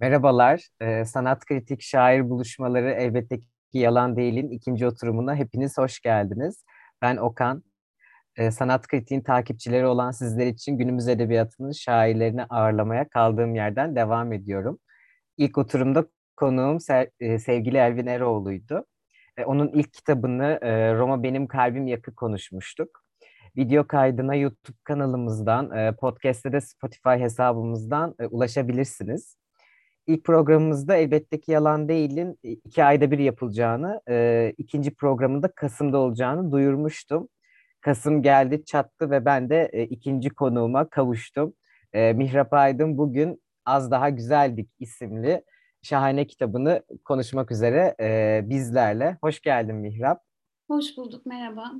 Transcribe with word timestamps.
Merhabalar, 0.00 0.68
Ee, 0.80 1.04
Sanat 1.04 1.44
Kritik 1.46 1.82
Şair 1.82 2.30
Buluşmaları 2.30 2.90
Elbette 2.90 3.40
ki 3.40 3.46
Yalan 3.72 4.16
Değil'in 4.16 4.50
ikinci 4.50 4.86
oturumuna 4.86 5.34
hepiniz 5.36 5.78
hoş 5.78 6.00
geldiniz. 6.00 6.64
Ben 7.02 7.16
Okan. 7.16 7.62
Ee, 8.36 8.50
Sanat 8.50 8.86
Kritik'in 8.88 9.20
takipçileri 9.20 9.86
olan 9.86 10.10
sizler 10.10 10.46
için 10.46 10.78
günümüz 10.78 11.08
edebiyatının 11.08 11.72
şairlerini 11.72 12.44
ağırlamaya 12.44 13.08
kaldığım 13.08 13.54
yerden 13.54 13.96
devam 13.96 14.32
ediyorum. 14.32 14.78
İlk 15.38 15.58
oturumda 15.58 16.06
konuğum 16.36 16.78
e, 17.20 17.38
sevgili 17.38 17.76
Elvin 17.78 18.06
Eroğlu'ydu. 18.06 18.86
E, 19.36 19.44
Onun 19.44 19.68
ilk 19.68 19.92
kitabını 19.92 20.58
e, 20.62 20.94
Roma 20.94 21.22
Benim 21.22 21.46
Kalbim 21.46 21.86
Yakı 21.86 22.14
konuşmuştuk. 22.14 23.02
Video 23.56 23.86
kaydına 23.86 24.34
YouTube 24.34 24.76
kanalımızdan, 24.84 25.70
e, 25.76 25.92
podcast'te 25.96 26.52
de 26.52 26.60
Spotify 26.60 27.08
hesabımızdan 27.08 28.14
e, 28.20 28.26
ulaşabilirsiniz. 28.26 29.36
İlk 30.06 30.24
programımızda 30.24 30.96
elbette 30.96 31.40
ki 31.40 31.52
yalan 31.52 31.88
değilin 31.88 32.38
e, 32.44 32.50
iki 32.50 32.84
ayda 32.84 33.10
bir 33.10 33.18
yapılacağını, 33.18 34.00
e, 34.08 34.52
ikinci 34.58 34.94
programında 34.94 35.48
Kasım'da 35.48 35.98
olacağını 35.98 36.52
duyurmuştum. 36.52 37.28
Kasım 37.80 38.22
geldi 38.22 38.64
çattı 38.64 39.10
ve 39.10 39.24
ben 39.24 39.50
de 39.50 39.70
e, 39.72 39.82
ikinci 39.82 40.30
konuğuma 40.30 40.88
kavuştum. 40.88 41.54
E, 41.92 42.12
Mihrap 42.12 42.52
Aydın 42.52 42.98
bugün 42.98 43.42
Az 43.64 43.90
Daha 43.90 44.08
Güzeldik 44.08 44.70
isimli 44.78 45.42
şahane 45.82 46.26
kitabını 46.26 46.82
konuşmak 47.04 47.50
üzere 47.50 47.94
e, 48.00 48.40
bizlerle. 48.44 49.18
Hoş 49.20 49.40
geldin 49.40 49.76
Mihrap. 49.76 50.22
Hoş 50.68 50.96
bulduk, 50.96 51.26
merhaba. 51.26 51.72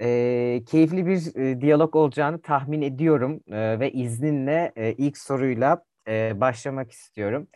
E, 0.00 0.62
keyifli 0.66 1.06
bir 1.06 1.36
e, 1.36 1.60
diyalog 1.60 1.96
olacağını 1.96 2.42
tahmin 2.42 2.82
ediyorum 2.82 3.40
e, 3.48 3.80
ve 3.80 3.92
izninle 3.92 4.72
e, 4.76 4.92
ilk 4.92 5.18
soruyla 5.18 5.84
e, 6.08 6.40
başlamak 6.40 6.90
istiyorum. 6.90 7.48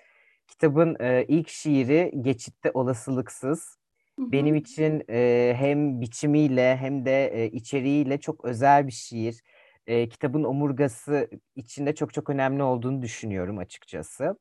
Kitabın 0.47 0.97
e, 1.01 1.25
ilk 1.29 1.49
şiiri 1.49 2.13
Geçitte 2.21 2.71
Olasılıksız. 2.75 3.79
Benim 4.19 4.55
için 4.55 5.05
e, 5.11 5.55
hem 5.57 6.01
biçimiyle 6.01 6.77
hem 6.77 7.05
de 7.05 7.27
e, 7.27 7.47
içeriğiyle 7.51 8.21
çok 8.21 8.45
özel 8.45 8.87
bir 8.87 8.93
şiir. 8.93 9.43
E, 9.87 10.09
kitabın 10.09 10.45
omurgası 10.45 11.31
içinde 11.57 11.95
çok 11.95 12.15
çok 12.15 12.31
önemli 12.31 12.63
olduğunu 12.63 13.03
düşünüyorum 13.03 13.59
açıkçası. 13.59 14.39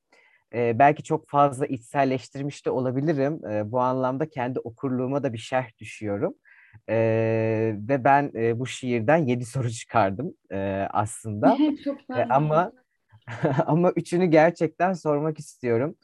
E, 0.53 0.79
belki 0.79 1.03
çok 1.03 1.29
fazla 1.29 1.65
içselleştirmiş 1.65 2.65
de 2.65 2.69
olabilirim. 2.69 3.45
E, 3.45 3.71
bu 3.71 3.79
anlamda 3.79 4.29
kendi 4.29 4.59
okurluğuma 4.59 5.23
da 5.23 5.33
bir 5.33 5.37
şerh 5.37 5.77
düşüyorum. 5.79 6.35
E, 6.89 6.95
ve 7.77 8.03
ben 8.03 8.31
e, 8.35 8.59
bu 8.59 8.65
şiirden 8.65 9.17
yedi 9.17 9.45
soru 9.45 9.69
çıkardım 9.69 10.33
e, 10.51 10.87
aslında. 10.91 11.57
Çok 11.83 11.97
E, 12.17 12.23
ama 12.29 12.71
ama 13.65 13.91
üçünü 13.91 14.25
gerçekten 14.25 14.93
sormak 14.93 15.39
istiyorum. 15.39 15.95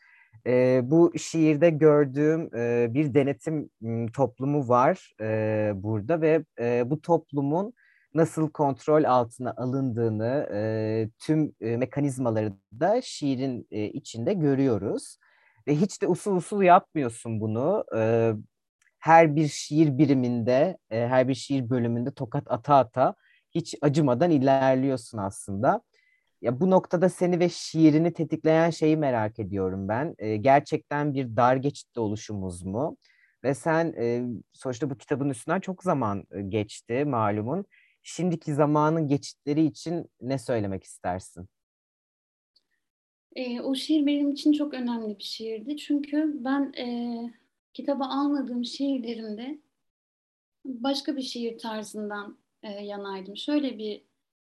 E, 0.48 0.82
bu 0.84 1.12
şiirde 1.18 1.70
gördüğüm 1.70 2.56
e, 2.56 2.88
bir 2.94 3.14
denetim 3.14 3.70
toplumu 4.14 4.68
var 4.68 5.14
e, 5.22 5.72
burada 5.76 6.22
ve 6.22 6.46
e, 6.60 6.90
bu 6.90 7.02
toplumun 7.02 7.74
nasıl 8.14 8.50
kontrol 8.52 9.04
altına 9.04 9.54
alındığını 9.58 10.50
e, 10.54 11.10
tüm 11.20 11.56
e, 11.62 11.78
mekanizmaları 11.78 12.54
da 12.80 13.02
şiirin 13.02 13.68
e, 13.72 13.86
içinde 13.86 14.34
görüyoruz. 14.34 15.18
Ve 15.68 15.76
hiç 15.76 16.02
de 16.02 16.08
usul 16.08 16.36
usul 16.36 16.62
yapmıyorsun 16.62 17.40
bunu. 17.42 17.86
E, 17.96 18.32
her 19.00 19.36
bir 19.36 19.48
şiir 19.48 19.98
biriminde, 19.98 20.78
e, 20.90 21.08
her 21.08 21.28
bir 21.28 21.34
şiir 21.34 21.70
bölümünde 21.70 22.12
tokat 22.12 22.44
ata 22.52 22.76
ata 22.76 23.16
hiç 23.56 23.76
acımadan 23.82 24.32
ilerliyorsun 24.32 25.18
aslında. 25.18 25.82
Ya 26.42 26.60
bu 26.62 26.70
noktada 26.70 27.10
seni 27.10 27.40
ve 27.40 27.50
şiirini 27.50 28.14
tetikleyen 28.14 28.70
şeyi 28.70 28.98
merak 28.98 29.40
ediyorum 29.40 29.88
ben. 29.88 30.16
E, 30.18 30.38
gerçekten 30.38 31.14
bir 31.14 31.36
dar 31.36 31.56
geçitte 31.56 32.00
oluşumuz 32.00 32.64
mu? 32.64 32.98
Ve 33.44 33.54
sen 33.54 33.94
e, 33.98 34.24
sonuçta 34.54 34.90
bu 34.90 34.98
kitabın 34.98 35.30
üstünden 35.30 35.60
çok 35.60 35.84
zaman 35.84 36.24
geçti 36.48 37.06
malumun. 37.06 37.66
Şimdiki 38.04 38.54
zamanın 38.54 39.08
geçitleri 39.08 39.66
için 39.66 40.06
ne 40.22 40.38
söylemek 40.38 40.84
istersin? 40.84 41.48
E, 43.36 43.62
o 43.62 43.76
şiir 43.76 44.06
benim 44.06 44.32
için 44.32 44.54
çok 44.54 44.74
önemli 44.74 45.20
bir 45.20 45.24
şiirdi. 45.24 45.78
Çünkü 45.78 46.32
ben 46.44 46.74
e, 46.78 46.86
kitaba 47.74 48.06
almadığım 48.06 48.66
şiirlerimde 48.66 49.60
başka 50.66 51.18
bir 51.18 51.22
şiir 51.22 51.58
tarzından 51.58 52.38
e, 52.64 52.70
yanaydım. 52.70 53.38
Şöyle 53.38 53.78
bir 53.78 54.04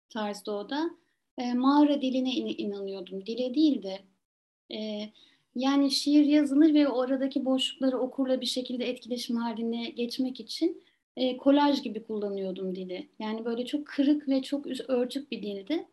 tarzda 0.08 0.52
o 0.52 0.70
da. 0.70 1.01
E, 1.42 1.54
mağara 1.54 2.02
diline 2.02 2.32
in- 2.32 2.66
inanıyordum. 2.66 3.26
Dile 3.26 3.54
değil 3.54 3.82
de 3.82 3.98
e, 4.74 5.08
yani 5.54 5.90
şiir 5.90 6.24
yazılır 6.24 6.74
ve 6.74 6.88
oradaki 6.88 7.44
boşlukları 7.44 7.98
okurla 7.98 8.40
bir 8.40 8.46
şekilde 8.46 8.88
etkileşim 8.88 9.36
haline 9.36 9.90
geçmek 9.90 10.40
için 10.40 10.82
e, 11.16 11.36
kolaj 11.36 11.82
gibi 11.82 12.04
kullanıyordum 12.04 12.76
dili. 12.76 13.08
Yani 13.18 13.44
böyle 13.44 13.66
çok 13.66 13.86
kırık 13.86 14.28
ve 14.28 14.42
çok 14.42 14.66
örtük 14.88 15.32
bir 15.32 15.42
dildi. 15.42 15.86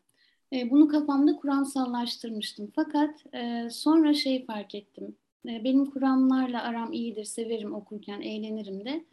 E, 0.54 0.70
bunu 0.72 0.88
kafamda 0.88 1.36
kuramsallaştırmıştım. 1.36 2.72
Fakat 2.76 3.36
e, 3.36 3.70
sonra 3.72 4.14
şey 4.14 4.46
fark 4.46 4.76
ettim. 4.76 5.16
E, 5.46 5.64
benim 5.64 5.86
kuramlarla 5.86 6.64
aram 6.64 6.94
iyidir, 6.94 7.24
severim 7.24 7.74
okurken, 7.76 8.22
eğlenirim 8.22 8.86
de. 8.86 9.06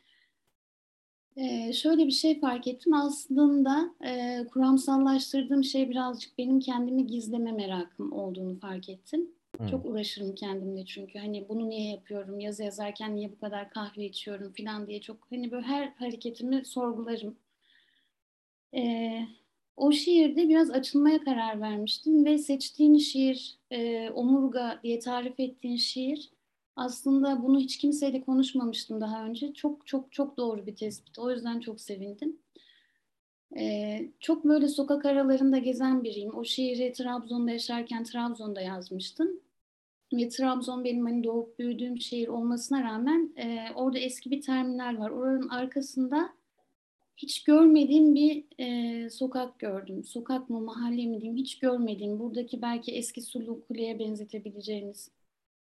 E, 1.37 1.73
şöyle 1.73 2.07
bir 2.07 2.13
şey 2.13 2.41
fark 2.41 2.67
ettim. 2.67 2.95
Aslında 2.95 3.95
e, 4.07 4.45
kuramsallaştırdığım 4.53 5.65
şey 5.65 5.91
birazcık 5.91 6.39
benim 6.39 6.61
kendimi 6.61 7.07
gizleme 7.07 7.53
merakım 7.53 8.13
olduğunu 8.13 8.59
fark 8.59 8.89
ettim. 8.89 9.31
Hmm. 9.59 9.67
Çok 9.67 9.87
uğraşırım 9.87 10.35
kendimle 10.35 10.85
çünkü. 10.85 11.19
Hani 11.19 11.49
bunu 11.49 11.69
niye 11.69 11.91
yapıyorum, 11.91 12.41
yazı 12.41 12.63
yazarken 12.63 13.17
niye 13.17 13.33
bu 13.33 13.39
kadar 13.39 13.71
kahve 13.71 14.05
içiyorum 14.05 14.53
falan 14.53 14.87
diye 14.87 15.01
çok 15.01 15.17
hani 15.31 15.51
böyle 15.51 15.67
her 15.67 15.87
hareketimi 15.87 16.65
sorgularım. 16.65 17.37
Ee, 18.75 19.27
o 19.77 19.93
şiirde 19.93 20.49
biraz 20.49 20.71
açılmaya 20.71 21.25
karar 21.25 21.61
vermiştim 21.61 22.25
ve 22.25 22.39
seçtiğin 22.39 22.99
şiir, 22.99 23.59
e, 23.71 24.11
Omurga 24.11 24.81
diye 24.83 24.99
tarif 24.99 25.41
ettiğin 25.41 25.77
şiir 25.77 26.31
aslında 26.77 27.43
bunu 27.43 27.59
hiç 27.59 27.79
kimseyle 27.79 28.21
konuşmamıştım 28.25 29.01
daha 29.01 29.25
önce. 29.25 29.55
Çok 29.55 29.87
çok 29.87 30.13
çok 30.13 30.37
doğru 30.37 30.67
bir 30.67 30.77
tespit. 30.77 31.19
O 31.19 31.31
yüzden 31.31 31.61
çok 31.61 31.81
sevindim. 31.81 32.39
Ee, 33.59 34.11
çok 34.21 34.45
böyle 34.45 34.69
sokak 34.69 35.05
aralarında 35.05 35.59
gezen 35.59 36.05
biriyim. 36.05 36.35
O 36.37 36.45
şiiri 36.45 36.93
Trabzon'da 36.93 37.51
yaşarken 37.51 38.05
Trabzon'da 38.05 38.61
yazmıştım. 38.61 39.41
Ve 40.13 40.29
Trabzon 40.29 40.85
benim 40.85 41.07
hani 41.07 41.25
doğup 41.25 41.59
büyüdüğüm 41.59 41.99
şehir 42.01 42.29
olmasına 42.29 42.83
rağmen 42.83 43.33
e, 43.37 43.69
orada 43.75 43.99
eski 43.99 44.31
bir 44.31 44.41
terminal 44.43 44.99
var. 44.99 45.11
Oranın 45.11 45.49
arkasında 45.49 46.33
hiç 47.17 47.45
görmediğim 47.45 48.15
bir 48.15 48.45
e, 48.59 49.11
sokak 49.11 49.59
gördüm. 49.59 50.05
Sokak 50.05 50.51
mı, 50.51 50.61
mahalle 50.61 51.07
mi 51.07 51.21
diyeyim 51.21 51.37
hiç 51.37 51.59
görmediğim. 51.59 52.19
Buradaki 52.19 52.63
belki 52.63 52.93
eski 52.93 53.23
Sulu 53.23 53.65
Kule'ye 53.69 53.99
benzetebileceğiniz. 53.99 55.16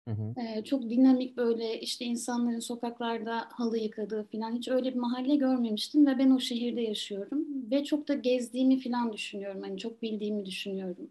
Hı 0.10 0.14
hı. 0.14 0.42
e, 0.42 0.64
çok 0.64 0.90
dinamik 0.90 1.38
böyle 1.38 1.80
işte 1.82 2.06
insanların 2.06 2.60
sokaklarda 2.60 3.48
halı 3.52 3.78
yıkadığı 3.78 4.24
falan 4.24 4.56
hiç 4.56 4.68
öyle 4.68 4.94
bir 4.94 5.00
mahalle 5.00 5.36
görmemiştim 5.36 6.08
ve 6.08 6.18
ben 6.20 6.30
o 6.30 6.40
şehirde 6.40 6.82
yaşıyorum. 6.82 7.46
Ve 7.72 7.84
çok 7.84 8.08
da 8.08 8.14
gezdiğimi 8.14 8.80
falan 8.80 9.14
düşünüyorum. 9.14 9.62
Hani 9.62 9.78
çok 9.78 10.02
bildiğimi 10.02 10.46
düşünüyorum. 10.46 11.10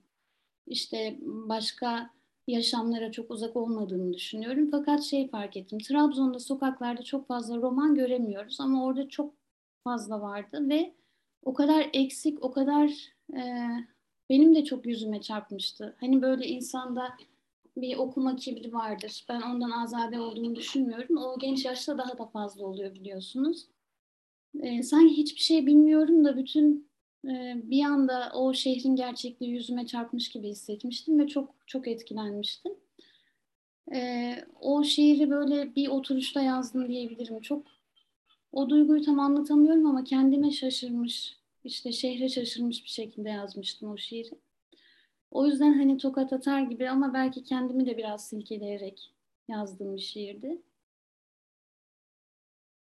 İşte 0.67 1.19
başka 1.23 2.11
yaşamlara 2.49 3.13
çok 3.13 3.31
uzak 3.31 3.57
olmadığını 3.57 4.15
düşünüyorum. 4.15 4.69
Fakat 4.71 5.03
şey 5.03 5.29
fark 5.29 5.57
ettim. 5.57 5.79
Trabzon'da 5.79 6.39
sokaklarda 6.39 7.03
çok 7.03 7.27
fazla 7.29 7.57
roman 7.57 7.95
göremiyoruz 7.95 8.61
ama 8.61 8.85
orada 8.85 9.09
çok 9.09 9.35
fazla 9.85 10.21
vardı 10.21 10.69
ve 10.69 10.95
o 11.45 11.55
kadar 11.55 11.91
eksik, 11.93 12.45
o 12.45 12.51
kadar 12.51 12.91
e, 13.37 13.43
benim 14.31 14.55
de 14.55 14.65
çok 14.65 14.87
yüzüme 14.87 15.21
çarpmıştı. 15.21 15.97
Hani 16.01 16.23
böyle 16.23 16.47
insanda 16.47 17.09
bir 17.81 17.97
okuma 17.97 18.37
kibri 18.37 18.73
vardır. 18.73 19.25
Ben 19.29 19.41
ondan 19.41 19.71
azade 19.71 20.21
olduğunu 20.21 20.57
düşünmüyorum. 20.57 21.17
O 21.17 21.39
genç 21.39 21.65
yaşta 21.65 21.99
daha 21.99 22.19
da 22.19 22.27
fazla 22.27 22.67
oluyor 22.67 22.95
biliyorsunuz. 22.95 23.67
E, 24.61 24.83
sanki 24.83 25.17
hiçbir 25.17 25.41
şey 25.41 25.67
bilmiyorum 25.67 26.25
da 26.25 26.37
bütün 26.37 26.89
e, 27.25 27.55
bir 27.65 27.85
anda 27.85 28.33
o 28.35 28.55
şehrin 28.55 28.97
gerçekliği 28.97 29.53
yüzüme 29.53 29.87
çarpmış 29.87 30.29
gibi 30.29 30.49
hissetmiştim 30.49 31.19
ve 31.19 31.29
çok 31.29 31.55
çok 31.67 31.89
etkilenmiştim. 31.89 32.73
E, 33.95 34.35
o 34.61 34.85
şiiri 34.85 35.31
böyle 35.31 35.75
bir 35.75 35.89
oturuşta 35.89 36.43
yazdım 36.43 36.89
diyebilirim. 36.89 37.41
Çok 37.41 37.67
o 38.53 38.71
duyguyu 38.71 39.03
tam 39.03 39.21
anlatamıyorum 39.21 39.87
ama 39.87 40.05
kendime 40.05 40.51
şaşırmış, 40.51 41.37
işte 41.65 41.93
şehre 41.93 42.29
şaşırmış 42.29 42.85
bir 42.85 42.91
şekilde 42.91 43.29
yazmıştım 43.29 43.91
o 43.91 43.97
şiiri. 43.97 44.31
O 45.31 45.47
yüzden 45.47 45.73
hani 45.73 45.99
tokat 45.99 46.33
atar 46.33 46.61
gibi 46.61 46.91
ama 46.91 47.15
belki 47.15 47.45
kendimi 47.45 47.87
de 47.87 47.97
biraz 47.97 48.29
silkeleyerek 48.29 49.15
yazdığım 49.49 49.97
bir 49.97 50.01
şiirdi. 50.01 50.63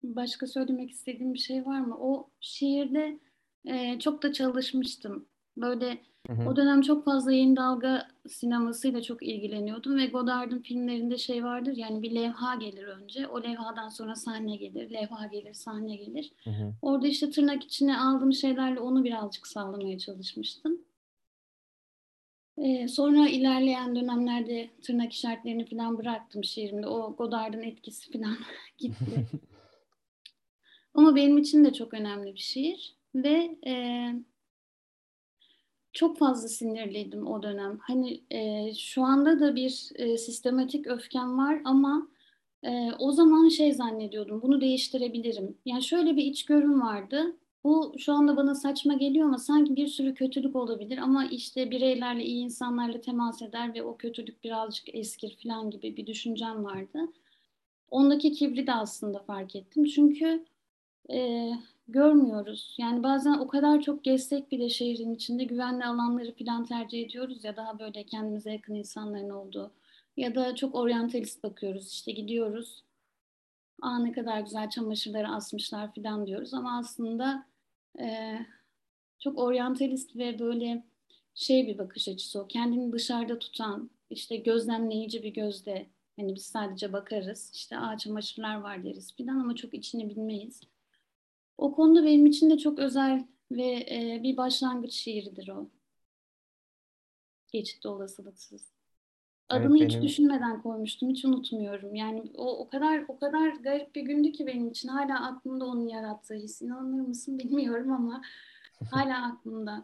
Başka 0.03 0.47
söylemek 0.47 0.91
istediğim 0.91 1.33
bir 1.33 1.39
şey 1.39 1.65
var 1.65 1.79
mı? 1.79 1.97
O 1.99 2.29
şiirde 2.39 3.19
e, 3.65 3.99
çok 3.99 4.23
da 4.23 4.33
çalışmıştım. 4.33 5.25
Böyle 5.57 6.01
Hı 6.27 6.33
hı. 6.33 6.49
O 6.49 6.55
dönem 6.55 6.81
çok 6.81 7.05
fazla 7.05 7.31
yeni 7.31 7.55
dalga 7.55 8.07
sinemasıyla 8.27 9.01
çok 9.01 9.23
ilgileniyordum 9.23 9.97
ve 9.97 10.05
Godard'ın 10.05 10.59
filmlerinde 10.59 11.17
şey 11.17 11.43
vardır 11.43 11.73
yani 11.75 12.01
bir 12.01 12.15
levha 12.15 12.55
gelir 12.55 12.83
önce. 12.83 13.27
O 13.27 13.43
levhadan 13.43 13.89
sonra 13.89 14.15
sahne 14.15 14.55
gelir, 14.55 14.89
levha 14.89 15.27
gelir, 15.27 15.53
sahne 15.53 15.95
gelir. 15.95 16.31
Hı 16.43 16.49
hı. 16.49 16.73
Orada 16.81 17.07
işte 17.07 17.29
tırnak 17.29 17.63
içine 17.63 17.99
aldığım 17.99 18.33
şeylerle 18.33 18.79
onu 18.79 19.03
birazcık 19.03 19.47
sağlamaya 19.47 19.99
çalışmıştım. 19.99 20.81
Ee, 22.57 22.87
sonra 22.87 23.27
ilerleyen 23.29 23.95
dönemlerde 23.95 24.69
tırnak 24.81 25.13
işaretlerini 25.13 25.65
falan 25.65 25.97
bıraktım 25.97 26.43
şiirimde. 26.43 26.87
O 26.87 27.15
Godard'ın 27.15 27.61
etkisi 27.61 28.11
falan 28.11 28.37
gitti. 28.77 29.25
Ama 30.93 31.15
benim 31.15 31.37
için 31.37 31.65
de 31.65 31.73
çok 31.73 31.93
önemli 31.93 32.33
bir 32.33 32.39
şiir 32.39 32.95
ve 33.15 33.57
e, 33.67 33.73
çok 35.93 36.17
fazla 36.17 36.47
sinirliydim 36.47 37.27
o 37.27 37.43
dönem. 37.43 37.79
Hani 37.81 38.21
e, 38.31 38.73
şu 38.73 39.03
anda 39.03 39.39
da 39.39 39.55
bir 39.55 39.89
e, 39.95 40.17
sistematik 40.17 40.87
öfkem 40.87 41.37
var 41.37 41.61
ama 41.65 42.07
e, 42.63 42.91
o 42.99 43.11
zaman 43.11 43.49
şey 43.49 43.73
zannediyordum, 43.73 44.41
bunu 44.41 44.61
değiştirebilirim. 44.61 45.57
Yani 45.65 45.83
şöyle 45.83 46.15
bir 46.15 46.23
içgörüm 46.23 46.81
vardı. 46.81 47.35
Bu 47.65 47.93
şu 47.97 48.13
anda 48.13 48.37
bana 48.37 48.55
saçma 48.55 48.93
geliyor 48.93 49.27
ama 49.27 49.37
sanki 49.37 49.75
bir 49.75 49.87
sürü 49.87 50.13
kötülük 50.13 50.55
olabilir 50.55 50.97
ama 50.97 51.25
işte 51.25 51.71
bireylerle, 51.71 52.23
iyi 52.25 52.43
insanlarla 52.43 53.01
temas 53.01 53.41
eder 53.41 53.73
ve 53.73 53.83
o 53.83 53.97
kötülük 53.97 54.43
birazcık 54.43 54.95
eskir 54.95 55.37
falan 55.43 55.71
gibi 55.71 55.97
bir 55.97 56.07
düşüncem 56.07 56.65
vardı. 56.65 56.99
Ondaki 57.91 58.31
kibri 58.31 58.67
de 58.67 58.73
aslında 58.73 59.19
fark 59.19 59.55
ettim. 59.55 59.85
Çünkü 59.85 60.45
e, 61.11 61.51
görmüyoruz. 61.87 62.75
Yani 62.77 63.03
bazen 63.03 63.33
o 63.33 63.47
kadar 63.47 63.81
çok 63.81 64.03
gezsek 64.03 64.51
bile 64.51 64.69
şehrin 64.69 65.15
içinde 65.15 65.43
güvenli 65.43 65.85
alanları 65.85 66.35
falan 66.35 66.65
tercih 66.65 67.05
ediyoruz 67.05 67.43
ya 67.43 67.55
daha 67.55 67.79
böyle 67.79 68.03
kendimize 68.03 68.51
yakın 68.51 68.75
insanların 68.75 69.29
olduğu. 69.29 69.71
Ya 70.17 70.35
da 70.35 70.55
çok 70.55 70.75
oryantalist 70.75 71.43
bakıyoruz. 71.43 71.91
İşte 71.91 72.11
gidiyoruz. 72.11 72.83
Aa 73.81 73.99
ne 73.99 74.11
kadar 74.11 74.39
güzel 74.39 74.69
çamaşırları 74.69 75.27
asmışlar 75.29 75.93
falan 75.95 76.27
diyoruz 76.27 76.53
ama 76.53 76.77
aslında 76.77 77.45
e, 77.99 78.39
çok 79.19 79.39
oryantalist 79.39 80.15
ve 80.15 80.39
böyle 80.39 80.83
şey 81.35 81.67
bir 81.67 81.77
bakış 81.77 82.07
açısı 82.07 82.41
o. 82.41 82.47
Kendini 82.47 82.93
dışarıda 82.93 83.39
tutan, 83.39 83.89
işte 84.09 84.37
gözlemleyici 84.37 85.23
bir 85.23 85.33
gözde. 85.33 85.87
Hani 86.15 86.35
biz 86.35 86.45
sadece 86.45 86.93
bakarız. 86.93 87.51
İşte 87.53 87.77
aa 87.77 87.97
çamaşırlar 87.97 88.55
var 88.55 88.83
deriz 88.83 89.15
falan 89.17 89.39
ama 89.39 89.55
çok 89.55 89.73
içini 89.73 90.09
bilmeyiz. 90.09 90.61
O 91.57 91.75
konuda 91.75 92.05
benim 92.05 92.25
için 92.25 92.49
de 92.49 92.57
çok 92.57 92.79
özel 92.79 93.27
ve 93.51 93.85
e, 93.91 94.19
bir 94.23 94.37
başlangıç 94.37 94.93
şiiridir 94.93 95.47
o. 95.49 95.69
Geçitte 97.51 97.89
olasılıksız. 97.89 98.74
Adını 99.49 99.77
evet, 99.77 99.87
hiç 99.89 99.95
benim... 99.95 100.07
düşünmeden 100.07 100.61
koymuştum, 100.61 101.09
hiç 101.09 101.25
unutmuyorum. 101.25 101.95
Yani 101.95 102.31
o 102.37 102.59
o 102.59 102.69
kadar 102.69 103.05
o 103.07 103.19
kadar 103.19 103.49
garip 103.63 103.95
bir 103.95 104.01
gündü 104.01 104.31
ki 104.31 104.47
benim 104.47 104.69
için. 104.69 104.89
Hala 104.89 105.27
aklımda 105.27 105.65
onun 105.65 105.87
yarattığı 105.87 106.33
his. 106.33 106.61
İnanır 106.61 107.07
mısın 107.07 107.39
bilmiyorum 107.39 107.91
ama 107.91 108.21
hala 108.91 109.25
aklımda. 109.27 109.83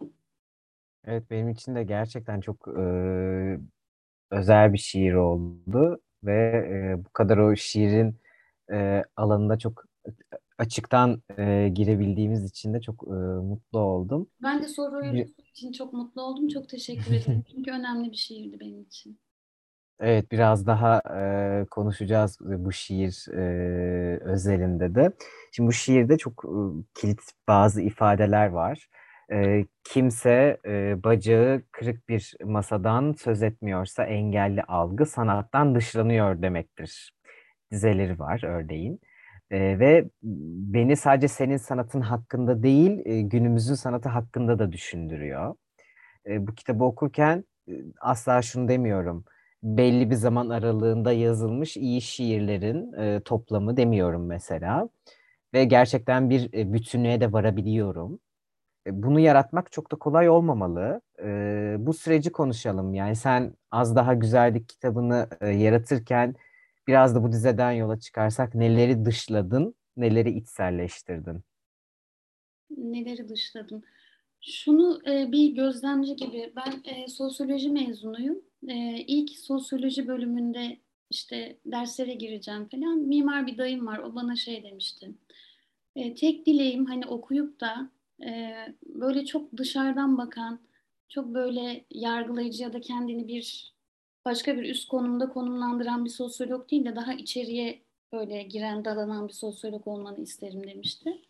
Evet 1.05 1.23
benim 1.29 1.49
için 1.49 1.75
de 1.75 1.83
gerçekten 1.83 2.41
çok 2.41 2.67
e, 2.67 2.81
özel 4.31 4.73
bir 4.73 4.77
şiir 4.77 5.13
oldu 5.13 5.99
ve 6.23 6.67
e, 6.71 7.05
bu 7.05 7.09
kadar 7.09 7.37
o 7.37 7.55
şiirin 7.55 8.15
e, 8.71 9.03
alanında 9.15 9.57
çok 9.57 9.85
açıktan 10.57 11.21
e, 11.37 11.69
girebildiğimiz 11.73 12.49
için 12.49 12.73
de 12.73 12.81
çok 12.81 13.03
e, 13.07 13.13
mutlu 13.41 13.79
oldum. 13.79 14.27
Ben 14.43 14.63
de 14.63 14.67
soruyu 14.67 15.25
için 15.51 15.71
çok 15.71 15.93
mutlu 15.93 16.21
oldum. 16.21 16.47
Çok 16.47 16.69
teşekkür 16.69 17.13
ederim. 17.13 17.43
Çünkü 17.51 17.71
önemli 17.71 18.11
bir 18.11 18.17
şiirdi 18.17 18.59
benim 18.59 18.81
için. 18.81 19.19
Evet, 20.01 20.31
biraz 20.31 20.65
daha 20.67 21.01
e, 21.61 21.65
konuşacağız 21.71 22.37
bu 22.41 22.71
şiir 22.71 23.25
e, 23.33 24.19
özelinde 24.21 24.95
de. 24.95 25.11
Şimdi 25.51 25.67
bu 25.67 25.73
şiirde 25.73 26.17
çok 26.17 26.45
e, 26.45 26.51
kilit 27.01 27.21
bazı 27.47 27.81
ifadeler 27.81 28.47
var. 28.47 28.87
E, 29.31 29.65
kimse 29.83 30.57
e, 30.65 31.03
bacağı 31.03 31.61
kırık 31.71 32.09
bir 32.09 32.33
masadan 32.45 33.13
söz 33.13 33.43
etmiyorsa 33.43 34.03
engelli 34.05 34.63
algı 34.63 35.05
sanattan 35.05 35.75
dışlanıyor 35.75 36.41
demektir. 36.41 37.13
Dizeleri 37.71 38.19
var 38.19 38.43
örneğin. 38.45 38.99
E, 39.51 39.79
ve 39.79 40.09
beni 40.73 40.95
sadece 40.97 41.27
senin 41.27 41.57
sanatın 41.57 42.01
hakkında 42.01 42.63
değil, 42.63 43.01
e, 43.05 43.21
günümüzün 43.21 43.75
sanatı 43.75 44.09
hakkında 44.09 44.59
da 44.59 44.71
düşündürüyor. 44.71 45.55
E, 46.27 46.47
bu 46.47 46.55
kitabı 46.55 46.83
okurken 46.83 47.43
e, 47.69 47.73
asla 48.01 48.41
şunu 48.41 48.67
demiyorum. 48.67 49.25
Belli 49.63 50.09
bir 50.09 50.15
zaman 50.15 50.49
aralığında 50.49 51.11
yazılmış 51.11 51.77
iyi 51.77 52.01
şiirlerin 52.01 52.93
e, 52.93 53.21
toplamı 53.25 53.77
demiyorum 53.77 54.25
mesela. 54.25 54.89
Ve 55.53 55.65
gerçekten 55.65 56.29
bir 56.29 56.53
e, 56.53 56.73
bütünlüğe 56.73 57.21
de 57.21 57.33
varabiliyorum. 57.33 58.19
E, 58.87 59.03
bunu 59.03 59.19
yaratmak 59.19 59.71
çok 59.71 59.91
da 59.91 59.95
kolay 59.95 60.29
olmamalı. 60.29 61.01
E, 61.23 61.75
bu 61.79 61.93
süreci 61.93 62.31
konuşalım. 62.31 62.93
Yani 62.93 63.15
sen 63.15 63.53
Az 63.71 63.95
Daha 63.95 64.13
Güzellik 64.13 64.69
kitabını 64.69 65.29
e, 65.41 65.47
yaratırken 65.47 66.35
Biraz 66.87 67.15
da 67.15 67.23
bu 67.23 67.31
dizeden 67.31 67.71
yola 67.71 67.99
çıkarsak 67.99 68.55
neleri 68.55 69.05
dışladın, 69.05 69.75
neleri 69.97 70.31
içselleştirdin? 70.31 71.43
Neleri 72.77 73.29
dışladım? 73.29 73.83
Şunu 74.41 75.01
e, 75.07 75.31
bir 75.31 75.55
gözlemci 75.55 76.15
gibi, 76.15 76.53
ben 76.55 76.93
e, 76.93 77.07
sosyoloji 77.07 77.69
mezunuyum. 77.69 78.41
E, 78.67 78.97
ilk 79.07 79.29
sosyoloji 79.29 80.07
bölümünde 80.07 80.77
işte 81.09 81.57
derslere 81.65 82.13
gireceğim 82.13 82.69
falan. 82.69 82.97
Mimar 82.97 83.47
bir 83.47 83.57
dayım 83.57 83.87
var, 83.87 83.97
o 83.97 84.15
bana 84.15 84.35
şey 84.35 84.63
demişti. 84.63 85.11
E, 85.95 86.15
tek 86.15 86.45
dileğim 86.45 86.85
hani 86.85 87.07
okuyup 87.07 87.61
da 87.61 87.89
e, 88.25 88.53
böyle 88.85 89.25
çok 89.25 89.57
dışarıdan 89.57 90.17
bakan, 90.17 90.59
çok 91.09 91.33
böyle 91.33 91.85
yargılayıcı 91.91 92.63
ya 92.63 92.73
da 92.73 92.81
kendini 92.81 93.27
bir 93.27 93.73
başka 94.25 94.57
bir 94.57 94.69
üst 94.69 94.87
konumda 94.87 95.29
konumlandıran 95.29 96.05
bir 96.05 96.09
sosyolog 96.09 96.71
değil 96.71 96.85
de 96.85 96.95
daha 96.95 97.13
içeriye 97.13 97.81
böyle 98.13 98.43
giren 98.43 98.85
dalanan 98.85 99.27
bir 99.27 99.33
sosyolog 99.33 99.87
olmanı 99.87 100.19
isterim 100.21 100.67
demişti. 100.67 101.21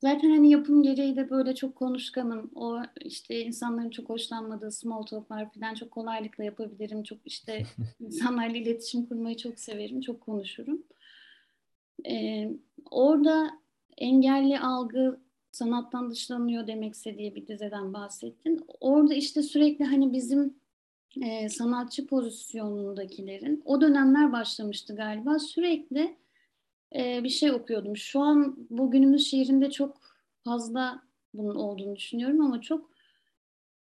Zaten 0.00 0.30
hani 0.30 0.50
yapım 0.50 0.82
gereği 0.82 1.16
de 1.16 1.30
böyle 1.30 1.54
çok 1.54 1.76
konuşkanım. 1.76 2.50
O 2.54 2.78
işte 3.04 3.40
insanların 3.44 3.90
çok 3.90 4.08
hoşlanmadığı 4.08 4.70
small 4.72 5.02
talklar 5.02 5.52
falan 5.52 5.74
çok 5.74 5.90
kolaylıkla 5.90 6.44
yapabilirim. 6.44 7.02
Çok 7.02 7.18
işte 7.24 7.62
insanlarla 8.00 8.56
iletişim 8.56 9.06
kurmayı 9.06 9.36
çok 9.36 9.58
severim. 9.58 10.00
Çok 10.00 10.20
konuşurum. 10.20 10.82
Ee, 12.08 12.50
orada 12.90 13.50
engelli 13.98 14.58
algı 14.58 15.20
sanattan 15.52 16.10
dışlanıyor 16.10 16.66
demekse 16.66 17.18
diye 17.18 17.34
bir 17.34 17.46
dizeden 17.46 17.92
bahsettin. 17.92 18.64
Orada 18.80 19.14
işte 19.14 19.42
sürekli 19.42 19.84
hani 19.84 20.12
bizim 20.12 20.54
e, 21.22 21.48
sanatçı 21.48 22.06
pozisyonundakilerin 22.06 23.62
o 23.64 23.80
dönemler 23.80 24.32
başlamıştı 24.32 24.96
galiba 24.96 25.38
sürekli 25.38 26.16
e, 26.96 27.24
bir 27.24 27.28
şey 27.28 27.52
okuyordum. 27.52 27.96
Şu 27.96 28.20
an 28.20 28.56
bugünümüz 28.70 29.26
şiirinde 29.26 29.70
çok 29.70 29.99
fazla 30.44 31.02
bunun 31.34 31.54
olduğunu 31.54 31.96
düşünüyorum 31.96 32.40
ama 32.40 32.60
çok 32.60 32.90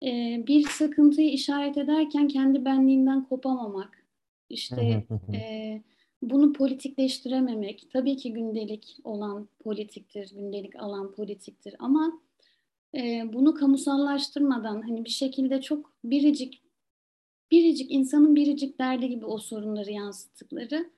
e, 0.02 0.42
bir 0.46 0.68
sıkıntıyı 0.68 1.32
işaret 1.32 1.76
ederken 1.76 2.28
kendi 2.28 2.64
benliğinden 2.64 3.24
kopamamak, 3.24 4.06
işte 4.50 5.06
e, 5.34 5.82
bunu 6.22 6.52
politikleştirememek, 6.52 7.88
tabii 7.92 8.16
ki 8.16 8.32
gündelik 8.32 8.96
olan 9.04 9.48
politiktir, 9.60 10.34
gündelik 10.34 10.76
alan 10.76 11.12
politiktir 11.12 11.76
ama 11.78 12.20
e, 12.96 13.22
bunu 13.32 13.54
kamusallaştırmadan 13.54 14.82
hani 14.82 15.04
bir 15.04 15.10
şekilde 15.10 15.60
çok 15.60 15.92
biricik 16.04 16.62
biricik 17.50 17.90
insanın 17.90 18.36
biricik 18.36 18.78
derdi 18.78 19.08
gibi 19.08 19.26
o 19.26 19.38
sorunları 19.38 19.90
yansıttıkları 19.90 20.90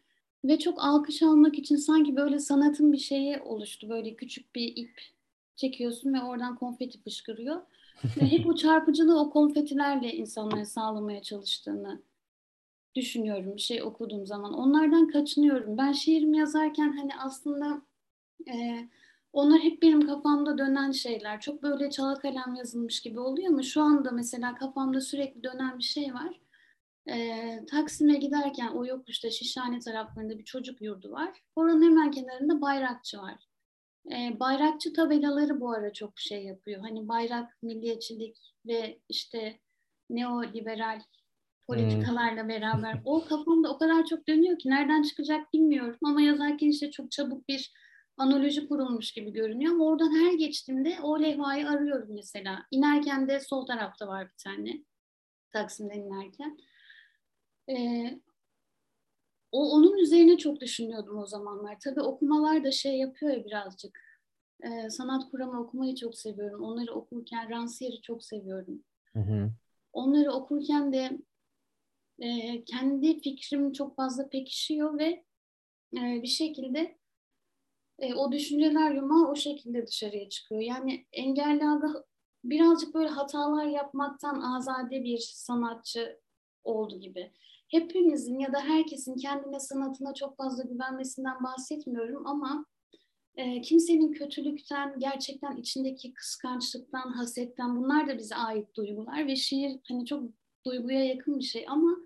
ve 0.44 0.58
çok 0.58 0.84
alkış 0.84 1.22
almak 1.22 1.58
için 1.58 1.76
sanki 1.76 2.16
böyle 2.16 2.38
sanatın 2.38 2.92
bir 2.92 2.98
şeyi 2.98 3.38
oluştu. 3.40 3.88
Böyle 3.88 4.14
küçük 4.14 4.54
bir 4.54 4.76
ip 4.76 5.00
çekiyorsun 5.58 6.14
ve 6.14 6.22
oradan 6.22 6.56
konfeti 6.56 7.02
fışkırıyor. 7.02 7.62
ve 8.04 8.26
hep 8.26 8.46
o 8.46 8.54
çarpıcılığı 8.54 9.20
o 9.20 9.30
konfetilerle 9.30 10.12
insanlara 10.12 10.64
sağlamaya 10.64 11.22
çalıştığını 11.22 12.02
düşünüyorum 12.94 13.56
bir 13.56 13.60
şey 13.60 13.82
okuduğum 13.82 14.26
zaman. 14.26 14.54
Onlardan 14.54 15.08
kaçınıyorum. 15.08 15.78
Ben 15.78 15.92
şiirimi 15.92 16.38
yazarken 16.38 16.96
hani 16.96 17.16
aslında 17.16 17.82
e, 18.48 18.88
onlar 19.32 19.60
hep 19.60 19.82
benim 19.82 20.06
kafamda 20.06 20.58
dönen 20.58 20.92
şeyler. 20.92 21.40
Çok 21.40 21.62
böyle 21.62 21.90
çala 21.90 22.14
kalem 22.14 22.54
yazılmış 22.54 23.00
gibi 23.00 23.20
oluyor 23.20 23.48
ama 23.48 23.62
şu 23.62 23.82
anda 23.82 24.10
mesela 24.10 24.54
kafamda 24.54 25.00
sürekli 25.00 25.42
dönen 25.42 25.78
bir 25.78 25.82
şey 25.84 26.14
var. 26.14 26.40
Ee, 27.10 27.64
Taksim'e 27.70 28.18
giderken 28.18 28.68
o 28.68 28.86
yokuşta 28.86 29.30
Şişhane 29.30 29.78
taraflarında 29.78 30.38
bir 30.38 30.44
çocuk 30.44 30.82
yurdu 30.82 31.10
var. 31.12 31.42
Oranın 31.56 31.82
hemen 31.82 32.10
kenarında 32.10 32.60
bayrakçı 32.60 33.18
var. 33.18 33.48
Ee, 34.12 34.40
bayrakçı 34.40 34.92
tabelaları 34.92 35.60
bu 35.60 35.72
ara 35.72 35.92
çok 35.92 36.18
şey 36.20 36.44
yapıyor. 36.44 36.80
Hani 36.80 37.08
bayrak, 37.08 37.62
milliyetçilik 37.62 38.36
ve 38.66 38.98
işte 39.08 39.58
neoliberal 40.10 41.00
politikalarla 41.66 42.42
hmm. 42.42 42.48
beraber. 42.48 43.00
o 43.04 43.24
kafamda 43.24 43.70
o 43.70 43.78
kadar 43.78 44.06
çok 44.06 44.28
dönüyor 44.28 44.58
ki 44.58 44.70
nereden 44.70 45.02
çıkacak 45.02 45.52
bilmiyorum 45.52 45.98
ama 46.04 46.22
yazarken 46.22 46.68
işte 46.68 46.90
çok 46.90 47.10
çabuk 47.10 47.48
bir 47.48 47.72
analoji 48.16 48.68
kurulmuş 48.68 49.12
gibi 49.12 49.32
görünüyor 49.32 49.72
ama 49.74 49.84
oradan 49.84 50.24
her 50.24 50.32
geçtiğimde 50.32 50.96
o 51.02 51.22
levhayı 51.22 51.68
arıyorum 51.68 52.14
mesela. 52.14 52.66
İnerken 52.70 53.28
de 53.28 53.40
sol 53.40 53.66
tarafta 53.66 54.06
var 54.06 54.28
bir 54.28 54.44
tane. 54.44 54.84
Taksim'den 55.52 56.00
inerken. 56.00 56.58
Ee, 57.70 58.20
o 59.52 59.70
onun 59.70 59.98
üzerine 59.98 60.38
çok 60.38 60.60
düşünüyordum 60.60 61.18
o 61.18 61.26
zamanlar. 61.26 61.80
Tabii 61.80 62.00
okumalar 62.00 62.64
da 62.64 62.70
şey 62.70 62.98
yapıyor 62.98 63.32
ya 63.32 63.44
birazcık. 63.44 64.08
Ee, 64.64 64.90
sanat 64.90 65.30
kuramı 65.30 65.60
okumayı 65.60 65.94
çok 65.94 66.18
seviyorum. 66.18 66.64
Onları 66.64 66.94
okurken 66.94 67.48
Rancière'i 67.48 68.02
çok 68.02 68.24
seviyorum. 68.24 68.84
Hı 69.12 69.20
hı. 69.20 69.50
Onları 69.92 70.32
okurken 70.32 70.92
de 70.92 71.18
e, 72.18 72.64
kendi 72.64 73.20
fikrim 73.20 73.72
çok 73.72 73.96
fazla 73.96 74.28
pekişiyor 74.28 74.98
ve 74.98 75.24
e, 75.96 76.22
bir 76.22 76.28
şekilde 76.28 76.98
e, 77.98 78.14
o 78.14 78.32
düşünceler 78.32 78.90
yumağı 78.90 79.30
o 79.30 79.36
şekilde 79.36 79.86
dışarıya 79.86 80.28
çıkıyor. 80.28 80.60
Yani 80.60 81.06
engelli 81.12 81.64
aga 81.64 82.04
birazcık 82.44 82.94
böyle 82.94 83.08
hatalar 83.08 83.66
yapmaktan 83.66 84.40
azade 84.40 85.04
bir 85.04 85.18
sanatçı 85.18 86.20
oldu 86.64 87.00
gibi. 87.00 87.32
Hepimizin 87.68 88.38
ya 88.38 88.52
da 88.52 88.60
herkesin 88.60 89.16
kendine 89.16 89.60
sanatına 89.60 90.14
çok 90.14 90.36
fazla 90.36 90.62
güvenmesinden 90.62 91.44
bahsetmiyorum 91.44 92.26
ama 92.26 92.66
e, 93.36 93.60
kimsenin 93.60 94.12
kötülükten, 94.12 94.94
gerçekten 94.98 95.56
içindeki 95.56 96.12
kıskançlıktan, 96.12 97.12
hasetten 97.12 97.76
bunlar 97.76 98.08
da 98.08 98.18
bize 98.18 98.36
ait 98.36 98.76
duygular 98.76 99.26
ve 99.26 99.36
şiir 99.36 99.80
hani 99.88 100.06
çok 100.06 100.22
duyguya 100.66 101.04
yakın 101.04 101.38
bir 101.38 101.44
şey 101.44 101.64
ama 101.68 101.96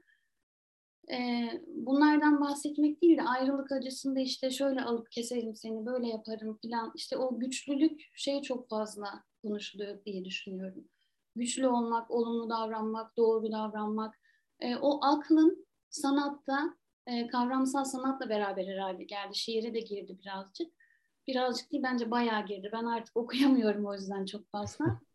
e, 1.13 1.49
bunlardan 1.67 2.41
bahsetmek 2.41 3.03
değil 3.03 3.19
de 3.19 3.23
ayrılık 3.23 3.73
acısında 3.73 4.21
işte 4.21 4.51
şöyle 4.51 4.81
alıp 4.83 5.11
keserim 5.11 5.57
seni, 5.57 5.87
böyle 5.87 6.09
yaparım 6.09 6.59
falan. 6.63 6.93
İşte 6.95 7.17
o 7.17 7.39
güçlülük 7.39 8.01
şey 8.15 8.43
çok 8.43 8.69
fazla 8.69 9.25
konuşuluyor 9.43 10.05
diye 10.05 10.25
düşünüyorum. 10.25 10.85
Güçlü 11.37 11.69
olmak, 11.69 12.11
olumlu 12.11 12.51
davranmak, 12.51 13.17
doğru 13.17 13.53
davranmak. 13.53 14.22
E, 14.63 14.77
o 14.77 15.05
aklın 15.05 15.67
sanatta, 15.91 16.77
e, 17.07 17.27
kavramsal 17.27 17.85
sanatla 17.85 18.29
beraber 18.29 18.67
herhalde 18.67 19.05
geldi. 19.05 19.35
Şiire 19.35 19.75
de 19.75 19.81
girdi 19.81 20.19
birazcık. 20.23 20.73
Birazcık 21.27 21.73
değil 21.73 21.83
bence 21.83 22.11
bayağı 22.11 22.47
girdi. 22.47 22.71
Ben 22.73 22.85
artık 22.85 23.17
okuyamıyorum 23.23 23.87
o 23.87 23.95
yüzden 23.95 24.27
çok 24.27 24.51
fazla. 24.51 25.01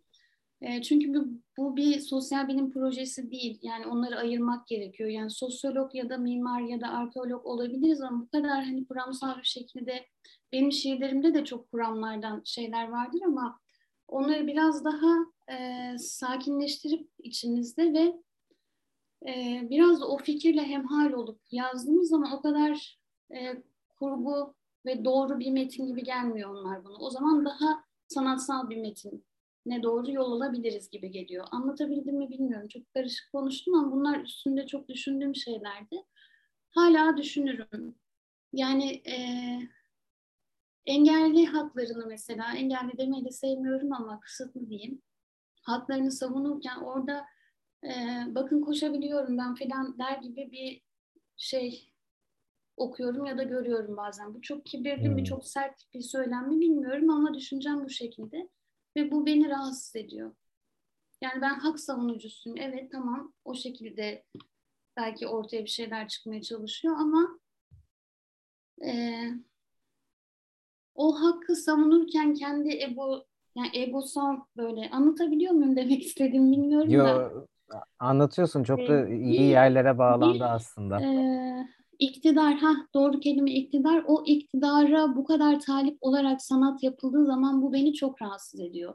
E, 0.62 0.82
çünkü 0.82 1.14
bu, 1.14 1.28
bu 1.58 1.76
bir 1.76 2.00
sosyal 2.00 2.48
bilim 2.48 2.72
projesi 2.72 3.32
değil. 3.32 3.60
Yani 3.62 3.88
onları 3.88 4.18
ayırmak 4.18 4.68
gerekiyor. 4.68 5.10
Yani 5.10 5.30
sosyolog 5.30 5.96
ya 5.96 6.10
da 6.10 6.18
mimar 6.18 6.62
ya 6.62 6.82
da 6.82 6.88
arkeolog 6.88 7.46
olabiliriz 7.46 8.02
ama 8.02 8.22
bu 8.22 8.30
kadar 8.30 8.64
hani 8.64 8.88
kuramsal 8.88 9.38
bir 9.38 9.44
şekilde 9.44 10.06
benim 10.52 10.72
şiirlerimde 10.72 11.34
de 11.34 11.46
çok 11.46 11.72
kuramlardan 11.72 12.42
şeyler 12.46 12.90
vardır 12.90 13.22
ama 13.26 13.60
onları 14.08 14.48
biraz 14.48 14.86
daha 14.86 15.16
e, 15.58 15.98
sakinleştirip 15.98 17.10
içimizde 17.20 17.94
ve 17.94 18.14
e, 19.28 19.62
biraz 19.70 20.02
da 20.02 20.08
o 20.08 20.18
fikirle 20.18 20.64
hemhal 20.64 21.14
olup 21.14 21.40
yazdığımız 21.52 22.10
zaman 22.10 22.32
o 22.32 22.42
kadar 22.42 23.00
e, 23.32 23.64
kurgu 24.00 24.56
ve 24.86 25.06
doğru 25.06 25.40
bir 25.40 25.52
metin 25.52 25.88
gibi 25.88 26.04
gelmiyor 26.04 26.50
onlar 26.50 26.86
bana. 26.86 26.98
O 26.98 27.10
zaman 27.10 27.46
daha 27.46 27.84
sanatsal 28.08 28.70
bir 28.70 28.78
metin 28.78 29.26
ne 29.66 29.84
doğru 29.84 30.12
yol 30.12 30.32
alabiliriz 30.32 30.90
gibi 30.90 31.12
geliyor. 31.12 31.48
Anlatabildim 31.52 32.18
mi 32.18 32.30
bilmiyorum. 32.30 32.68
Çok 32.68 32.94
karışık 32.94 33.32
konuştum 33.32 33.74
ama 33.74 33.92
bunlar 33.92 34.20
üstünde 34.20 34.68
çok 34.68 34.90
düşündüğüm 34.90 35.36
şeylerdi. 35.36 36.04
Hala 36.70 37.18
düşünürüm. 37.18 37.96
Yani 38.54 38.92
e, 38.92 39.18
engelli 40.86 41.46
haklarını 41.46 42.06
mesela, 42.08 42.56
engelli 42.56 42.98
demeyi 42.98 43.26
de 43.26 43.32
sevmiyorum 43.32 43.94
ama 43.94 44.20
kısıtlı 44.20 44.70
diyeyim. 44.70 45.02
Haklarını 45.62 46.12
savunurken 46.12 46.78
orada 46.78 47.26
e, 47.84 47.90
bakın 48.36 48.62
koşabiliyorum 48.62 49.38
ben 49.38 49.56
falan 49.56 50.00
der 50.00 50.18
gibi 50.18 50.52
bir 50.52 50.82
şey 51.38 51.94
okuyorum 52.78 53.26
ya 53.26 53.38
da 53.38 53.44
görüyorum 53.44 53.98
bazen. 53.98 54.34
Bu 54.34 54.42
çok 54.42 54.66
kibirli 54.66 55.10
mi, 55.10 55.18
hmm. 55.18 55.24
çok 55.24 55.46
sert 55.46 55.94
bir 55.94 56.02
söylem 56.02 56.48
mi 56.50 56.60
bilmiyorum 56.60 57.10
ama 57.10 57.34
düşüncem 57.34 57.86
bu 57.86 57.90
şekilde. 57.90 58.50
Ve 58.96 59.12
bu 59.12 59.26
beni 59.26 59.50
rahatsız 59.50 59.96
ediyor. 59.96 60.36
Yani 61.22 61.42
ben 61.42 61.60
hak 61.60 61.80
savunucusuyum. 61.80 62.58
Evet 62.62 62.92
tamam 62.92 63.34
o 63.46 63.56
şekilde 63.56 64.24
belki 64.98 65.28
ortaya 65.28 65.64
bir 65.64 65.70
şeyler 65.70 66.08
çıkmaya 66.08 66.42
çalışıyor 66.42 66.96
ama 66.98 67.40
e, 68.86 69.24
o 70.96 71.22
hakkı 71.22 71.56
savunurken 71.56 72.34
kendi 72.34 72.70
ego 72.70 73.26
yani 73.56 73.70
egosal 73.74 74.38
böyle 74.58 74.90
anlatabiliyor 74.90 75.54
muyum 75.54 75.76
demek 75.76 76.04
istediğimi 76.04 76.52
bilmiyorum 76.52 76.90
Yo, 76.90 77.06
da. 77.06 77.48
Anlatıyorsun 78.00 78.64
çok 78.64 78.80
da 78.80 79.08
iyi 79.08 79.42
yerlere 79.42 79.98
bağlandı 79.98 80.36
bir, 80.36 80.56
aslında. 80.56 81.02
E, 81.02 81.08
iktidar 82.00 82.54
ha 82.54 82.74
doğru 82.94 83.20
kelime 83.20 83.52
iktidar 83.52 84.04
o 84.08 84.24
iktidara 84.26 85.16
bu 85.16 85.26
kadar 85.26 85.60
talip 85.60 85.98
olarak 86.02 86.42
sanat 86.42 86.84
yapıldığı 86.84 87.26
zaman 87.26 87.62
bu 87.62 87.74
beni 87.74 87.94
çok 87.94 88.22
rahatsız 88.22 88.60
ediyor. 88.60 88.94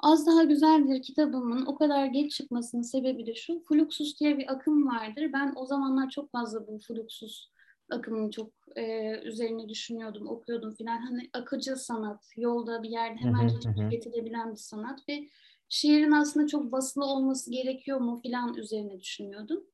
Az 0.00 0.26
daha 0.26 0.44
güzeldir 0.44 1.02
kitabımın 1.02 1.66
o 1.66 1.74
kadar 1.74 2.06
geç 2.06 2.32
çıkmasının 2.32 2.82
sebebi 2.82 3.26
de 3.26 3.34
şu. 3.34 3.62
Fluxus 3.68 4.20
diye 4.20 4.38
bir 4.38 4.52
akım 4.52 4.86
vardır. 4.86 5.30
Ben 5.32 5.52
o 5.56 5.66
zamanlar 5.66 6.10
çok 6.10 6.32
fazla 6.32 6.66
bu 6.66 6.78
Fluxus 6.78 7.50
akımını 7.90 8.30
çok 8.30 8.50
e, 8.76 9.10
üzerine 9.24 9.68
düşünüyordum, 9.68 10.28
okuyordum 10.28 10.74
filan. 10.74 10.98
Hani 10.98 11.30
akıcı 11.32 11.76
sanat, 11.76 12.24
yolda 12.36 12.82
bir 12.82 12.90
yerde 12.90 13.20
hemen 13.20 13.48
tüketilebilen 13.48 14.52
bir 14.52 14.56
sanat 14.56 15.08
ve 15.08 15.28
şiirin 15.70 16.12
aslında 16.12 16.46
çok 16.46 16.72
basılı 16.72 17.04
olması 17.04 17.50
gerekiyor 17.50 18.00
mu 18.00 18.20
filan 18.22 18.54
üzerine 18.54 19.00
düşünüyordum. 19.00 19.64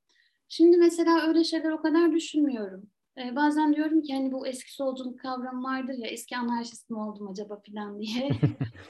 Şimdi 0.49 0.77
mesela 0.77 1.29
öyle 1.29 1.45
şeyler 1.45 1.71
o 1.71 1.83
kadar 1.83 2.13
düşünmüyorum. 2.13 2.91
Ee, 3.19 3.37
bazen 3.37 3.75
diyorum 3.75 4.03
ki 4.03 4.15
hani 4.15 4.33
bu 4.33 4.47
eski 4.47 4.75
solculuk 4.75 5.21
kavramı 5.21 5.63
vardır 5.63 5.95
ya 5.95 6.09
eski 6.09 6.37
anarşist 6.37 6.91
mi 6.91 6.99
oldum 6.99 7.29
acaba 7.29 7.61
filan 7.61 8.01
diye. 8.01 8.31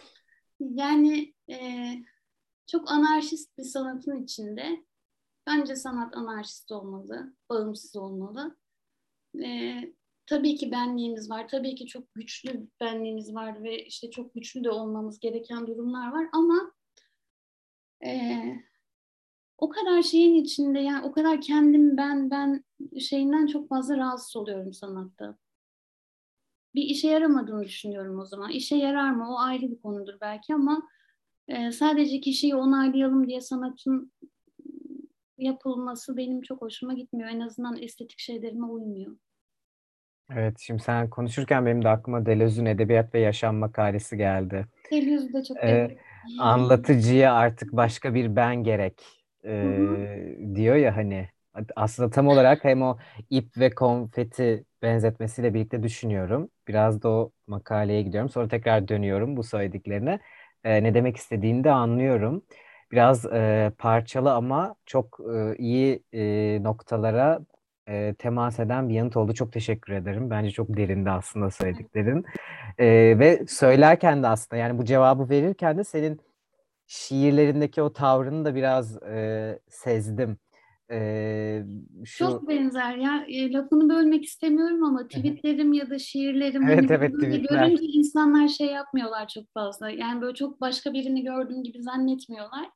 yani 0.61 1.35
e, 1.51 1.57
çok 2.67 2.91
anarşist 2.91 3.59
bir 3.59 3.65
sanatın 3.65 4.23
içinde 4.25 4.85
bence 5.47 5.77
sanat 5.77 6.17
anarşist 6.17 6.73
olmalı, 6.73 7.35
bağımsız 7.51 7.97
olmalı. 7.97 8.57
E, 9.45 9.81
tabii 10.27 10.57
ki 10.57 10.73
benliğimiz 10.73 11.31
var, 11.31 11.49
tabii 11.49 11.75
ki 11.75 11.87
çok 11.87 12.15
güçlü 12.15 12.69
benliğimiz 12.81 13.35
var 13.35 13.63
ve 13.63 13.87
işte 13.87 14.11
çok 14.11 14.35
güçlü 14.35 14.65
de 14.65 14.71
olmamız 14.71 15.21
gereken 15.21 15.67
durumlar 15.67 16.13
var 16.13 16.29
ama 16.33 16.76
e, 18.07 18.17
o 19.59 19.69
kadar 19.69 20.03
şeyin 20.03 20.35
içinde 20.35 20.79
yani 20.79 21.07
o 21.07 21.13
kadar 21.13 21.41
kendim 21.41 21.97
ben 21.97 22.31
ben 22.31 22.65
şeyinden 23.01 23.47
çok 23.47 23.69
fazla 23.69 23.97
rahatsız 23.97 24.37
oluyorum 24.37 24.73
sanatta. 24.73 25.39
Bir 26.75 26.83
işe 26.83 27.09
yaramadığını 27.09 27.65
düşünüyorum 27.65 28.19
o 28.19 28.25
zaman. 28.25 28.51
İşe 28.51 28.77
yarar 28.77 29.11
mı? 29.11 29.35
O 29.35 29.39
ayrı 29.39 29.71
bir 29.71 29.81
konudur 29.81 30.15
belki 30.21 30.55
ama 30.55 30.83
e, 31.49 31.73
sadece 31.73 32.21
kişiyi 32.21 32.55
onaylayalım 32.55 33.29
diye 33.29 33.41
sanatın 33.41 34.13
yapılması 35.39 36.17
benim 36.17 36.43
çok 36.43 36.63
hoşuma 36.63 36.95
gitmiyor. 36.95 37.29
En 37.29 37.41
azından 37.41 37.83
estetik 37.83 38.19
şeylerime 38.19 38.67
uymuyor. 38.67 39.17
Evet, 40.31 40.57
şimdi 40.59 40.83
sen 40.83 41.11
konuşurken 41.11 41.67
benim 41.67 41.85
de 41.85 41.89
aklıma 41.89 42.27
Deleuze'ün 42.27 42.67
Edebiyat 42.67 43.15
ve 43.15 43.21
Yaşam 43.21 43.57
makalesi 43.57 44.17
geldi. 44.17 44.67
Deleuze 44.91 45.33
de 45.33 45.45
çok 45.45 45.57
ee, 45.57 45.99
Anlatıcıya 46.37 47.35
artık 47.35 47.73
başka 47.73 48.15
bir 48.15 48.37
ben 48.37 48.57
gerek 48.65 49.03
e, 49.45 50.37
diyor 50.55 50.77
ya 50.77 50.97
hani 50.97 51.29
aslında 51.77 52.11
tam 52.11 52.29
olarak 52.29 52.65
hem 52.65 52.83
o 52.83 52.99
ip 53.31 53.59
ve 53.59 53.71
konfeti 53.71 54.65
benzetmesiyle 54.83 55.55
birlikte 55.55 55.83
düşünüyorum. 55.83 56.51
Biraz 56.69 57.03
da 57.03 57.09
o 57.09 57.33
makaleye 57.47 58.03
gidiyorum. 58.03 58.31
Sonra 58.31 58.49
tekrar 58.49 58.89
dönüyorum 58.89 59.37
bu 59.37 59.43
söylediklerine. 59.43 60.21
E, 60.65 60.83
ne 60.83 60.95
demek 60.95 61.17
istediğini 61.17 61.65
de 61.65 61.71
anlıyorum. 61.71 62.43
Biraz 62.93 63.27
e, 63.27 63.73
parçalı 63.79 64.33
ama 64.35 64.75
çok 64.87 65.19
e, 65.35 65.57
iyi 65.57 66.03
e, 66.13 66.63
noktalara 66.63 67.41
e, 67.89 68.15
temas 68.19 68.61
eden 68.61 68.89
bir 68.89 68.95
yanıt 68.95 69.17
oldu. 69.17 69.35
Çok 69.35 69.53
teşekkür 69.53 69.93
ederim. 69.93 70.31
Bence 70.31 70.51
çok 70.51 70.77
derindi 70.77 71.11
aslında 71.11 71.51
söylediklerin. 71.51 72.25
E, 72.79 72.87
ve 73.19 73.47
söylerken 73.49 74.23
de 74.23 74.27
aslında 74.27 74.61
yani 74.63 74.79
bu 74.79 74.85
cevabı 74.85 75.29
verirken 75.31 75.79
de 75.79 75.85
senin 75.85 76.21
şiirlerindeki 76.87 77.83
o 77.83 77.93
tavrını 77.93 78.45
da 78.45 78.55
biraz 78.55 79.03
e, 79.03 79.59
sezdim. 79.69 80.39
E, 80.91 81.63
şu... 82.05 82.19
Çok 82.19 82.49
benzer 82.49 82.97
ya. 82.97 83.25
E, 83.29 83.53
lafını 83.53 83.89
bölmek 83.89 84.25
istemiyorum 84.25 84.85
ama 84.85 85.09
tweetlerim 85.09 85.73
ya 85.73 85.91
da 85.91 85.99
şiirlerim 85.99 86.63
evet, 86.63 86.91
hani 86.91 86.93
evet, 86.93 87.15
tweetler. 87.15 87.67
görünce 87.67 87.87
insanlar 87.87 88.49
şey 88.49 88.67
yapmıyorlar 88.67 89.29
çok 89.29 89.53
fazla. 89.55 89.91
Yani 89.91 90.21
böyle 90.21 90.35
çok 90.35 90.61
başka 90.61 90.93
birini 90.93 91.25
gördüğüm 91.25 91.63
gibi 91.63 91.83
zannetmiyorlar. 91.83 92.69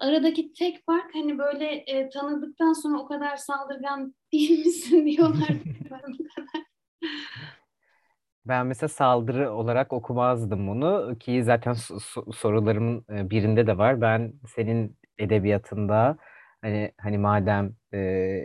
Aradaki 0.00 0.52
tek 0.52 0.86
fark 0.86 1.14
hani 1.14 1.38
böyle 1.38 1.64
e, 1.66 2.10
tanıdıktan 2.10 2.72
sonra 2.72 2.98
o 2.98 3.06
kadar 3.06 3.36
saldırgan 3.36 4.14
değil 4.32 4.66
misin 4.66 5.06
diyorlar. 5.06 5.48
Ben 8.46 8.66
mesela 8.66 8.88
saldırı 8.88 9.52
olarak 9.52 9.92
okumazdım 9.92 10.68
bunu 10.68 11.16
ki 11.20 11.44
zaten 11.44 11.72
sorularımın 12.34 13.04
e, 13.10 13.30
birinde 13.30 13.66
de 13.66 13.78
var. 13.78 14.00
Ben 14.00 14.32
senin 14.46 14.96
edebiyatında 15.18 16.16
hani 16.62 16.92
hani 17.00 17.18
madem 17.18 17.72
e, 17.92 17.98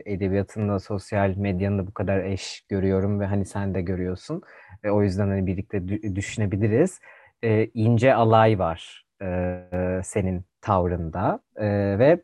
edebiyatında 0.06 0.80
sosyal 0.80 1.36
medyanın 1.38 1.80
da 1.80 1.88
bu 1.88 1.94
kadar 1.94 2.24
eş 2.24 2.62
görüyorum 2.70 3.20
ve 3.20 3.26
hani 3.26 3.46
sen 3.46 3.76
de 3.76 3.82
görüyorsun. 3.82 4.42
ve 4.84 4.92
o 4.92 5.04
yüzden 5.04 5.28
hani 5.28 5.48
birlikte 5.48 5.88
düşünebiliriz. 6.16 7.00
E, 7.44 7.66
ince 7.74 8.14
alay 8.14 8.60
var 8.60 9.06
e, 9.22 9.68
senin 10.04 10.46
tavrında 10.64 11.40
e, 11.56 11.66
ve 12.00 12.24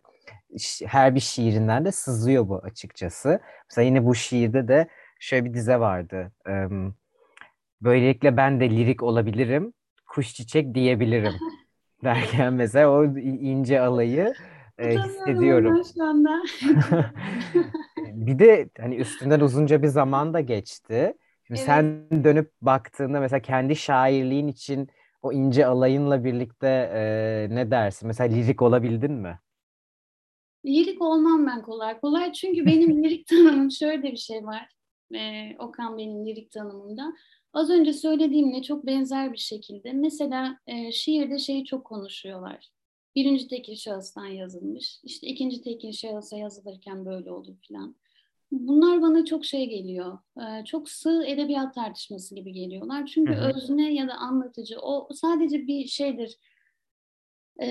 her 0.86 1.16
bir 1.16 1.20
şiirinden 1.20 1.86
de 1.86 1.92
sızıyor 1.92 2.48
bu 2.48 2.58
açıkçası. 2.58 3.40
Mesela 3.70 3.86
yine 3.86 4.06
bu 4.06 4.16
şiirde 4.16 4.68
de 4.68 4.88
şöyle 5.20 5.46
bir 5.46 5.54
dize 5.54 5.80
vardı. 5.80 6.32
E, 6.50 6.68
Böylelikle 7.82 8.38
ben 8.38 8.60
de 8.60 8.70
lirik 8.70 9.04
olabilirim, 9.04 9.74
kuş 10.08 10.34
çiçek 10.34 10.76
diyebilirim 10.76 11.34
derken 12.04 12.54
mesela 12.54 12.90
o 12.90 13.06
ince 13.18 13.82
alayı 13.82 14.34
e, 14.78 14.98
hissediyorum. 14.98 15.82
Bir 17.98 18.40
de 18.40 18.70
hani 18.80 18.96
üstünden 18.96 19.40
uzunca 19.40 19.82
bir 19.82 19.88
zaman 19.88 20.34
da 20.34 20.40
geçti. 20.40 21.14
Şimdi 21.48 21.60
evet. 21.60 21.66
sen 21.66 22.10
dönüp 22.24 22.52
baktığında 22.62 23.20
mesela 23.20 23.40
kendi 23.40 23.76
şairliğin 23.76 24.48
için 24.48 24.90
o 25.22 25.32
ince 25.32 25.66
alayınla 25.66 26.24
birlikte 26.24 26.68
e, 26.68 27.02
ne 27.56 27.72
dersin? 27.72 28.08
Mesela 28.08 28.36
lirik 28.36 28.62
olabildin 28.62 29.12
mi? 29.12 29.40
Lirik 30.66 31.02
olmam 31.02 31.48
ben 31.48 31.62
kolay 31.62 32.00
kolay. 32.00 32.34
Çünkü 32.34 32.66
benim 32.66 33.04
lirik 33.04 33.28
tanımım 33.28 33.72
şöyle 33.72 34.04
bir 34.04 34.18
şey 34.18 34.44
var. 34.46 34.70
E, 35.16 35.56
Okan 35.60 35.98
benim 35.98 36.26
lirik 36.26 36.52
tanımımda. 36.52 37.14
Az 37.54 37.70
önce 37.70 37.94
söylediğimle 37.94 38.62
çok 38.62 38.86
benzer 38.86 39.34
bir 39.34 39.38
şekilde. 39.38 39.94
Mesela 39.94 40.58
e, 40.68 40.92
şiirde 40.92 41.40
şeyi 41.40 41.66
çok 41.66 41.86
konuşuyorlar. 41.86 42.70
Birinci 43.16 43.48
tekil 43.48 43.76
şahıstan 43.76 44.26
yazılmış. 44.26 45.00
İşte 45.04 45.28
ikinci 45.28 45.62
tekil 45.62 45.92
şahısa 45.92 46.38
yazılırken 46.38 47.06
böyle 47.06 47.32
olur 47.32 47.56
filan. 47.68 47.96
Bunlar 48.52 49.02
bana 49.02 49.26
çok 49.26 49.46
şey 49.46 49.70
geliyor. 49.70 50.20
E, 50.38 50.66
çok 50.66 50.90
sığ 50.90 51.24
edebiyat 51.26 51.76
tartışması 51.76 52.36
gibi 52.36 52.54
geliyorlar. 52.54 53.06
Çünkü 53.06 53.34
hı 53.34 53.42
hı. 53.42 53.54
özne 53.56 53.94
ya 53.94 54.08
da 54.08 54.14
anlatıcı 54.14 54.80
o 54.80 55.10
sadece 55.14 55.68
bir 55.68 55.86
şeydir. 55.86 56.38
E, 57.62 57.68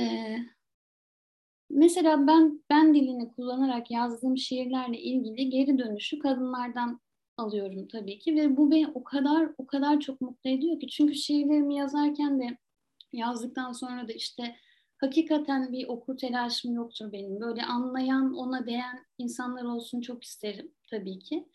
mesela 1.71 2.27
ben 2.27 2.63
ben 2.71 2.95
dilini 2.95 3.33
kullanarak 3.33 3.91
yazdığım 3.91 4.39
şiirlerle 4.39 4.99
ilgili 5.01 5.51
geri 5.51 5.79
dönüşü 5.79 6.19
kadınlardan 6.19 7.01
alıyorum 7.37 7.89
tabii 7.89 8.19
ki 8.19 8.37
ve 8.37 8.57
bu 8.57 8.71
beni 8.71 8.89
o 8.95 9.05
kadar 9.05 9.49
o 9.59 9.67
kadar 9.67 10.01
çok 10.01 10.21
mutlu 10.21 10.51
ediyor 10.51 10.81
ki 10.81 10.89
çünkü 10.89 11.15
şiirlerimi 11.15 11.77
yazarken 11.77 12.41
de 12.41 12.59
yazdıktan 13.13 13.73
sonra 13.73 14.09
da 14.09 14.13
işte 14.13 14.57
hakikaten 15.01 15.73
bir 15.73 15.89
okur 15.89 16.17
telaşım 16.17 16.75
yoktur 16.75 17.13
benim. 17.13 17.41
Böyle 17.41 17.63
anlayan, 17.65 18.35
ona 18.35 18.67
değen 18.67 19.07
insanlar 19.19 19.65
olsun 19.65 20.01
çok 20.01 20.25
isterim 20.25 20.73
tabii 20.91 21.19
ki. 21.19 21.49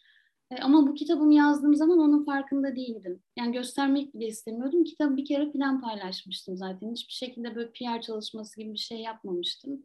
E, 0.52 0.58
ama 0.58 0.88
bu 0.88 0.94
kitabımı 0.94 1.34
yazdığım 1.34 1.76
zaman 1.76 2.00
onun 2.00 2.26
farkında 2.26 2.76
değildim. 2.76 3.24
Yani 3.38 3.52
göstermek 3.54 4.14
bile 4.14 4.28
istemiyordum. 4.28 4.84
Kitabı 4.84 5.18
bir 5.18 5.26
kere 5.26 5.52
falan 5.52 5.82
paylaşmıştım 5.82 6.58
zaten. 6.58 6.92
Hiçbir 6.92 7.14
şekilde 7.14 7.56
böyle 7.56 7.72
PR 7.72 8.02
çalışması 8.02 8.62
gibi 8.62 8.74
bir 8.74 8.78
şey 8.78 9.00
yapmamıştım. 9.00 9.84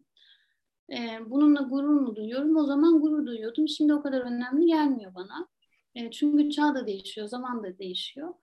E, 0.92 1.18
bununla 1.26 1.60
gurur 1.60 2.00
mu 2.00 2.16
duyuyorum? 2.16 2.56
O 2.56 2.64
zaman 2.64 3.00
gurur 3.00 3.26
duyuyordum. 3.26 3.68
Şimdi 3.68 3.94
o 3.94 4.02
kadar 4.02 4.20
önemli 4.20 4.66
gelmiyor 4.66 5.14
bana. 5.14 5.48
E, 5.94 6.10
çünkü 6.10 6.50
çağ 6.50 6.74
da 6.74 6.86
değişiyor, 6.86 7.26
zaman 7.26 7.62
da 7.62 7.78
değişiyor. 7.78 8.34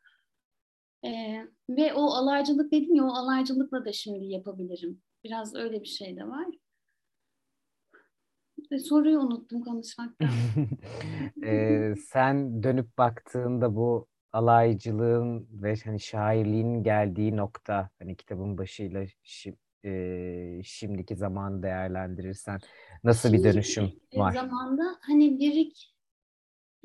Ve 1.70 1.94
o 1.94 2.02
alaycılık 2.02 2.72
dedim 2.72 2.96
ya, 2.96 3.04
o 3.06 3.14
alaycılıkla 3.14 3.86
da 3.86 3.92
şimdi 3.92 4.26
yapabilirim. 4.26 5.02
Biraz 5.26 5.56
öyle 5.56 5.82
bir 5.82 5.88
şey 5.88 6.18
de 6.18 6.28
var. 6.28 6.46
E, 8.72 8.80
soruyu 8.80 9.20
unuttum 9.20 9.62
konuşmaktan. 9.62 10.30
e, 11.46 11.94
sen 12.10 12.64
dönüp 12.64 12.98
baktığında 12.98 13.76
bu 13.76 14.08
alaycılığın 14.34 15.48
ve 15.52 15.76
hani 15.86 16.00
şairliğin 16.00 16.84
geldiği 16.84 17.38
nokta 17.38 17.90
hani 18.00 18.16
kitabın 18.16 18.58
başıyla 18.58 19.06
şi, 19.24 19.56
e, 19.86 20.62
şimdiki 20.64 21.16
zaman 21.16 21.64
değerlendirirsen 21.64 22.60
nasıl 23.04 23.30
Şimdi, 23.30 23.44
bir 23.44 23.54
dönüşüm 23.54 23.92
var? 24.14 24.34
Zamanda 24.34 24.84
hani 25.02 25.40
lirik 25.40 25.96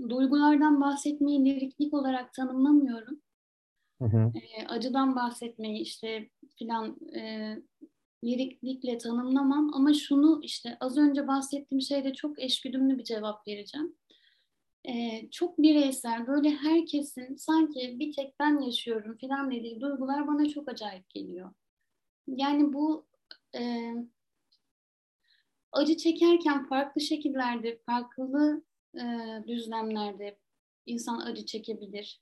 duygulardan 0.09 0.81
bahsetmeyi 0.81 1.45
liriklik 1.45 1.95
olarak 1.95 2.35
tanımlamıyorum. 2.35 3.21
Hı 3.99 4.05
hı. 4.05 4.33
E, 4.35 4.67
acıdan 4.67 5.17
bahsetmeyi 5.17 5.81
işte 5.81 6.29
filan 6.59 6.97
e, 7.17 7.57
liriklikle 8.25 8.99
tanımlamam 8.99 9.71
ama 9.75 9.95
şunu 9.95 10.41
işte 10.43 10.77
az 10.81 10.99
önce 10.99 11.29
bahsettiğim 11.29 11.83
şeyde 11.83 12.13
çok 12.13 12.39
eşgüdümlü 12.39 12.99
bir 12.99 13.05
cevap 13.05 13.49
vereceğim. 13.49 13.97
E, 14.85 15.25
çok 15.31 15.59
bireysel 15.59 16.27
böyle 16.27 16.51
herkesin 16.51 17.37
sanki 17.37 17.97
bir 17.99 18.13
tek 18.13 18.41
ben 18.41 18.61
yaşıyorum 18.61 19.17
filan 19.17 19.51
dediği 19.51 19.81
duygular 19.81 20.27
bana 20.27 20.49
çok 20.49 20.69
acayip 20.69 21.11
geliyor. 21.11 21.51
Yani 22.27 22.73
bu 22.73 23.07
e, 23.57 23.93
acı 25.73 25.97
çekerken 25.97 26.69
farklı 26.69 27.01
şekillerde, 27.01 27.79
farklı 27.87 28.63
e, 28.95 29.05
düzlemlerde 29.47 30.39
insan 30.87 31.21
acı 31.21 31.47
çekebilir. 31.47 32.21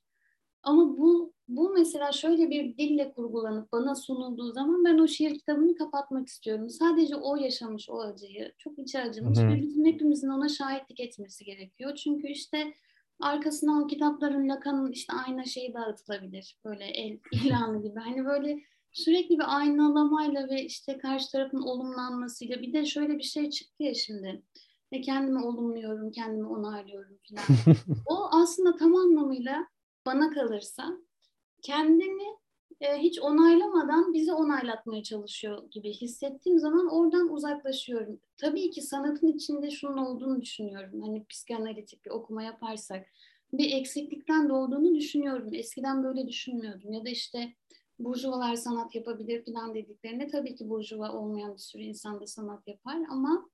Ama 0.62 0.98
bu 0.98 1.34
bu 1.48 1.70
mesela 1.70 2.12
şöyle 2.12 2.50
bir 2.50 2.76
dille 2.76 3.12
kurgulanıp 3.12 3.72
bana 3.72 3.94
sunulduğu 3.94 4.52
zaman 4.52 4.84
ben 4.84 4.98
o 4.98 5.08
şiir 5.08 5.34
kitabını 5.34 5.74
kapatmak 5.74 6.28
istiyorum. 6.28 6.70
Sadece 6.70 7.16
o 7.16 7.36
yaşamış 7.36 7.90
o 7.90 8.00
acıyı, 8.00 8.52
çok 8.58 8.78
içi 8.78 8.98
acımış 8.98 9.38
ve 9.38 9.62
bizim 9.62 9.84
hepimizin 9.84 10.28
ona 10.28 10.48
şahitlik 10.48 11.00
etmesi 11.00 11.44
gerekiyor. 11.44 11.94
Çünkü 11.94 12.28
işte 12.28 12.74
arkasına 13.20 13.82
o 13.82 13.86
kitapların 13.86 14.48
Lacan'ın 14.48 14.92
işte 14.92 15.12
aynı 15.26 15.46
şeyi 15.46 15.74
dağıtılabilir. 15.74 16.58
Böyle 16.64 16.84
el 16.84 17.18
ilanı 17.44 17.82
gibi. 17.82 18.00
Hani 18.00 18.24
böyle 18.24 18.58
sürekli 18.92 19.38
bir 19.38 19.56
aynalamayla 19.58 20.48
ve 20.48 20.64
işte 20.64 20.98
karşı 20.98 21.32
tarafın 21.32 21.62
olumlanmasıyla 21.62 22.62
bir 22.62 22.72
de 22.72 22.86
şöyle 22.86 23.18
bir 23.18 23.22
şey 23.22 23.50
çıktı 23.50 23.82
ya 23.82 23.94
şimdi 23.94 24.42
ve 24.92 25.00
kendimi 25.00 25.44
olumluyorum, 25.44 26.10
kendimi 26.10 26.46
onaylıyorum 26.46 27.18
falan. 27.28 27.76
o 28.06 28.28
aslında 28.30 28.76
tam 28.76 28.94
anlamıyla 28.94 29.66
bana 30.06 30.30
kalırsa 30.30 30.98
kendini 31.62 32.36
e, 32.80 32.98
hiç 32.98 33.20
onaylamadan 33.20 34.14
bizi 34.14 34.32
onaylatmaya 34.32 35.02
çalışıyor 35.02 35.70
gibi 35.70 35.92
hissettiğim 35.92 36.58
zaman 36.58 36.88
oradan 36.88 37.32
uzaklaşıyorum. 37.32 38.20
Tabii 38.36 38.70
ki 38.70 38.82
sanatın 38.82 39.26
içinde 39.26 39.70
şunun 39.70 39.98
olduğunu 39.98 40.42
düşünüyorum. 40.42 41.02
Hani 41.02 41.24
psikanalitik 41.24 42.04
bir 42.04 42.10
okuma 42.10 42.42
yaparsak 42.42 43.06
bir 43.52 43.72
eksiklikten 43.72 44.48
doğduğunu 44.48 44.94
düşünüyorum. 44.94 45.54
Eskiden 45.54 46.04
böyle 46.04 46.28
düşünmüyordum. 46.28 46.92
Ya 46.92 47.04
da 47.04 47.08
işte 47.08 47.54
burjuvalar 47.98 48.56
sanat 48.56 48.94
yapabilir 48.94 49.44
falan 49.44 49.74
dediklerinde 49.74 50.26
tabii 50.26 50.54
ki 50.54 50.68
burjuva 50.68 51.12
olmayan 51.12 51.54
bir 51.54 51.58
sürü 51.58 51.82
insan 51.82 52.20
da 52.20 52.26
sanat 52.26 52.68
yapar 52.68 52.98
ama 53.10 53.48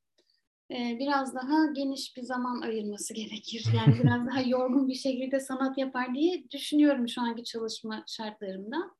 biraz 0.70 1.34
daha 1.34 1.66
geniş 1.66 2.16
bir 2.16 2.22
zaman 2.22 2.60
ayırması 2.60 3.14
gerekir. 3.20 3.66
Yani 3.76 3.94
biraz 4.02 4.26
daha 4.26 4.40
yorgun 4.40 4.88
bir 4.88 4.94
şekilde 4.94 5.40
sanat 5.40 5.78
yapar 5.78 6.14
diye 6.14 6.50
düşünüyorum 6.50 7.08
şu 7.08 7.20
anki 7.22 7.44
çalışma 7.44 8.04
şartlarımda. 8.06 8.90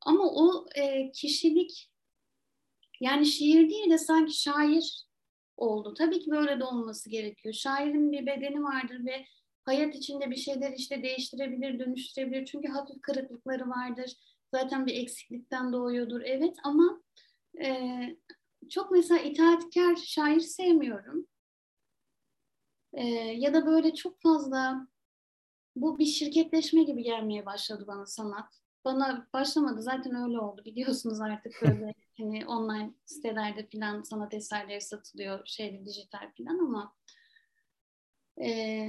Ama 0.00 0.24
o 0.24 0.66
e, 0.74 1.12
kişilik 1.12 1.90
yani 3.00 3.26
şiir 3.26 3.70
değil 3.70 3.90
de 3.90 3.98
sanki 3.98 4.42
şair 4.42 5.06
oldu. 5.56 5.94
Tabii 5.94 6.20
ki 6.20 6.30
böyle 6.30 6.60
de 6.60 6.64
olması 6.64 7.10
gerekiyor. 7.10 7.54
Şairin 7.54 8.12
bir 8.12 8.26
bedeni 8.26 8.62
vardır 8.62 9.04
ve 9.06 9.24
hayat 9.64 9.94
içinde 9.94 10.30
bir 10.30 10.36
şeyler 10.36 10.72
işte 10.72 11.02
değiştirebilir, 11.02 11.78
dönüştürebilir. 11.78 12.46
Çünkü 12.46 12.68
hafif 12.68 13.02
kırıklıkları 13.02 13.68
vardır. 13.68 14.12
Zaten 14.54 14.86
bir 14.86 14.94
eksiklikten 14.94 15.72
doğuyordur. 15.72 16.20
Evet 16.24 16.56
ama 16.64 17.02
e, 17.64 17.68
çok 18.70 18.90
mesela 18.90 19.20
itaatkar 19.20 19.96
şair 19.96 20.40
sevmiyorum. 20.40 21.26
Ee, 22.92 23.06
ya 23.16 23.54
da 23.54 23.66
böyle 23.66 23.94
çok 23.94 24.22
fazla 24.22 24.88
bu 25.76 25.98
bir 25.98 26.04
şirketleşme 26.04 26.82
gibi 26.82 27.02
gelmeye 27.02 27.46
başladı 27.46 27.84
bana 27.86 28.06
sanat. 28.06 28.60
Bana 28.84 29.28
başlamadı 29.32 29.82
zaten 29.82 30.14
öyle 30.14 30.38
oldu 30.38 30.64
biliyorsunuz 30.64 31.20
artık 31.20 31.52
böyle 31.62 31.94
hani 32.18 32.46
online 32.46 32.94
sitelerde 33.06 33.66
filan 33.66 34.02
sanat 34.02 34.34
eserleri 34.34 34.80
satılıyor 34.80 35.40
şeyde 35.44 35.86
dijital 35.86 36.32
filan 36.36 36.58
ama 36.58 36.94
e, 38.42 38.88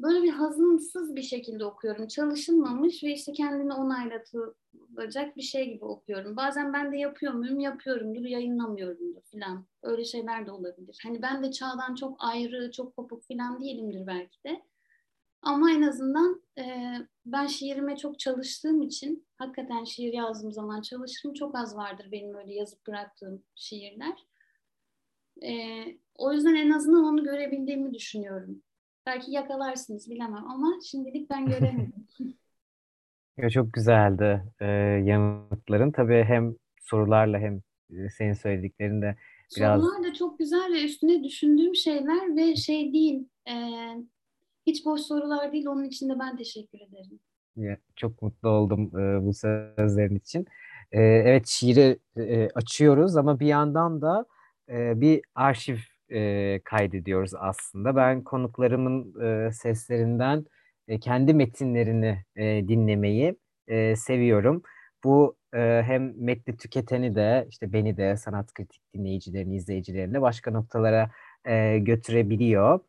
böyle 0.00 0.22
bir 0.22 0.30
hazımsız 0.30 1.16
bir 1.16 1.22
şekilde 1.22 1.64
okuyorum. 1.64 2.06
Çalışılmamış 2.06 3.04
ve 3.04 3.12
işte 3.12 3.32
kendini 3.32 3.72
onaylatılacak 3.72 5.36
bir 5.36 5.42
şey 5.42 5.72
gibi 5.72 5.84
okuyorum. 5.84 6.36
Bazen 6.36 6.72
ben 6.72 6.92
de 6.92 6.96
yapıyor 6.96 7.32
muyum? 7.32 7.60
Yapıyorumdur, 7.60 8.24
yayınlamıyorumdur 8.24 9.22
falan. 9.22 9.66
Öyle 9.82 10.04
şeyler 10.04 10.46
de 10.46 10.50
olabilir. 10.50 10.98
Hani 11.02 11.22
ben 11.22 11.42
de 11.42 11.52
çağdan 11.52 11.94
çok 11.94 12.16
ayrı, 12.18 12.70
çok 12.70 12.96
kopuk 12.96 13.22
falan 13.28 13.60
değilimdir 13.60 14.06
belki 14.06 14.44
de. 14.44 14.62
Ama 15.42 15.70
en 15.70 15.82
azından 15.82 16.42
e, 16.58 16.94
ben 17.26 17.46
şiirime 17.46 17.96
çok 17.96 18.18
çalıştığım 18.18 18.82
için 18.82 19.26
hakikaten 19.36 19.84
şiir 19.84 20.12
yazdığım 20.12 20.52
zaman 20.52 20.82
çalışırım. 20.82 21.34
Çok 21.34 21.58
az 21.58 21.76
vardır 21.76 22.08
benim 22.12 22.34
öyle 22.34 22.54
yazıp 22.54 22.86
bıraktığım 22.86 23.42
şiirler. 23.54 24.26
E, 25.42 25.84
o 26.18 26.32
yüzden 26.32 26.54
en 26.54 26.70
azından 26.70 27.04
onu 27.04 27.24
görebildiğimi 27.24 27.94
düşünüyorum. 27.94 28.62
Belki 29.06 29.32
yakalarsınız 29.32 30.10
bilemem 30.10 30.50
ama 30.50 30.78
şimdilik 30.90 31.30
ben 31.30 31.46
göremedim. 31.46 32.06
Ya 33.36 33.50
çok 33.50 33.72
güzeldi 33.72 34.52
e, 34.60 34.66
yanıtların. 35.04 35.90
Tabii 35.90 36.24
hem 36.24 36.54
sorularla 36.80 37.38
hem 37.38 37.60
e, 37.90 38.10
senin 38.10 38.32
söylediklerin 38.32 39.02
de 39.02 39.16
biraz... 39.56 39.80
Sorular 39.82 40.04
da 40.04 40.14
çok 40.14 40.38
güzel 40.38 40.72
ve 40.72 40.84
üstüne 40.84 41.24
düşündüğüm 41.24 41.74
şeyler 41.74 42.36
ve 42.36 42.56
şey 42.56 42.92
değil, 42.92 43.28
e, 43.48 43.54
hiç 44.66 44.86
boş 44.86 45.00
sorular 45.00 45.52
değil. 45.52 45.66
Onun 45.66 45.84
için 45.84 46.08
de 46.08 46.18
ben 46.18 46.36
teşekkür 46.36 46.80
ederim. 46.80 47.20
Ya, 47.56 47.76
çok 47.96 48.22
mutlu 48.22 48.48
oldum 48.48 48.98
e, 49.00 49.26
bu 49.26 49.34
sözlerin 49.34 50.16
için. 50.16 50.46
E, 50.92 51.00
evet 51.02 51.46
şiiri 51.46 51.98
e, 52.16 52.48
açıyoruz 52.54 53.16
ama 53.16 53.40
bir 53.40 53.46
yandan 53.46 54.02
da 54.02 54.26
e, 54.68 55.00
bir 55.00 55.22
arşiv 55.34 55.76
e, 56.12 56.60
kaydediyoruz 56.64 57.32
aslında. 57.38 57.96
Ben 57.96 58.24
konuklarımın 58.24 59.20
e, 59.20 59.52
seslerinden 59.52 60.44
e, 60.88 61.00
kendi 61.00 61.34
metinlerini 61.34 62.24
e, 62.36 62.68
dinlemeyi 62.68 63.36
e, 63.68 63.96
seviyorum. 63.96 64.62
Bu 65.04 65.36
e, 65.54 65.82
hem 65.86 66.24
metni 66.24 66.56
tüketeni 66.56 67.14
de 67.14 67.46
işte 67.50 67.72
beni 67.72 67.96
de 67.96 68.16
sanat 68.16 68.54
kritik 68.54 68.82
dinleyicilerini, 68.94 69.56
izleyicilerini 69.56 70.20
başka 70.22 70.50
noktalara 70.50 71.10
e, 71.44 71.78
götürebiliyor. 71.78 72.80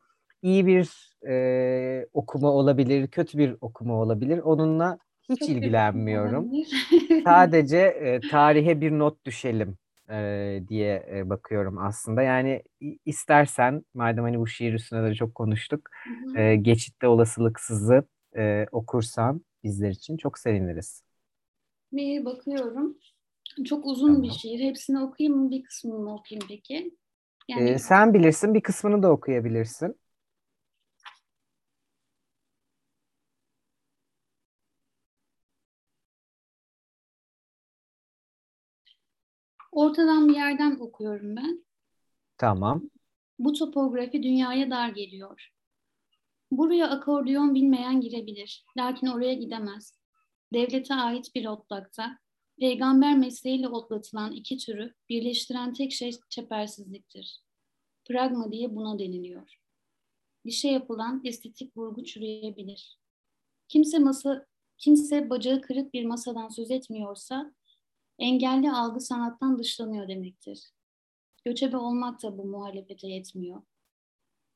İyi 0.42 0.66
bir 0.66 1.16
e, 1.28 2.08
okuma 2.14 2.52
olabilir, 2.52 3.08
kötü 3.08 3.38
bir 3.38 3.56
okuma 3.62 3.94
olabilir. 3.94 4.38
Onunla 4.38 4.98
hiç 5.30 5.40
Çok 5.40 5.50
ilgilenmiyorum. 5.50 6.52
Sadece 7.24 7.78
e, 7.78 8.20
tarihe 8.30 8.82
bir 8.82 8.92
not 8.92 9.26
düşelim 9.26 9.78
e, 10.10 10.60
diye 10.68 11.06
e, 11.12 11.30
bakıyorum 11.30 11.78
aslında. 11.78 12.22
Yani 12.22 12.64
istersen 13.06 13.86
madem 13.94 14.24
hani 14.24 14.40
bu 14.40 14.48
şiir 14.48 14.74
üstüne 14.74 15.10
de 15.10 15.16
çok 15.16 15.36
konuştuk. 15.36 15.90
E, 16.36 16.56
geçitte 16.56 17.08
olasılıksızı 17.08 18.04
e, 18.38 18.66
okursan 18.72 19.42
bizler 19.64 19.90
için 19.90 20.18
çok 20.18 20.40
seviniriz. 20.40 21.04
Bir 21.94 22.26
bakıyorum. 22.26 22.98
Çok 23.66 23.86
uzun 23.86 24.08
tamam. 24.08 24.24
bir 24.24 24.32
şiir. 24.32 24.60
Hepsini 24.60 25.00
okuyayım 25.00 25.38
mı? 25.38 25.52
Bir 25.52 25.64
kısmını 25.64 26.00
mı 26.00 26.14
okuyayım 26.14 26.48
peki? 26.48 26.92
Yani... 27.48 27.70
E, 27.70 27.80
sen 27.80 28.14
bilirsin. 28.14 28.54
Bir 28.54 28.62
kısmını 28.62 29.04
da 29.04 29.12
okuyabilirsin. 29.12 29.96
Ortadan 39.76 40.30
bir 40.30 40.36
yerden 40.36 40.76
okuyorum 40.80 41.36
ben. 41.36 41.66
Tamam. 42.38 42.90
Bu 43.40 43.54
topografi 43.54 44.24
dünyaya 44.24 44.70
dar 44.70 44.90
geliyor. 44.90 45.52
Buraya 46.52 46.90
akordeon 46.90 47.56
bilmeyen 47.56 48.02
girebilir. 48.02 48.66
Lakin 48.78 49.08
oraya 49.08 49.34
gidemez. 49.34 50.00
Devlete 50.54 50.96
ait 50.96 51.36
bir 51.36 51.46
otlakta, 51.46 52.20
peygamber 52.60 53.18
mesleğiyle 53.18 53.68
otlatılan 53.68 54.32
iki 54.32 54.58
türü 54.58 54.94
birleştiren 55.10 55.74
tek 55.74 55.92
şey 55.92 56.12
çepersizliktir. 56.30 57.40
Pragma 58.06 58.52
diye 58.52 58.76
buna 58.76 59.00
deniliyor. 59.00 59.56
Bir 60.46 60.52
şey 60.52 60.74
yapılan 60.74 61.22
estetik 61.26 61.78
vurgu 61.78 62.04
çürüyebilir. 62.04 62.98
Kimse 63.68 64.00
masa, 64.00 64.46
kimse 64.78 65.30
bacağı 65.30 65.62
kırık 65.62 65.94
bir 65.94 66.06
masadan 66.06 66.48
söz 66.50 66.72
etmiyorsa 66.72 67.54
Engelli 68.20 68.72
algı 68.72 69.00
sanattan 69.00 69.60
dışlanıyor 69.60 70.08
demektir. 70.08 70.60
Göçebe 71.46 71.78
olmak 71.78 72.24
da 72.24 72.38
bu 72.38 72.46
muhalefete 72.46 73.08
yetmiyor. 73.08 73.62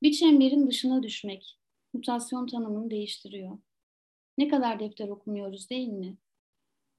Bir 0.01 0.11
çemberin 0.11 0.67
dışına 0.67 1.03
düşmek, 1.03 1.59
mutasyon 1.93 2.47
tanımını 2.47 2.89
değiştiriyor. 2.89 3.59
Ne 4.37 4.47
kadar 4.47 4.79
defter 4.79 5.09
okumuyoruz 5.09 5.69
değil 5.69 5.87
mi? 5.87 6.17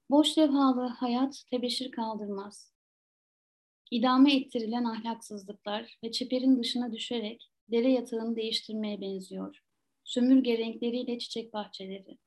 Boş 0.09 0.37
levhalı 0.37 0.87
hayat 0.87 1.43
tebeşir 1.49 1.91
kaldırmaz. 1.91 2.73
İdame 3.91 4.35
ettirilen 4.35 4.83
ahlaksızlıklar 4.83 5.97
ve 6.03 6.11
çeperin 6.11 6.59
dışına 6.59 6.91
düşerek 6.91 7.51
dere 7.71 7.91
yatağını 7.91 8.35
değiştirmeye 8.35 9.01
benziyor. 9.01 9.63
Sömürge 10.03 10.57
renkleriyle 10.57 11.19
çiçek 11.19 11.53
bahçeleri. 11.53 12.17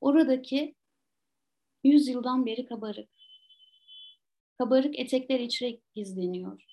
Oradaki 0.00 0.74
yüz 1.84 2.08
yıldan 2.08 2.46
beri 2.46 2.66
kabarık, 2.66 3.10
Kabarık 4.58 4.98
etekler 4.98 5.40
içine 5.40 5.78
gizleniyor. 5.94 6.64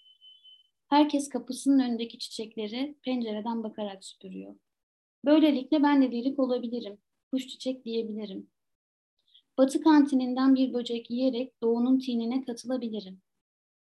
Herkes 0.88 1.30
kapısının 1.30 1.80
önündeki 1.80 2.20
çiçekleri 2.20 2.96
pencereden 3.04 3.64
bakarak 3.64 4.06
süpürüyor. 4.06 4.56
Böylelikle 5.26 5.84
ben 5.84 6.02
de 6.02 6.12
lirik 6.12 6.40
olabilirim. 6.40 6.98
Kuş 7.32 7.48
çiçek 7.48 7.86
diyebilirim. 7.86 8.50
Batı 9.58 9.82
kantininden 9.82 10.56
bir 10.56 10.74
böcek 10.74 11.12
yiyerek 11.12 11.62
doğunun 11.62 12.00
tinine 12.00 12.46
katılabilirim. 12.46 13.22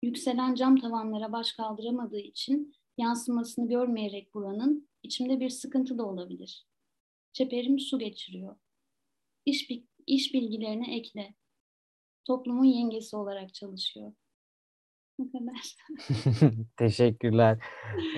Yükselen 0.03 0.55
cam 0.55 0.81
tavanlara 0.81 1.33
baş 1.33 1.53
kaldıramadığı 1.53 2.21
için 2.21 2.75
yansımasını 2.99 3.69
görmeyerek 3.69 4.35
buranın 4.35 4.89
içimde 5.03 5.41
bir 5.41 5.51
sıkıntı 5.51 5.99
da 5.99 6.07
olabilir. 6.07 6.67
Çeperim 7.33 7.79
su 7.79 7.99
geçiriyor. 7.99 8.57
İş, 9.47 9.71
iş 10.07 10.35
bilgilerini 10.35 10.95
ekle 10.95 11.35
toplumun 12.25 12.65
yengesi 12.65 13.17
olarak 13.17 13.55
çalışıyor. 13.55 14.13
Bu 15.19 15.33
kadar. 15.33 15.77
Teşekkürler. 16.77 17.59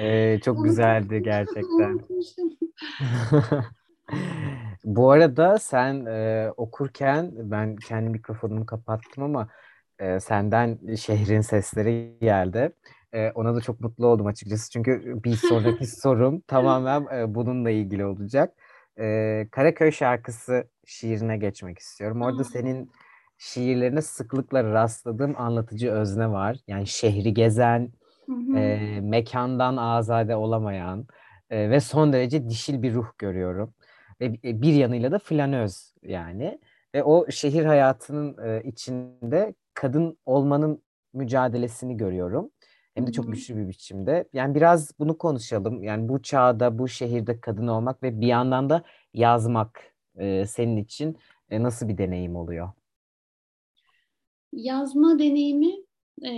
Ee, 0.00 0.40
çok 0.44 0.64
güzeldi 0.64 1.22
gerçekten. 1.22 2.00
Bu 4.84 5.10
arada 5.10 5.58
sen 5.58 6.06
e, 6.06 6.50
okurken 6.56 7.32
ben 7.36 7.76
kendi 7.76 8.10
mikrofonumu 8.10 8.66
kapattım 8.66 9.24
ama 9.24 9.48
e, 9.98 10.20
senden 10.20 10.94
şehrin 10.94 11.40
sesleri 11.40 12.18
geldi. 12.20 12.72
E, 13.12 13.30
ona 13.30 13.54
da 13.54 13.60
çok 13.60 13.80
mutlu 13.80 14.06
oldum 14.06 14.26
açıkçası. 14.26 14.70
Çünkü 14.70 15.22
bir 15.24 15.36
sonraki 15.36 15.86
sorum 15.86 16.40
tamamen 16.40 17.06
e, 17.16 17.34
bununla 17.34 17.70
ilgili 17.70 18.04
olacak. 18.06 18.54
E, 18.98 19.48
Karaköy 19.50 19.90
şarkısı 19.92 20.68
şiirine 20.86 21.36
geçmek 21.36 21.78
istiyorum. 21.78 22.22
Orada 22.22 22.44
senin 22.44 22.90
şiirlerine 23.38 24.02
sıklıkla 24.02 24.64
rastladığım 24.64 25.34
anlatıcı 25.40 25.90
özne 25.90 26.30
var. 26.30 26.56
Yani 26.68 26.86
şehri 26.86 27.34
gezen, 27.34 27.92
E, 28.56 29.00
mekandan 29.00 29.76
azade 29.76 30.36
olamayan 30.36 31.06
e, 31.50 31.70
ve 31.70 31.80
son 31.80 32.12
derece 32.12 32.48
dişil 32.48 32.82
bir 32.82 32.94
ruh 32.94 33.06
görüyorum. 33.18 33.74
Ve 34.20 34.32
bir 34.62 34.72
yanıyla 34.72 35.12
da 35.12 35.18
flanöz 35.18 35.94
yani. 36.02 36.60
Ve 36.94 37.02
o 37.04 37.30
şehir 37.30 37.64
hayatının 37.64 38.38
e, 38.46 38.62
içinde 38.62 39.54
kadın 39.74 40.18
olmanın 40.26 40.82
mücadelesini 41.12 41.96
görüyorum. 41.96 42.50
Hem 42.94 43.06
de 43.06 43.12
çok 43.12 43.32
güçlü 43.32 43.56
bir 43.56 43.68
biçimde. 43.68 44.28
Yani 44.32 44.54
biraz 44.54 44.98
bunu 44.98 45.18
konuşalım. 45.18 45.82
Yani 45.82 46.08
bu 46.08 46.22
çağda, 46.22 46.78
bu 46.78 46.88
şehirde 46.88 47.40
kadın 47.40 47.66
olmak 47.66 48.02
ve 48.02 48.20
bir 48.20 48.26
yandan 48.26 48.70
da 48.70 48.82
yazmak 49.14 49.94
e, 50.16 50.46
senin 50.46 50.76
için 50.76 51.18
e, 51.50 51.62
nasıl 51.62 51.88
bir 51.88 51.98
deneyim 51.98 52.36
oluyor? 52.36 52.70
Yazma 54.56 55.18
deneyimi 55.18 55.74
e, 56.24 56.30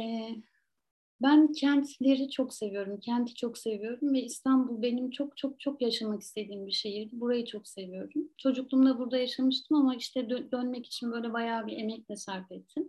ben 1.22 1.52
kentleri 1.52 2.30
çok 2.30 2.54
seviyorum. 2.54 3.00
Kenti 3.00 3.34
çok 3.34 3.58
seviyorum 3.58 4.14
ve 4.14 4.22
İstanbul 4.22 4.82
benim 4.82 5.10
çok 5.10 5.36
çok 5.36 5.60
çok 5.60 5.82
yaşamak 5.82 6.22
istediğim 6.22 6.66
bir 6.66 6.72
şehir. 6.72 7.08
Burayı 7.12 7.44
çok 7.44 7.68
seviyorum. 7.68 8.28
Çocukluğumda 8.38 8.98
burada 8.98 9.18
yaşamıştım 9.18 9.76
ama 9.76 9.94
işte 9.96 10.20
dö- 10.20 10.52
dönmek 10.52 10.86
için 10.86 11.12
böyle 11.12 11.32
bayağı 11.32 11.66
bir 11.66 11.78
emekle 11.78 12.16
sarf 12.16 12.52
ettim. 12.52 12.88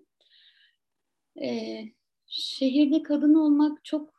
Ee, 1.42 1.84
şehirde 2.28 3.04
kadın 3.04 3.34
olmak 3.34 3.86
çok 3.86 4.14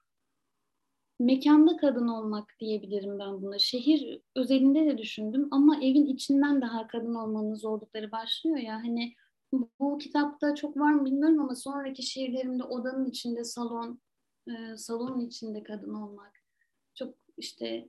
mekanda 1.21 1.77
kadın 1.77 2.09
olmak 2.09 2.55
diyebilirim 2.61 3.19
ben 3.19 3.43
buna. 3.43 3.59
Şehir 3.59 4.21
özelinde 4.37 4.87
de 4.87 4.99
düşündüm 4.99 5.49
ama 5.51 5.77
evin 5.77 6.07
içinden 6.07 6.63
daha 6.63 6.89
kadın 6.89 7.15
olmanın 7.15 7.55
zorlukları 7.55 8.13
başlıyor 8.13 8.57
ya. 8.57 8.75
Hani 8.75 9.15
bu 9.53 9.99
kitapta 9.99 10.55
çok 10.55 10.77
var 10.77 10.93
mı 10.93 11.05
bilmiyorum 11.05 11.41
ama 11.41 11.55
sonraki 11.55 12.03
şiirlerimde 12.03 12.65
odanın 12.65 13.05
içinde 13.05 13.45
salon, 13.45 14.01
e, 14.49 14.77
salonun 14.77 15.21
içinde 15.21 15.63
kadın 15.63 15.95
olmak. 15.95 16.33
Çok 16.95 17.15
işte 17.37 17.89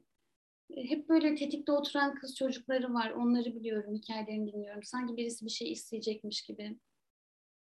hep 0.75 1.09
böyle 1.09 1.35
tetikte 1.35 1.71
oturan 1.71 2.15
kız 2.15 2.35
çocukları 2.35 2.93
var. 2.93 3.11
Onları 3.11 3.55
biliyorum, 3.55 3.95
hikayelerini 3.95 4.53
dinliyorum. 4.53 4.83
Sanki 4.83 5.17
birisi 5.17 5.45
bir 5.45 5.51
şey 5.51 5.71
isteyecekmiş 5.71 6.41
gibi. 6.41 6.77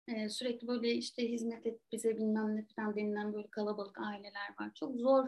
Ee, 0.08 0.30
sürekli 0.30 0.68
böyle 0.68 0.94
işte 0.94 1.32
hizmet 1.32 1.66
et 1.66 1.80
bize 1.92 2.18
bilmem 2.18 2.56
ne 2.56 2.66
falan 2.76 2.96
denilen 2.96 3.34
böyle 3.34 3.48
kalabalık 3.48 4.00
aileler 4.00 4.56
var. 4.60 4.72
Çok 4.76 4.96
zor 4.96 5.28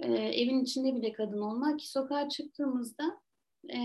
e, 0.00 0.12
evin 0.12 0.64
içinde 0.64 0.94
bile 0.94 1.12
kadın 1.12 1.40
olmak 1.40 1.80
sokağa 1.82 2.28
çıktığımızda 2.28 3.20
e, 3.70 3.78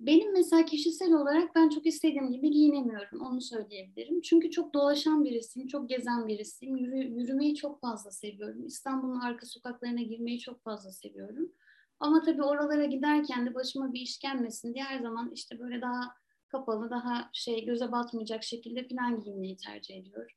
benim 0.00 0.32
mesela 0.32 0.64
kişisel 0.64 1.12
olarak 1.12 1.54
ben 1.54 1.68
çok 1.68 1.86
istediğim 1.86 2.30
gibi 2.30 2.50
giyinemiyorum. 2.50 3.20
Onu 3.20 3.40
söyleyebilirim. 3.40 4.20
Çünkü 4.20 4.50
çok 4.50 4.74
dolaşan 4.74 5.24
birisiyim, 5.24 5.68
çok 5.68 5.88
gezen 5.88 6.28
birisiyim. 6.28 6.76
Yürü, 6.76 6.96
yürümeyi 6.96 7.54
çok 7.54 7.80
fazla 7.80 8.10
seviyorum. 8.10 8.66
İstanbul'un 8.66 9.20
arka 9.20 9.46
sokaklarına 9.46 10.02
girmeyi 10.02 10.40
çok 10.40 10.62
fazla 10.62 10.90
seviyorum. 10.92 11.52
Ama 12.00 12.22
tabii 12.22 12.42
oralara 12.42 12.84
giderken 12.84 13.46
de 13.46 13.54
başıma 13.54 13.92
bir 13.92 14.00
iş 14.00 14.18
gelmesin 14.18 14.74
diye 14.74 14.84
her 14.84 14.98
zaman 14.98 15.30
işte 15.34 15.58
böyle 15.58 15.80
daha 15.80 16.14
kapalı, 16.48 16.90
daha 16.90 17.30
şey 17.32 17.64
göze 17.64 17.92
batmayacak 17.92 18.44
şekilde 18.44 18.88
falan 18.88 19.20
giyinmeyi 19.20 19.56
tercih 19.56 19.96
ediyorum. 19.96 20.36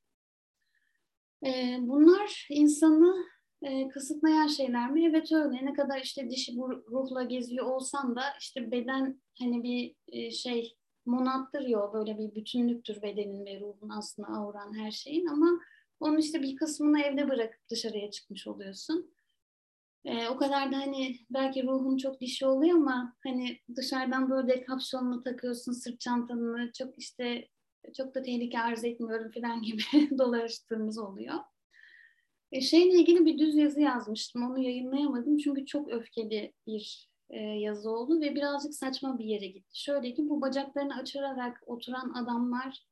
Ee, 1.46 1.78
bunlar 1.82 2.48
insanı 2.50 3.26
e, 3.62 3.88
kısıtlayan 3.90 4.48
şeyler 4.48 4.92
mi? 4.92 5.06
Evet 5.10 5.32
öyle. 5.32 5.66
Ne 5.66 5.74
kadar 5.74 6.02
işte 6.02 6.30
dişi 6.30 6.58
bu 6.58 6.72
ruhla 6.72 7.24
geziyor 7.24 7.66
olsam 7.66 8.16
da 8.16 8.24
işte 8.40 8.72
beden 8.72 9.22
hani 9.40 9.64
bir 9.64 9.96
e, 10.08 10.32
şey 10.32 10.78
monattırıyor. 11.06 11.94
Böyle 11.94 12.18
bir 12.18 12.36
bütünlüktür 12.36 13.02
bedenin 13.02 13.46
ve 13.46 13.60
ruhun 13.60 13.90
aslında 13.90 14.28
avuran 14.28 14.78
her 14.78 14.92
şeyin 14.92 15.28
ama 15.28 15.60
onun 16.00 16.18
işte 16.18 16.42
bir 16.42 16.56
kısmını 16.56 17.02
evde 17.02 17.30
bırakıp 17.30 17.70
dışarıya 17.70 18.12
çıkmış 18.12 18.48
oluyorsun. 18.48 19.14
E, 20.06 20.28
o 20.28 20.38
kadar 20.38 20.72
da 20.72 20.78
hani 20.78 21.20
belki 21.30 21.64
ruhun 21.64 21.98
çok 21.98 22.22
dişi 22.22 22.46
oluyor 22.46 22.78
ama 22.78 23.16
hani 23.24 23.60
dışarıdan 23.76 24.30
böyle 24.30 24.64
kapşonunu 24.64 25.24
takıyorsun, 25.24 25.72
sırt 25.72 26.00
çantanını 26.00 26.72
çok 26.72 27.00
işte 27.00 27.48
çok 27.98 28.16
da 28.16 28.22
tehlike 28.24 28.60
arz 28.60 28.84
etmiyorum 28.84 29.32
falan 29.32 29.62
gibi 29.62 29.82
dolaştığımız 30.18 30.98
oluyor. 30.98 31.36
E, 32.52 32.62
şeyle 32.62 32.94
ilgili 32.94 33.26
bir 33.26 33.38
düz 33.38 33.56
yazı 33.56 33.82
yazmıştım. 33.82 34.44
Onu 34.44 34.60
yayınlayamadım 34.60 35.38
çünkü 35.38 35.66
çok 35.66 35.90
öfkeli 35.90 36.54
bir 36.68 37.10
e, 37.30 37.40
yazı 37.40 37.92
oldu 37.92 38.22
ve 38.22 38.36
birazcık 38.36 38.76
saçma 38.76 39.20
bir 39.20 39.26
yere 39.26 39.48
gitti. 39.48 39.82
Şöyle 39.82 40.14
ki 40.14 40.30
bu 40.30 40.42
bacaklarını 40.42 40.96
açırarak 40.96 41.64
oturan 41.66 42.14
adamlar 42.14 42.86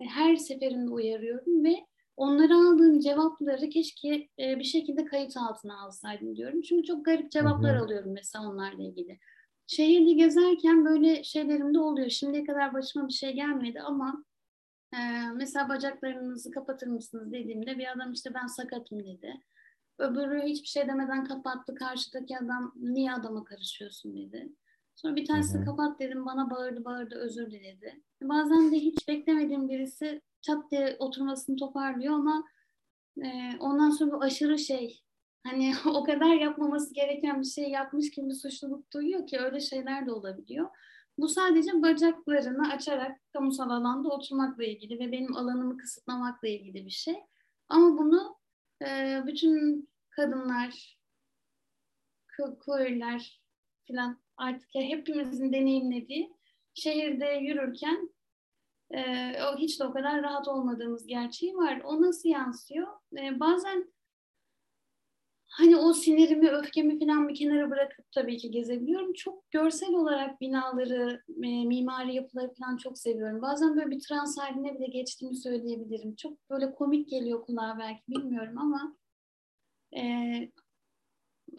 e, 0.00 0.04
her 0.04 0.36
seferinde 0.36 0.90
uyarıyorum 0.90 1.64
ve 1.64 1.86
onlara 2.16 2.54
aldığım 2.54 3.00
cevapları 3.00 3.68
keşke 3.68 4.28
e, 4.38 4.58
bir 4.58 4.64
şekilde 4.64 5.04
kayıt 5.04 5.36
altına 5.36 5.80
alsaydım 5.80 6.36
diyorum. 6.36 6.62
Çünkü 6.62 6.84
çok 6.84 7.04
garip 7.04 7.30
cevaplar 7.30 7.76
alıyorum 7.76 8.12
mesela 8.12 8.50
onlarla 8.50 8.82
ilgili. 8.82 9.18
Şehirde 9.66 10.12
gezerken 10.12 10.84
böyle 10.84 11.24
şeylerim 11.24 11.74
de 11.74 11.78
oluyor. 11.78 12.10
Şimdiye 12.10 12.44
kadar 12.44 12.74
başıma 12.74 13.08
bir 13.08 13.12
şey 13.12 13.32
gelmedi 13.32 13.80
ama 13.80 14.24
ee, 14.94 15.32
mesela 15.34 15.68
bacaklarınızı 15.68 16.50
kapatır 16.50 16.86
mısınız 16.86 17.32
dediğimde 17.32 17.78
bir 17.78 17.92
adam 17.92 18.12
işte 18.12 18.34
ben 18.34 18.46
sakatım 18.46 19.04
dedi. 19.04 19.40
Öbürü 19.98 20.42
hiçbir 20.42 20.68
şey 20.68 20.88
demeden 20.88 21.24
kapattı. 21.24 21.74
Karşıdaki 21.74 22.38
adam 22.38 22.72
niye 22.76 23.12
adama 23.12 23.44
karışıyorsun 23.44 24.16
dedi. 24.16 24.52
Sonra 24.96 25.16
bir 25.16 25.26
tanesi 25.26 25.64
kapat 25.64 26.00
dedim 26.00 26.26
bana 26.26 26.50
bağırdı 26.50 26.84
bağırdı 26.84 27.14
özür 27.14 27.50
diledi. 27.50 28.02
Bazen 28.22 28.72
de 28.72 28.76
hiç 28.76 29.08
beklemediğim 29.08 29.68
birisi 29.68 30.20
çat 30.42 30.70
diye 30.70 30.96
oturmasını 30.98 31.56
toparlıyor 31.56 32.14
ama 32.14 32.44
e, 33.24 33.58
ondan 33.60 33.90
sonra 33.90 34.12
bu 34.12 34.22
aşırı 34.22 34.58
şey 34.58 35.02
hani 35.42 35.72
o 35.86 36.04
kadar 36.04 36.34
yapmaması 36.34 36.94
gereken 36.94 37.40
bir 37.40 37.46
şey 37.46 37.70
yapmış 37.70 38.10
gibi 38.10 38.28
bir 38.28 38.34
suçluluk 38.34 38.92
duyuyor 38.92 39.26
ki 39.26 39.38
öyle 39.38 39.60
şeyler 39.60 40.06
de 40.06 40.12
olabiliyor. 40.12 40.70
Bu 41.18 41.28
sadece 41.28 41.82
bacaklarını 41.82 42.72
açarak 42.72 43.20
kamusal 43.32 43.70
alanda 43.70 44.08
oturmakla 44.08 44.64
ilgili 44.64 44.98
ve 44.98 45.12
benim 45.12 45.36
alanımı 45.36 45.76
kısıtlamakla 45.76 46.48
ilgili 46.48 46.84
bir 46.84 46.90
şey. 46.90 47.16
Ama 47.68 47.98
bunu 47.98 48.36
e, 48.86 49.20
bütün 49.26 49.88
kadınlar, 50.10 50.98
queerler 52.64 53.42
falan 53.88 54.22
artık 54.36 54.74
ya 54.74 54.82
hepimizin 54.82 55.52
deneyimlediği 55.52 56.36
şehirde 56.74 57.26
yürürken 57.26 58.14
e, 58.90 59.00
o 59.42 59.58
hiç 59.58 59.80
de 59.80 59.84
o 59.84 59.92
kadar 59.92 60.22
rahat 60.22 60.48
olmadığımız 60.48 61.06
gerçeği 61.06 61.56
var. 61.56 61.80
O 61.84 62.02
nasıl 62.02 62.28
yansıyor? 62.28 62.88
E, 63.18 63.40
bazen 63.40 63.93
hani 65.56 65.76
o 65.76 65.92
sinirimi, 65.92 66.50
öfkemi 66.50 66.98
falan 66.98 67.28
bir 67.28 67.34
kenara 67.34 67.70
bırakıp 67.70 68.12
tabii 68.12 68.36
ki 68.36 68.50
gezebiliyorum. 68.50 69.12
Çok 69.12 69.50
görsel 69.50 69.94
olarak 69.94 70.40
binaları, 70.40 71.22
e, 71.28 71.64
mimari 71.64 72.14
yapıları 72.14 72.54
falan 72.54 72.76
çok 72.76 72.98
seviyorum. 72.98 73.42
Bazen 73.42 73.76
böyle 73.76 73.90
bir 73.90 74.00
trans 74.00 74.38
haline 74.38 74.74
bile 74.74 74.86
geçtiğimi 74.86 75.36
söyleyebilirim. 75.36 76.16
Çok 76.16 76.50
böyle 76.50 76.72
komik 76.72 77.08
geliyor 77.08 77.42
kulağa 77.42 77.76
belki 77.78 78.02
bilmiyorum 78.08 78.58
ama 78.58 78.96
e, 79.96 80.02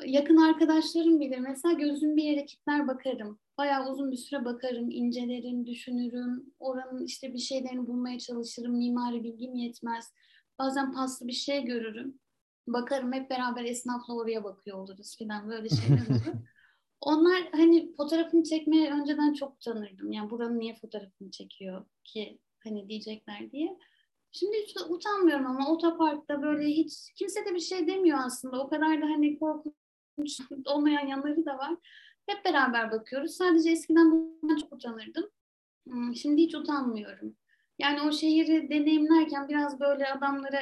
yakın 0.06 0.38
arkadaşlarım 0.38 1.20
bilir. 1.20 1.40
Mesela 1.40 1.74
gözüm 1.74 2.16
bir 2.16 2.24
yere 2.24 2.46
kitler 2.46 2.88
bakarım. 2.88 3.40
Bayağı 3.58 3.92
uzun 3.92 4.12
bir 4.12 4.18
süre 4.18 4.46
bakarım, 4.46 4.92
incelerim, 4.92 5.66
düşünürüm. 5.68 6.54
Oranın 6.60 7.06
işte 7.06 7.34
bir 7.34 7.40
şeylerini 7.40 7.88
bulmaya 7.88 8.20
çalışırım. 8.20 8.78
Mimari 8.78 9.24
bilgim 9.24 9.56
yetmez. 9.56 10.14
Bazen 10.60 10.92
paslı 10.92 11.28
bir 11.28 11.34
şey 11.34 11.64
görürüm 11.64 12.20
bakarım 12.68 13.14
hep 13.14 13.30
beraber 13.30 13.66
esnafla 13.66 14.14
oraya 14.14 14.44
bakıyor 14.44 14.78
oluruz 14.78 15.18
filan 15.18 15.50
böyle 15.50 15.70
şeyler 15.70 16.08
olur. 16.08 16.34
Onlar 17.02 17.50
hani 17.52 17.96
fotoğrafını 17.98 18.44
çekmeye 18.44 18.94
önceden 18.94 19.34
çok 19.34 19.56
utanırdım. 19.56 20.12
Yani 20.12 20.30
buranın 20.30 20.60
niye 20.60 20.76
fotoğrafını 20.76 21.32
çekiyor 21.32 21.86
ki 22.04 22.40
hani 22.64 22.90
diyecekler 22.90 23.52
diye. 23.52 23.78
Şimdi 24.32 24.58
hiç 24.58 24.78
utanmıyorum 24.90 25.46
ama 25.46 25.72
otoparkta 25.72 26.42
böyle 26.42 26.66
hiç 26.68 26.94
kimse 27.16 27.46
de 27.46 27.56
bir 27.56 27.60
şey 27.60 27.88
demiyor 27.88 28.20
aslında. 28.22 28.64
O 28.64 28.70
kadar 28.70 29.02
da 29.02 29.06
hani 29.06 29.40
korkunç 29.40 30.42
olmayan 30.66 31.08
yanları 31.08 31.46
da 31.46 31.58
var. 31.58 31.76
Hep 32.26 32.46
beraber 32.46 32.92
bakıyoruz. 32.92 33.32
Sadece 33.32 33.72
eskiden 33.72 34.12
bundan 34.12 34.58
çok 34.58 34.74
utanırdım. 34.74 35.30
Hmm, 35.88 36.16
şimdi 36.16 36.42
hiç 36.42 36.56
utanmıyorum. 36.56 37.36
Yani 37.80 38.02
o 38.02 38.12
şehri 38.12 38.70
deneyimlerken 38.70 39.50
biraz 39.50 39.80
böyle 39.80 40.08
adamlara 40.08 40.60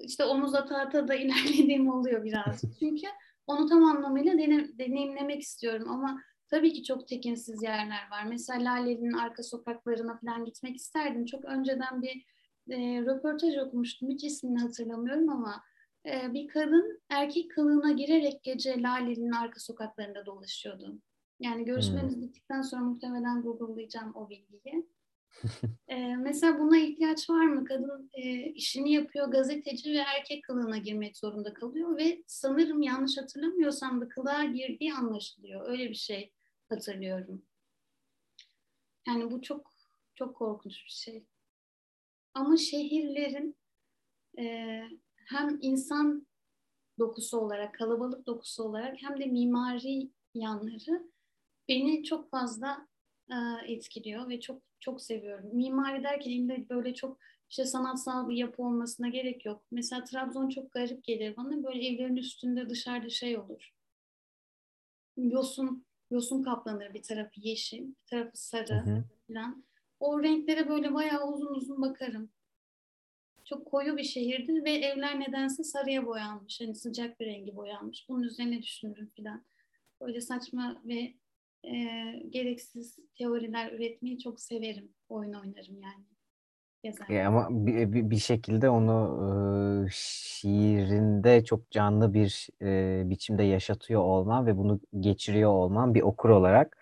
işte 0.00 0.24
omuz 0.24 0.54
ata 0.54 0.78
ata 0.78 1.08
da 1.08 1.14
ilerlediğim 1.14 1.88
oluyor 1.88 2.24
biraz. 2.24 2.62
Çünkü 2.80 3.06
onu 3.46 3.68
tam 3.68 3.84
anlamıyla 3.84 4.32
deneyim, 4.32 4.78
deneyimlemek 4.78 5.42
istiyorum 5.42 5.90
ama 5.90 6.22
tabii 6.48 6.72
ki 6.72 6.84
çok 6.84 7.08
tekinsiz 7.08 7.62
yerler 7.62 8.10
var. 8.10 8.24
Mesela 8.28 8.64
Lale'nin 8.64 9.12
arka 9.12 9.42
sokaklarına 9.42 10.18
falan 10.18 10.44
gitmek 10.44 10.76
isterdim. 10.76 11.24
Çok 11.24 11.44
önceden 11.44 12.02
bir 12.02 12.24
e, 12.70 13.02
röportaj 13.02 13.58
okumuştum. 13.58 14.10
Hiç 14.10 14.24
ismini 14.24 14.58
hatırlamıyorum 14.58 15.28
ama 15.28 15.62
e, 16.06 16.32
bir 16.32 16.48
kadın 16.48 17.00
erkek 17.10 17.50
kılığına 17.50 17.92
girerek 17.92 18.42
gece 18.42 18.82
Lale'nin 18.82 19.32
arka 19.32 19.60
sokaklarında 19.60 20.26
dolaşıyordu. 20.26 20.98
Yani 21.40 21.64
görüşmemiz 21.64 22.14
hmm. 22.14 22.22
bittikten 22.22 22.62
sonra 22.62 22.82
muhtemelen 22.82 23.42
Google'layacağım 23.42 24.16
o 24.16 24.30
bilgiyi 24.30 24.86
ee, 25.88 26.16
mesela 26.16 26.58
buna 26.58 26.78
ihtiyaç 26.78 27.30
var 27.30 27.44
mı? 27.44 27.64
Kadın 27.64 28.10
e, 28.12 28.44
işini 28.44 28.92
yapıyor, 28.92 29.28
gazeteci 29.28 29.92
ve 29.92 29.98
erkek 29.98 30.44
kılığına 30.44 30.78
girmek 30.78 31.16
zorunda 31.16 31.54
kalıyor 31.54 31.96
ve 31.96 32.22
sanırım 32.26 32.82
yanlış 32.82 33.18
hatırlamıyorsam 33.18 34.00
da 34.00 34.08
kılığa 34.08 34.44
girdiği 34.44 34.94
anlaşılıyor. 34.94 35.68
Öyle 35.68 35.90
bir 35.90 35.94
şey 35.94 36.32
hatırlıyorum. 36.68 37.42
Yani 39.06 39.30
bu 39.30 39.42
çok 39.42 39.72
çok 40.14 40.36
korkunç 40.36 40.84
bir 40.84 40.90
şey. 40.90 41.26
Ama 42.34 42.56
şehirlerin 42.56 43.56
e, 44.38 44.82
hem 45.28 45.58
insan 45.60 46.26
dokusu 46.98 47.38
olarak, 47.38 47.74
kalabalık 47.74 48.26
dokusu 48.26 48.62
olarak 48.62 49.02
hem 49.02 49.20
de 49.20 49.26
mimari 49.26 50.10
yanları 50.34 51.10
beni 51.68 52.04
çok 52.04 52.30
fazla 52.30 52.88
e, 53.30 53.36
etkiliyor 53.72 54.28
ve 54.28 54.40
çok 54.40 54.62
çok 54.82 55.02
seviyorum. 55.02 55.50
Mimari 55.52 56.02
derken 56.02 56.30
illa 56.30 56.68
böyle 56.68 56.94
çok 56.94 57.18
işte 57.50 57.64
sanatsal 57.64 58.28
bir 58.28 58.36
yapı 58.36 58.62
olmasına 58.62 59.08
gerek 59.08 59.44
yok. 59.44 59.62
Mesela 59.70 60.04
Trabzon 60.04 60.48
çok 60.48 60.72
garip 60.72 61.04
gelir 61.04 61.36
bana. 61.36 61.64
Böyle 61.64 61.86
evlerin 61.86 62.16
üstünde 62.16 62.70
dışarıda 62.70 63.08
şey 63.08 63.38
olur. 63.38 63.72
Yosun, 65.16 65.86
yosun 66.10 66.42
kaplanır. 66.42 66.94
Bir 66.94 67.02
tarafı 67.02 67.40
yeşil, 67.40 67.88
bir 67.88 68.06
tarafı 68.06 68.30
sarı 68.34 68.74
hı 68.74 68.90
hı. 68.90 69.04
falan. 69.28 69.64
O 70.00 70.22
renklere 70.22 70.68
böyle 70.68 70.94
bayağı 70.94 71.28
uzun 71.28 71.54
uzun 71.54 71.82
bakarım. 71.82 72.30
Çok 73.44 73.66
koyu 73.66 73.96
bir 73.96 74.04
şehirdir 74.04 74.64
ve 74.64 74.70
evler 74.70 75.20
nedense 75.20 75.64
sarıya 75.64 76.06
boyanmış. 76.06 76.60
Hani 76.60 76.74
sıcak 76.74 77.20
bir 77.20 77.26
rengi 77.26 77.56
boyanmış. 77.56 78.08
Bunun 78.08 78.22
üzerine 78.22 78.62
düşünürüm 78.62 79.10
falan. 79.16 79.44
Böyle 80.00 80.20
saçma 80.20 80.82
ve 80.84 81.14
e, 81.64 81.74
gereksiz 82.28 82.96
teoriler 83.18 83.72
üretmeyi 83.72 84.18
çok 84.18 84.40
severim. 84.40 84.92
Oyun 85.08 85.32
oynarım 85.32 85.80
yani. 85.80 86.04
E 87.08 87.22
ama 87.22 87.48
bir, 87.50 88.10
bir 88.10 88.16
şekilde 88.16 88.68
onu 88.68 89.86
e, 89.86 89.90
şiirinde 89.92 91.44
çok 91.44 91.70
canlı 91.70 92.14
bir 92.14 92.48
e, 92.62 93.02
biçimde 93.10 93.42
yaşatıyor 93.42 94.00
olman 94.00 94.46
ve 94.46 94.56
bunu 94.56 94.80
geçiriyor 95.00 95.50
olman 95.50 95.94
bir 95.94 96.02
okur 96.02 96.28
olarak 96.30 96.76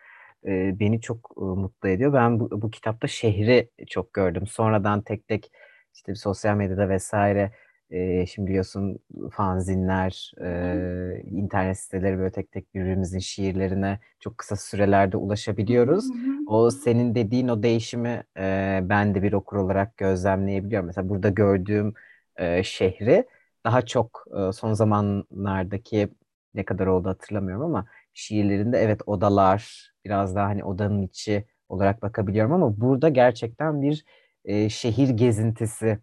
e, 0.44 0.80
beni 0.80 1.00
çok 1.00 1.30
e, 1.36 1.40
mutlu 1.40 1.88
ediyor. 1.88 2.12
Ben 2.12 2.40
bu, 2.40 2.62
bu 2.62 2.70
kitapta 2.70 3.06
şehri 3.06 3.70
çok 3.88 4.12
gördüm. 4.12 4.46
Sonradan 4.46 5.02
tek 5.02 5.28
tek 5.28 5.52
işte 5.94 6.14
sosyal 6.14 6.56
medyada 6.56 6.88
vesaire 6.88 7.52
e, 7.90 8.26
şimdi 8.26 8.48
biliyorsun 8.48 8.98
fanzinler, 9.32 10.32
e, 10.40 11.22
internet 11.30 11.78
siteleri 11.78 12.18
böyle 12.18 12.32
tek 12.32 12.52
tek 12.52 12.74
birbirimizin 12.74 13.18
şiirlerine 13.18 13.98
çok 14.20 14.38
kısa 14.38 14.56
sürelerde 14.56 15.16
ulaşabiliyoruz. 15.16 16.10
O 16.46 16.70
senin 16.70 17.14
dediğin 17.14 17.48
o 17.48 17.62
değişimi 17.62 18.24
e, 18.38 18.80
ben 18.82 19.14
de 19.14 19.22
bir 19.22 19.32
okur 19.32 19.56
olarak 19.56 19.96
gözlemleyebiliyorum. 19.96 20.86
Mesela 20.86 21.08
burada 21.08 21.28
gördüğüm 21.28 21.94
e, 22.36 22.62
şehri 22.62 23.26
daha 23.64 23.82
çok 23.82 24.24
e, 24.38 24.52
son 24.52 24.72
zamanlardaki 24.72 26.08
ne 26.54 26.64
kadar 26.64 26.86
oldu 26.86 27.08
hatırlamıyorum 27.08 27.64
ama 27.64 27.86
şiirlerinde 28.14 28.78
evet 28.78 29.00
odalar 29.06 29.92
biraz 30.04 30.34
daha 30.36 30.46
hani 30.46 30.64
odanın 30.64 31.02
içi 31.02 31.44
olarak 31.68 32.02
bakabiliyorum 32.02 32.52
ama 32.52 32.80
burada 32.80 33.08
gerçekten 33.08 33.82
bir 33.82 34.04
e, 34.44 34.68
şehir 34.68 35.08
gezintisi 35.08 35.98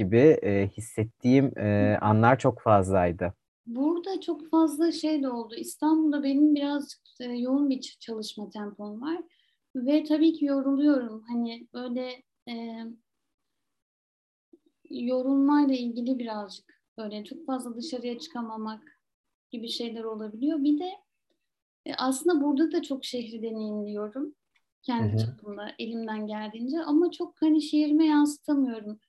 gibi 0.00 0.38
e, 0.42 0.68
hissettiğim 0.76 1.58
e, 1.58 1.98
anlar 2.00 2.38
çok 2.38 2.60
fazlaydı. 2.60 3.34
Burada 3.66 4.20
çok 4.20 4.50
fazla 4.50 4.92
şey 4.92 5.22
de 5.22 5.28
oldu. 5.28 5.54
İstanbul'da 5.54 6.22
benim 6.22 6.54
biraz 6.54 6.96
e, 7.20 7.24
yoğun 7.24 7.70
bir 7.70 7.96
çalışma 8.00 8.50
tempom 8.50 9.02
var. 9.02 9.22
Ve 9.76 10.04
tabii 10.04 10.32
ki 10.32 10.44
yoruluyorum. 10.44 11.24
Hani 11.28 11.68
böyle 11.74 12.22
e, 12.48 12.84
yorulmayla 14.90 15.74
ilgili 15.74 16.18
birazcık 16.18 16.82
böyle 16.98 17.24
çok 17.24 17.46
fazla 17.46 17.76
dışarıya 17.76 18.18
çıkamamak 18.18 19.00
gibi 19.50 19.68
şeyler 19.68 20.04
olabiliyor. 20.04 20.64
Bir 20.64 20.78
de 20.78 20.90
e, 21.86 21.94
aslında 21.94 22.44
burada 22.44 22.72
da 22.72 22.82
çok 22.82 23.04
şehri 23.04 23.42
deneyimliyorum. 23.42 24.34
Kendi 24.82 25.18
çapımda 25.18 25.72
elimden 25.78 26.26
geldiğince 26.26 26.80
ama 26.80 27.10
çok 27.10 27.34
hani 27.40 27.62
şiirime 27.62 28.06
yansıtamıyorum. 28.06 29.00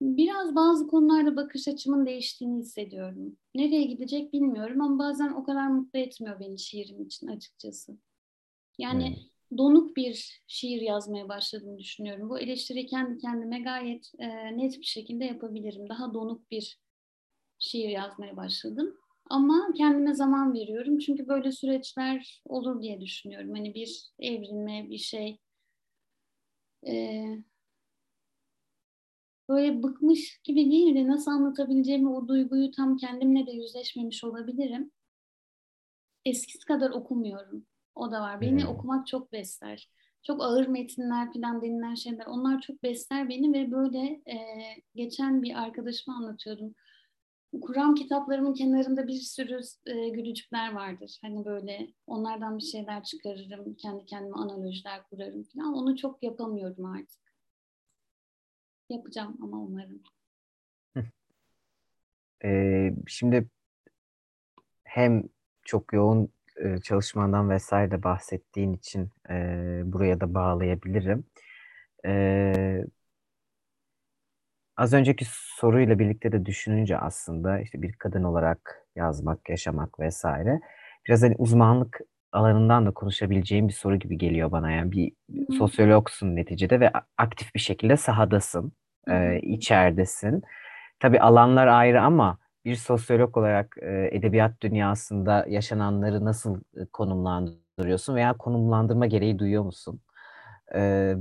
Biraz 0.00 0.54
bazı 0.54 0.86
konularda 0.86 1.36
bakış 1.36 1.68
açımın 1.68 2.06
değiştiğini 2.06 2.58
hissediyorum. 2.58 3.36
Nereye 3.54 3.84
gidecek 3.84 4.32
bilmiyorum 4.32 4.80
ama 4.80 4.98
bazen 4.98 5.28
o 5.28 5.44
kadar 5.44 5.68
mutlu 5.68 5.98
etmiyor 5.98 6.40
beni 6.40 6.58
şiirim 6.58 7.02
için 7.02 7.26
açıkçası. 7.26 7.98
Yani 8.78 9.16
hmm. 9.16 9.58
donuk 9.58 9.96
bir 9.96 10.42
şiir 10.46 10.80
yazmaya 10.80 11.28
başladığımı 11.28 11.78
düşünüyorum. 11.78 12.30
Bu 12.30 12.38
eleştiri 12.38 12.86
kendi 12.86 13.18
kendime 13.18 13.60
gayet 13.60 14.12
e, 14.18 14.58
net 14.58 14.78
bir 14.78 14.84
şekilde 14.84 15.24
yapabilirim. 15.24 15.88
Daha 15.88 16.14
donuk 16.14 16.50
bir 16.50 16.78
şiir 17.58 17.88
yazmaya 17.88 18.36
başladım. 18.36 18.94
Ama 19.30 19.72
kendime 19.76 20.14
zaman 20.14 20.54
veriyorum. 20.54 20.98
Çünkü 20.98 21.28
böyle 21.28 21.52
süreçler 21.52 22.42
olur 22.44 22.82
diye 22.82 23.00
düşünüyorum. 23.00 23.50
Hani 23.54 23.74
bir 23.74 24.10
evrilme, 24.18 24.86
bir 24.90 24.98
şey. 24.98 25.38
Ee, 26.86 27.38
böyle 29.48 29.82
bıkmış 29.82 30.40
gibi 30.44 30.70
değil 30.70 30.94
de 30.94 31.06
nasıl 31.06 31.30
anlatabileceğimi 31.30 32.08
o 32.08 32.28
duyguyu 32.28 32.70
tam 32.70 32.96
kendimle 32.96 33.46
de 33.46 33.52
yüzleşmemiş 33.52 34.24
olabilirim. 34.24 34.90
Eskisi 36.24 36.64
kadar 36.64 36.90
okumuyorum. 36.90 37.66
O 37.94 38.12
da 38.12 38.20
var. 38.20 38.40
Beni 38.40 38.62
hmm. 38.62 38.68
okumak 38.68 39.06
çok 39.06 39.32
besler. 39.32 39.90
Çok 40.22 40.42
ağır 40.42 40.66
metinler 40.66 41.32
falan 41.32 41.62
denilen 41.62 41.94
şeyler. 41.94 42.26
Onlar 42.26 42.60
çok 42.60 42.82
besler 42.82 43.28
beni 43.28 43.52
ve 43.52 43.72
böyle 43.72 43.98
e, 44.26 44.36
geçen 44.94 45.42
bir 45.42 45.62
arkadaşıma 45.62 46.16
anlatıyordum 46.16 46.74
Kur'an 47.60 47.94
kitaplarımın 47.94 48.54
kenarında 48.54 49.06
bir 49.06 49.20
sürü 49.20 49.60
e, 49.86 50.08
gülücükler 50.08 50.72
vardır. 50.72 51.18
Hani 51.22 51.44
böyle 51.44 51.94
onlardan 52.06 52.58
bir 52.58 52.62
şeyler 52.62 53.02
çıkarırım, 53.04 53.74
kendi 53.74 54.04
kendime 54.04 54.36
analojiler 54.36 55.02
kurarım 55.04 55.42
falan. 55.42 55.74
Onu 55.74 55.96
çok 55.96 56.22
yapamıyorum 56.22 56.84
artık. 56.84 57.27
Yapacağım 58.88 59.36
ama 59.42 59.56
umarım. 59.56 60.02
Ee, 62.44 62.94
şimdi 63.06 63.48
hem 64.84 65.22
çok 65.64 65.92
yoğun 65.92 66.28
e, 66.56 66.78
çalışmandan 66.78 67.50
vesaire 67.50 67.90
de 67.90 68.02
bahsettiğin 68.02 68.74
için 68.74 69.10
e, 69.30 69.34
buraya 69.84 70.20
da 70.20 70.34
bağlayabilirim. 70.34 71.24
E, 72.06 72.84
Az 74.78 74.92
önceki 74.92 75.24
soruyla 75.30 75.98
birlikte 75.98 76.32
de 76.32 76.46
düşününce 76.46 76.98
aslında 76.98 77.60
işte 77.60 77.82
bir 77.82 77.92
kadın 77.92 78.24
olarak 78.24 78.86
yazmak, 78.96 79.50
yaşamak 79.50 80.00
vesaire 80.00 80.60
biraz 81.06 81.22
hani 81.22 81.34
uzmanlık 81.38 82.00
alanından 82.32 82.86
da 82.86 82.90
konuşabileceğim 82.90 83.68
bir 83.68 83.72
soru 83.72 83.96
gibi 83.96 84.18
geliyor 84.18 84.52
bana. 84.52 84.70
Yani 84.70 84.92
bir 84.92 85.12
sosyologsun 85.58 86.36
neticede 86.36 86.80
ve 86.80 86.90
aktif 87.18 87.54
bir 87.54 87.60
şekilde 87.60 87.96
sahadasın, 87.96 88.72
e, 89.08 89.40
içeridesin. 89.40 90.42
Tabii 91.00 91.20
alanlar 91.20 91.66
ayrı 91.66 92.02
ama 92.02 92.38
bir 92.64 92.76
sosyolog 92.76 93.36
olarak 93.36 93.76
e, 93.82 94.08
edebiyat 94.12 94.60
dünyasında 94.60 95.46
yaşananları 95.48 96.24
nasıl 96.24 96.60
konumlandırıyorsun 96.92 98.14
veya 98.14 98.36
konumlandırma 98.36 99.06
gereği 99.06 99.38
duyuyor 99.38 99.64
musun? 99.64 100.00
E, 100.74 101.14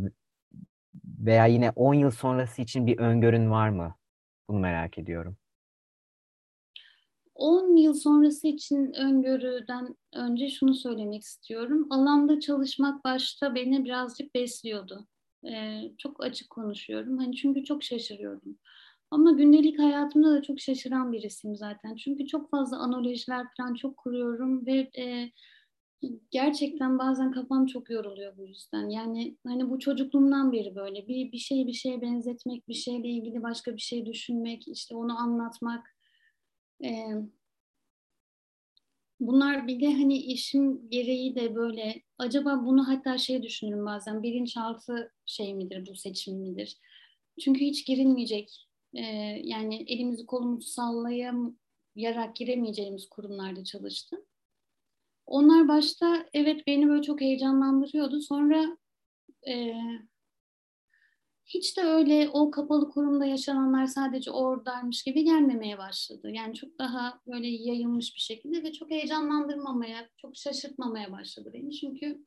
veya 1.20 1.46
yine 1.46 1.72
10 1.76 1.94
yıl 1.94 2.12
sonrası 2.12 2.62
için 2.62 2.88
bir 2.88 3.00
öngörün 3.00 3.52
var 3.52 3.70
mı? 3.70 3.96
Bunu 4.50 4.60
merak 4.60 4.98
ediyorum. 4.98 5.38
10 7.36 7.78
yıl 7.78 7.94
sonrası 7.94 8.48
için 8.48 8.94
öngörüden 8.94 9.96
önce 10.14 10.50
şunu 10.50 10.76
söylemek 10.76 11.24
istiyorum. 11.24 11.88
Alanda 11.90 12.40
çalışmak 12.40 13.04
başta 13.04 13.56
beni 13.56 13.86
birazcık 13.86 14.36
besliyordu. 14.36 15.08
Ee, 15.48 15.92
çok 15.98 16.24
açık 16.24 16.50
konuşuyorum. 16.50 17.18
Hani 17.18 17.36
çünkü 17.36 17.64
çok 17.64 17.84
şaşırıyordum. 17.84 18.58
Ama 19.12 19.32
gündelik 19.32 19.80
hayatımda 19.80 20.32
da 20.34 20.42
çok 20.42 20.60
şaşıran 20.60 21.12
birisiyim 21.12 21.56
zaten. 21.56 21.96
Çünkü 21.96 22.28
çok 22.28 22.50
fazla 22.52 22.78
analojiler 22.78 23.48
falan 23.58 23.74
çok 23.74 23.98
kuruyorum 23.98 24.66
ve 24.66 24.90
e, 24.98 25.32
gerçekten 26.32 27.00
bazen 27.00 27.32
kafam 27.32 27.66
çok 27.66 27.90
yoruluyor 27.90 28.38
bu 28.38 28.48
yüzden. 28.48 28.90
Yani 28.90 29.38
hani 29.48 29.70
bu 29.70 29.80
çocukluğumdan 29.80 30.52
beri 30.52 30.76
böyle 30.76 31.08
bir 31.08 31.32
bir 31.32 31.38
şeyi 31.38 31.68
bir 31.68 31.74
şeye 31.74 32.02
benzetmek, 32.02 32.68
bir 32.68 32.74
şeyle 32.74 33.08
ilgili 33.10 33.44
başka 33.44 33.76
bir 33.76 33.82
şey 33.82 34.06
düşünmek, 34.06 34.68
işte 34.68 34.96
onu 34.96 35.20
anlatmak. 35.20 35.98
Ee, 36.84 37.08
bunlar 39.20 39.68
bir 39.68 39.82
de 39.82 39.94
hani 39.94 40.18
işim 40.18 40.90
gereği 40.90 41.36
de 41.36 41.56
böyle 41.56 42.07
acaba 42.18 42.66
bunu 42.66 42.88
hatta 42.88 43.18
şey 43.18 43.44
düşünürüm 43.44 43.86
bazen 43.86 44.24
bilinçaltı 44.24 45.14
şey 45.26 45.54
midir 45.56 45.88
bu 45.90 45.96
seçim 45.96 46.38
midir? 46.38 46.78
Çünkü 47.40 47.60
hiç 47.66 47.86
girilmeyecek 47.86 48.68
e, 48.94 49.02
yani 49.44 49.84
elimizi 49.88 50.26
kolumuzu 50.26 50.68
sallayarak 50.68 52.36
giremeyeceğimiz 52.36 53.10
kurumlarda 53.10 53.64
çalıştım. 53.64 54.20
Onlar 55.26 55.68
başta 55.68 56.26
evet 56.34 56.68
beni 56.68 56.90
böyle 56.90 57.02
çok 57.02 57.22
heyecanlandırıyordu. 57.22 58.22
Sonra 58.22 58.78
e, 59.48 59.74
hiç 61.48 61.78
de 61.78 61.82
öyle 61.82 62.30
o 62.34 62.52
kapalı 62.52 62.90
kurumda 62.90 63.26
yaşananlar 63.26 63.86
sadece 63.86 64.32
oradaymış 64.32 65.04
gibi 65.04 65.24
gelmemeye 65.24 65.78
başladı. 65.78 66.30
Yani 66.32 66.54
çok 66.54 66.80
daha 66.80 67.22
böyle 67.28 67.48
yayılmış 67.48 68.16
bir 68.16 68.22
şekilde 68.22 68.64
ve 68.64 68.74
çok 68.74 68.92
heyecanlandırmamaya, 68.92 70.10
çok 70.18 70.38
şaşırtmamaya 70.38 71.12
başladı 71.12 71.50
beni. 71.54 71.72
Çünkü 71.72 72.26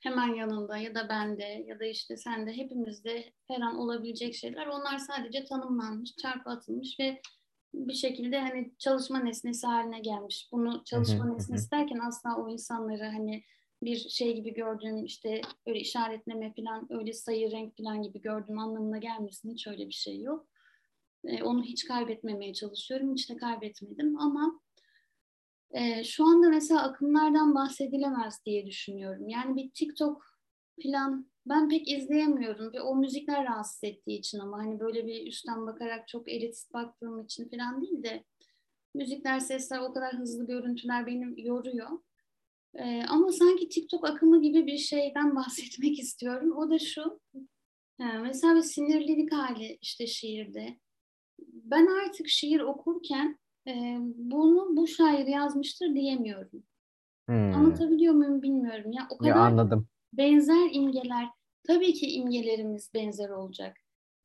hemen 0.00 0.34
yanında 0.34 0.76
ya 0.76 0.94
da 0.94 1.08
bende 1.08 1.64
ya 1.66 1.80
da 1.80 1.84
işte 1.84 2.16
sende 2.16 2.56
hepimizde 2.56 3.32
her 3.48 3.60
an 3.60 3.78
olabilecek 3.78 4.34
şeyler 4.34 4.66
onlar 4.66 4.98
sadece 4.98 5.44
tanımlanmış, 5.44 6.16
çarpı 6.16 6.50
atılmış 6.50 7.00
ve 7.00 7.20
bir 7.74 7.94
şekilde 7.94 8.40
hani 8.40 8.72
çalışma 8.78 9.18
nesnesi 9.18 9.66
haline 9.66 10.00
gelmiş. 10.00 10.48
Bunu 10.52 10.84
çalışma 10.84 11.26
nesnesi 11.26 11.70
derken 11.70 11.98
asla 11.98 12.36
o 12.36 12.48
insanları 12.48 13.04
hani 13.04 13.44
bir 13.84 13.96
şey 13.96 14.34
gibi 14.34 14.54
gördüğüm 14.54 15.04
işte 15.04 15.40
öyle 15.66 15.80
işaretleme 15.80 16.54
falan 16.54 16.86
öyle 16.90 17.12
sayı 17.12 17.50
renk 17.50 17.76
falan 17.76 18.02
gibi 18.02 18.20
gördüğüm 18.20 18.58
anlamına 18.58 18.98
gelmesin 18.98 19.52
hiç 19.52 19.66
öyle 19.66 19.88
bir 19.88 19.94
şey 19.94 20.20
yok. 20.20 20.46
E, 21.24 21.42
onu 21.42 21.62
hiç 21.62 21.84
kaybetmemeye 21.84 22.54
çalışıyorum. 22.54 23.14
Hiç 23.14 23.30
de 23.30 23.36
kaybetmedim 23.36 24.20
ama 24.20 24.60
e, 25.70 26.04
şu 26.04 26.24
anda 26.24 26.48
mesela 26.48 26.82
akımlardan 26.82 27.54
bahsedilemez 27.54 28.44
diye 28.46 28.66
düşünüyorum. 28.66 29.28
Yani 29.28 29.56
bir 29.56 29.70
TikTok 29.70 30.24
falan 30.82 31.30
ben 31.46 31.68
pek 31.68 31.88
izleyemiyorum 31.88 32.72
ve 32.72 32.80
o 32.80 32.96
müzikler 32.96 33.44
rahatsız 33.44 33.84
ettiği 33.84 34.18
için 34.18 34.38
ama 34.38 34.58
hani 34.58 34.80
böyle 34.80 35.06
bir 35.06 35.26
üstten 35.26 35.66
bakarak 35.66 36.08
çok 36.08 36.28
elitist 36.28 36.72
baktığım 36.72 37.24
için 37.24 37.48
falan 37.48 37.82
değil 37.82 38.02
de 38.02 38.24
müzikler, 38.94 39.40
sesler, 39.40 39.78
o 39.78 39.92
kadar 39.92 40.14
hızlı 40.14 40.46
görüntüler 40.46 41.06
beni 41.06 41.46
yoruyor. 41.46 41.88
Ee, 42.78 43.02
ama 43.08 43.32
sanki 43.32 43.68
TikTok 43.68 44.08
akımı 44.08 44.42
gibi 44.42 44.66
bir 44.66 44.78
şeyden 44.78 45.36
bahsetmek 45.36 45.98
istiyorum. 45.98 46.56
O 46.56 46.70
da 46.70 46.78
şu, 46.78 47.20
e, 48.00 48.04
mesela 48.04 48.56
bir 48.56 48.62
sinirlilik 48.62 49.32
hali 49.32 49.78
işte 49.80 50.06
şiirde. 50.06 50.78
ben 51.40 51.86
artık 51.86 52.28
şiir 52.28 52.60
okurken 52.60 53.38
e, 53.66 53.96
bunu 54.00 54.76
bu 54.76 54.86
şair 54.86 55.26
yazmıştır 55.26 55.94
diyemiyorum. 55.94 56.62
Hmm. 57.28 57.54
Anlatabiliyor 57.54 58.14
muyum 58.14 58.42
bilmiyorum. 58.42 58.92
Ya 58.92 59.06
o 59.10 59.18
kadar 59.18 59.30
ya 59.30 59.36
anladım. 59.36 59.88
benzer 60.12 60.68
imgeler. 60.72 61.28
Tabii 61.66 61.92
ki 61.92 62.06
imgelerimiz 62.06 62.90
benzer 62.94 63.28
olacak. 63.28 63.76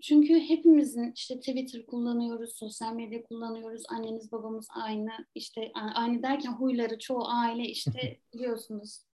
Çünkü 0.01 0.39
hepimizin 0.39 1.11
işte 1.15 1.39
Twitter 1.39 1.85
kullanıyoruz, 1.85 2.53
sosyal 2.53 2.93
medya 2.93 3.23
kullanıyoruz. 3.23 3.83
Annemiz 3.89 4.31
babamız 4.31 4.67
aynı. 4.75 5.11
İşte 5.35 5.71
aynı 5.95 6.23
derken 6.23 6.51
huyları 6.51 6.99
çoğu 6.99 7.27
aile 7.27 7.63
işte 7.63 8.19
biliyorsunuz 8.33 9.09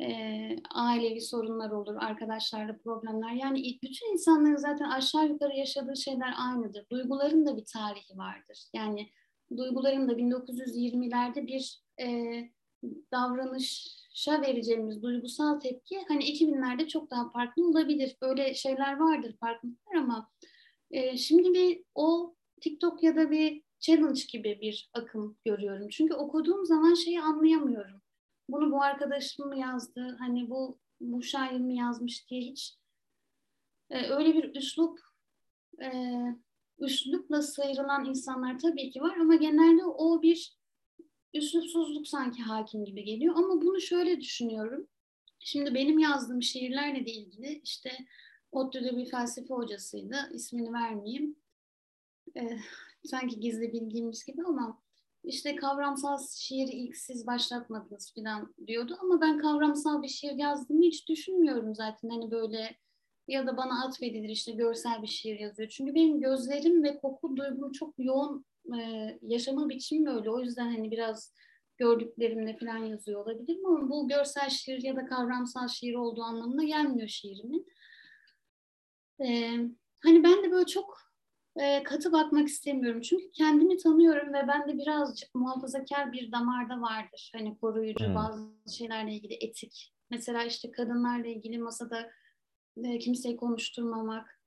e, 0.00 0.56
ailevi 0.74 1.20
sorunlar 1.20 1.70
olur, 1.70 1.96
arkadaşlarla 2.00 2.78
problemler. 2.78 3.32
Yani 3.32 3.78
bütün 3.82 4.12
insanların 4.12 4.56
zaten 4.56 4.90
aşağı 4.90 5.28
yukarı 5.28 5.56
yaşadığı 5.56 5.96
şeyler 5.96 6.34
aynıdır. 6.38 6.86
Duyguların 6.90 7.46
da 7.46 7.56
bir 7.56 7.64
tarihi 7.64 8.18
vardır. 8.18 8.64
Yani 8.74 9.10
duyguların 9.56 10.08
da 10.08 10.12
1920'lerde 10.12 11.46
bir 11.46 11.82
e, 12.00 12.08
davranışa 14.12 14.42
vereceğimiz 14.42 15.02
duygusal 15.02 15.60
tepki 15.60 16.04
hani 16.08 16.24
2000'lerde 16.24 16.88
çok 16.88 17.10
daha 17.10 17.30
farklı 17.30 17.68
olabilir. 17.68 18.16
Böyle 18.22 18.54
şeyler 18.54 18.96
vardır, 18.96 19.36
farklılıklar 19.40 19.94
ama 19.94 20.30
e, 20.90 21.16
şimdi 21.16 21.54
bir 21.54 21.84
o 21.94 22.34
TikTok 22.60 23.02
ya 23.02 23.16
da 23.16 23.30
bir 23.30 23.62
challenge 23.80 24.20
gibi 24.32 24.58
bir 24.60 24.90
akım 24.94 25.36
görüyorum. 25.44 25.88
Çünkü 25.88 26.14
okuduğum 26.14 26.66
zaman 26.66 26.94
şeyi 26.94 27.20
anlayamıyorum. 27.20 28.02
Bunu 28.48 28.72
bu 28.72 28.82
arkadaşım 28.82 29.48
mı 29.48 29.58
yazdı, 29.58 30.16
hani 30.18 30.50
bu 30.50 30.78
bu 31.00 31.22
şair 31.22 31.60
mi 31.60 31.76
yazmış 31.76 32.30
diye 32.30 32.40
hiç 32.40 32.76
e, 33.90 34.06
öyle 34.06 34.34
bir 34.34 34.54
üslup 34.54 34.98
e, 35.82 35.90
üslupla 36.78 37.42
sıyrılan 37.42 38.04
insanlar 38.04 38.58
tabii 38.58 38.90
ki 38.90 39.00
var 39.00 39.16
ama 39.16 39.34
genelde 39.34 39.84
o 39.84 40.22
bir 40.22 40.56
üslupsuzluk 41.34 42.08
sanki 42.08 42.42
hakim 42.42 42.84
gibi 42.84 43.04
geliyor. 43.04 43.34
Ama 43.36 43.62
bunu 43.62 43.80
şöyle 43.80 44.20
düşünüyorum. 44.20 44.86
Şimdi 45.38 45.74
benim 45.74 45.98
yazdığım 45.98 46.42
şiirlerle 46.42 47.06
de 47.06 47.10
ilgili 47.12 47.60
işte 47.64 47.90
ODTÜ'de 48.52 48.96
bir 48.96 49.10
felsefe 49.10 49.54
hocasıydı. 49.54 50.16
İsmini 50.32 50.72
vermeyeyim. 50.72 51.36
Ee, 52.36 52.58
sanki 53.04 53.40
gizli 53.40 53.72
bilgiymiş 53.72 54.24
gibi 54.24 54.42
ama 54.42 54.82
işte 55.24 55.56
kavramsal 55.56 56.18
şiiri 56.36 56.70
ilk 56.70 56.96
siz 56.96 57.26
başlatmadınız 57.26 58.14
falan 58.14 58.54
diyordu. 58.66 58.96
Ama 59.00 59.20
ben 59.20 59.38
kavramsal 59.38 60.02
bir 60.02 60.08
şiir 60.08 60.32
yazdığımı 60.32 60.82
hiç 60.82 61.08
düşünmüyorum 61.08 61.74
zaten. 61.74 62.08
Hani 62.08 62.30
böyle 62.30 62.76
ya 63.28 63.46
da 63.46 63.56
bana 63.56 63.84
atfedilir 63.84 64.28
işte 64.28 64.52
görsel 64.52 65.02
bir 65.02 65.06
şiir 65.06 65.38
yazıyor. 65.38 65.68
Çünkü 65.68 65.94
benim 65.94 66.20
gözlerim 66.20 66.82
ve 66.82 66.98
koku 66.98 67.36
duygum 67.36 67.72
çok 67.72 67.94
yoğun 67.98 68.44
e, 68.78 69.18
yaşama 69.22 69.68
biçimim 69.68 70.06
öyle. 70.06 70.30
O 70.30 70.40
yüzden 70.40 70.70
hani 70.74 70.90
biraz 70.90 71.34
gördüklerimle 71.76 72.56
falan 72.56 72.76
yazıyor 72.76 73.26
olabilirim 73.26 73.66
ama 73.66 73.90
bu 73.90 74.08
görsel 74.08 74.48
şiir 74.48 74.82
ya 74.82 74.96
da 74.96 75.06
kavramsal 75.06 75.68
şiir 75.68 75.94
olduğu 75.94 76.22
anlamına 76.22 76.64
gelmiyor 76.64 77.08
şiirimin. 77.08 77.66
E, 79.20 79.56
hani 80.02 80.24
ben 80.24 80.44
de 80.44 80.50
böyle 80.50 80.66
çok 80.66 80.98
e, 81.56 81.82
katı 81.82 82.12
bakmak 82.12 82.48
istemiyorum. 82.48 83.00
Çünkü 83.00 83.30
kendimi 83.30 83.76
tanıyorum 83.76 84.32
ve 84.32 84.48
ben 84.48 84.68
de 84.68 84.78
birazcık 84.78 85.34
muhafazakar 85.34 86.12
bir 86.12 86.32
damarda 86.32 86.80
vardır. 86.80 87.32
Hani 87.34 87.58
koruyucu 87.58 88.06
hmm. 88.06 88.14
bazı 88.14 88.76
şeylerle 88.76 89.12
ilgili 89.12 89.34
etik. 89.34 89.92
Mesela 90.10 90.44
işte 90.44 90.70
kadınlarla 90.70 91.26
ilgili 91.26 91.58
masada 91.58 92.10
e, 92.84 92.98
kimseyi 92.98 93.36
konuşturmamak 93.36 94.40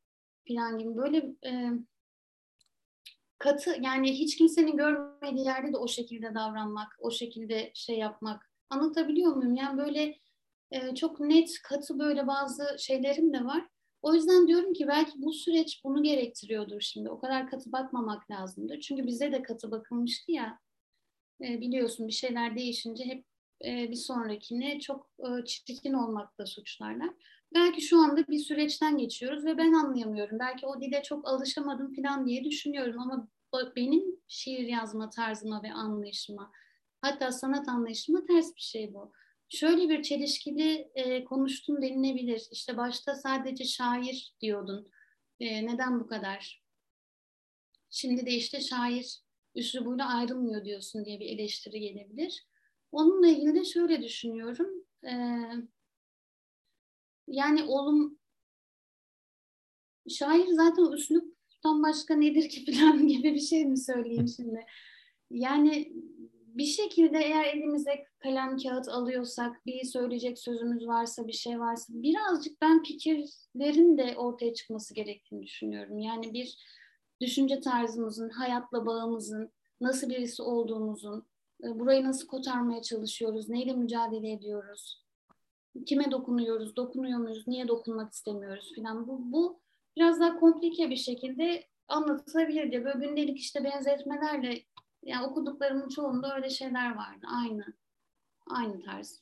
falan 0.48 0.78
gibi 0.78 0.98
böyle 0.98 1.18
e, 1.46 1.72
katı 3.38 3.76
yani 3.82 4.14
hiç 4.14 4.38
kimsenin 4.38 4.78
görmediği 4.78 5.46
yerde 5.46 5.74
de 5.74 5.78
o 5.78 5.88
şekilde 5.88 6.36
davranmak, 6.36 6.96
o 7.00 7.12
şekilde 7.12 7.72
şey 7.74 7.98
yapmak. 7.98 8.52
Anlatabiliyor 8.70 9.36
muyum? 9.36 9.56
Yani 9.56 9.78
böyle 9.78 10.20
e, 10.72 10.96
çok 10.96 11.20
net, 11.20 11.62
katı 11.64 12.00
böyle 12.00 12.28
bazı 12.28 12.76
şeylerim 12.80 13.34
de 13.34 13.46
var. 13.46 13.68
O 14.02 14.14
yüzden 14.14 14.48
diyorum 14.48 14.74
ki 14.74 14.88
belki 14.88 15.12
bu 15.16 15.34
süreç 15.34 15.82
bunu 15.84 16.04
gerektiriyordur 16.04 16.82
şimdi. 16.82 17.10
O 17.10 17.20
kadar 17.20 17.50
katı 17.50 17.72
bakmamak 17.72 18.32
lazımdır. 18.32 18.80
Çünkü 18.80 19.08
bize 19.08 19.32
de 19.32 19.42
katı 19.42 19.72
bakılmıştı 19.72 20.32
ya. 20.32 20.60
E, 21.42 21.62
biliyorsun 21.62 22.08
bir 22.08 22.14
şeyler 22.14 22.56
değişince 22.56 23.06
hep 23.06 23.26
e, 23.66 23.92
bir 23.92 23.96
sonrakine 23.96 24.80
çok 24.80 25.10
e, 25.20 25.46
çirkin 25.46 25.94
olmakla 25.94 26.46
suçlarlar. 26.46 27.10
Belki 27.54 27.82
şu 27.82 28.00
anda 28.00 28.28
bir 28.28 28.40
süreçten 28.40 28.98
geçiyoruz 28.98 29.46
ve 29.46 29.58
ben 29.58 29.74
anlayamıyorum. 29.74 30.40
Belki 30.40 30.66
o 30.66 30.82
dile 30.82 31.04
çok 31.04 31.28
alışamadım 31.28 31.94
falan 31.94 32.28
diye 32.28 32.44
düşünüyorum 32.44 33.00
ama 33.00 33.28
benim 33.76 34.04
şiir 34.28 34.68
yazma 34.68 35.10
tarzıma 35.10 35.64
ve 35.64 35.74
anlayışıma 35.74 36.52
hatta 37.02 37.32
sanat 37.32 37.70
anlayışıma 37.70 38.26
ters 38.26 38.56
bir 38.56 38.62
şey 38.62 38.94
bu. 38.94 39.12
Şöyle 39.50 39.90
bir 39.90 40.04
çelişkili 40.04 40.92
e, 40.96 41.24
konuştun 41.24 41.82
denilebilir. 41.82 42.48
İşte 42.52 42.78
başta 42.78 43.16
sadece 43.16 43.64
şair 43.64 44.34
diyordun. 44.42 44.92
E, 45.40 45.66
neden 45.66 46.00
bu 46.00 46.08
kadar? 46.08 46.64
Şimdi 47.90 48.26
de 48.26 48.32
işte 48.32 48.62
şair 48.62 49.20
üslubuyla 49.56 50.18
ayrılmıyor 50.18 50.66
diyorsun 50.66 51.06
diye 51.06 51.20
bir 51.20 51.26
eleştiri 51.26 51.80
gelebilir. 51.80 52.46
Onunla 52.92 53.28
ilgili 53.28 53.56
de 53.56 53.66
şöyle 53.66 54.02
düşünüyorum. 54.02 54.70
E, 55.04 55.14
yani 57.28 57.64
olum 57.64 58.20
şair 60.10 60.48
zaten 60.48 60.92
üsluptan 60.92 61.84
başka 61.84 62.16
nedir 62.16 62.50
ki 62.50 62.66
falan 62.80 63.08
gibi 63.08 63.34
bir 63.34 63.40
şey 63.40 63.66
mi 63.66 63.78
söyleyeyim 63.78 64.28
şimdi? 64.28 64.66
Yani 65.32 65.92
bir 66.56 66.66
şekilde 66.66 67.18
eğer 67.18 67.44
elimize 67.44 68.06
kalem 68.20 68.58
kağıt 68.58 68.88
alıyorsak, 68.88 69.66
bir 69.66 69.84
söyleyecek 69.84 70.40
sözümüz 70.40 70.88
varsa, 70.88 71.28
bir 71.28 71.34
şey 71.34 71.60
varsa 71.60 71.94
birazcık 71.94 72.62
ben 72.62 72.84
fikirlerin 72.84 73.98
de 73.98 74.18
ortaya 74.18 74.54
çıkması 74.54 74.94
gerektiğini 74.94 75.44
düşünüyorum. 75.44 76.00
Yani 76.00 76.34
bir 76.34 76.58
düşünce 77.22 77.60
tarzımızın, 77.60 78.30
hayatla 78.30 78.86
bağımızın, 78.86 79.52
nasıl 79.82 80.10
birisi 80.10 80.42
olduğumuzun, 80.42 81.26
e, 81.64 81.80
burayı 81.80 82.04
nasıl 82.04 82.28
kotarmaya 82.28 82.82
çalışıyoruz, 82.82 83.50
neyle 83.50 83.74
mücadele 83.74 84.32
ediyoruz, 84.32 85.05
kime 85.86 86.12
dokunuyoruz, 86.12 86.76
dokunuyor 86.76 87.20
muyuz, 87.20 87.48
niye 87.48 87.68
dokunmak 87.68 88.14
istemiyoruz 88.14 88.72
filan. 88.76 89.08
Bu, 89.08 89.32
bu 89.32 89.60
biraz 89.98 90.20
daha 90.20 90.40
komplike 90.40 90.90
bir 90.90 90.96
şekilde 90.96 91.64
anlatılabilir 91.88 92.72
diye. 92.72 92.86
Böyle 92.86 93.08
gündelik 93.08 93.40
işte 93.40 93.64
benzetmelerle 93.64 94.64
yani 95.04 95.26
okuduklarımın 95.26 95.90
çoğunda 95.90 96.36
öyle 96.36 96.50
şeyler 96.50 96.96
vardı. 96.96 97.28
Aynı. 97.44 97.66
Aynı 98.50 98.82
tarz. 98.82 99.22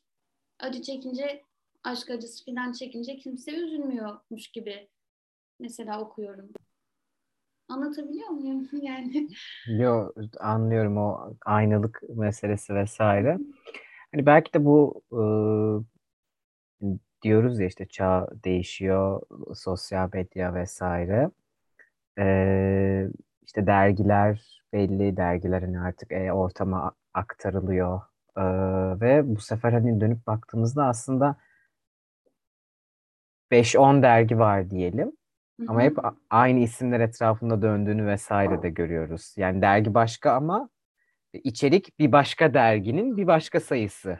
Acı 0.59 0.81
çekince, 0.81 1.43
aşk 1.83 2.09
acısı 2.09 2.45
filan 2.45 2.71
çekince 2.71 3.17
kimse 3.17 3.51
üzülmüyormuş 3.51 4.47
gibi 4.51 4.89
mesela 5.59 6.01
okuyorum. 6.01 6.49
Anlatabiliyor 7.67 8.29
muyum 8.29 8.69
yani? 8.81 9.27
Yo 9.67 10.11
anlıyorum 10.39 10.97
o 10.97 11.35
aynalık 11.45 12.03
meselesi 12.09 12.75
vesaire. 12.75 13.37
Hani 14.11 14.25
belki 14.25 14.53
de 14.53 14.65
bu 14.65 15.01
diyoruz 17.23 17.59
ya 17.59 17.67
işte 17.67 17.85
çağ 17.87 18.27
değişiyor, 18.43 19.21
sosyal 19.55 20.09
medya 20.13 20.53
vesaire. 20.53 21.31
Ee, 22.19 23.07
işte 23.45 23.67
dergiler 23.67 24.61
belli 24.73 25.17
dergiler 25.17 25.61
hani 25.61 25.79
artık 25.79 26.11
e, 26.11 26.33
ortama 26.33 26.91
aktarılıyor. 27.13 28.01
Ee, 28.37 28.41
ve 29.01 29.35
bu 29.35 29.39
sefer 29.41 29.73
hani 29.73 30.01
dönüp 30.01 30.27
baktığımızda 30.27 30.85
aslında 30.85 31.35
5-10 33.51 34.01
dergi 34.01 34.39
var 34.39 34.69
diyelim. 34.69 35.07
Hı 35.59 35.63
hı. 35.63 35.67
Ama 35.67 35.81
hep 35.81 35.97
aynı 36.29 36.59
isimler 36.59 36.99
etrafında 36.99 37.61
döndüğünü 37.61 38.05
vesaire 38.07 38.61
de 38.61 38.69
görüyoruz. 38.69 39.33
Yani 39.37 39.61
dergi 39.61 39.93
başka 39.93 40.31
ama 40.31 40.69
içerik 41.33 41.99
bir 41.99 42.11
başka 42.11 42.53
derginin 42.53 43.17
bir 43.17 43.27
başka 43.27 43.59
sayısı 43.59 44.19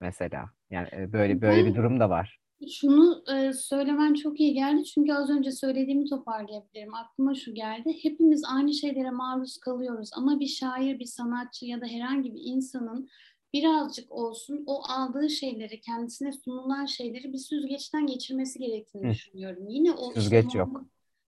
mesela. 0.00 0.55
Yani 0.70 0.88
e, 0.92 1.12
böyle 1.12 1.40
böyle 1.42 1.66
bir 1.66 1.74
durum 1.74 2.00
da 2.00 2.10
var. 2.10 2.40
Şunu 2.70 3.24
e, 3.34 3.52
söylemen 3.52 4.14
çok 4.14 4.40
iyi 4.40 4.54
geldi 4.54 4.84
çünkü 4.84 5.12
az 5.12 5.30
önce 5.30 5.52
söylediğimi 5.52 6.04
toparlayabilirim. 6.04 6.94
Aklıma 6.94 7.34
şu 7.34 7.54
geldi. 7.54 7.98
Hepimiz 8.02 8.42
aynı 8.44 8.74
şeylere 8.74 9.10
maruz 9.10 9.58
kalıyoruz 9.58 10.10
ama 10.16 10.40
bir 10.40 10.46
şair, 10.46 10.98
bir 10.98 11.04
sanatçı 11.04 11.66
ya 11.66 11.80
da 11.80 11.86
herhangi 11.86 12.34
bir 12.34 12.40
insanın 12.44 13.08
birazcık 13.52 14.12
olsun 14.12 14.64
o 14.66 14.82
aldığı 14.82 15.30
şeyleri, 15.30 15.80
kendisine 15.80 16.32
sunulan 16.32 16.86
şeyleri 16.86 17.32
bir 17.32 17.38
süzgeçten 17.38 18.06
geçirmesi 18.06 18.58
gerektiğini 18.58 19.06
Hı. 19.06 19.10
düşünüyorum. 19.10 19.68
Yine 19.68 19.92
o 19.92 20.12
Süzgeç 20.12 20.46
işte, 20.46 20.58
yok. 20.58 20.84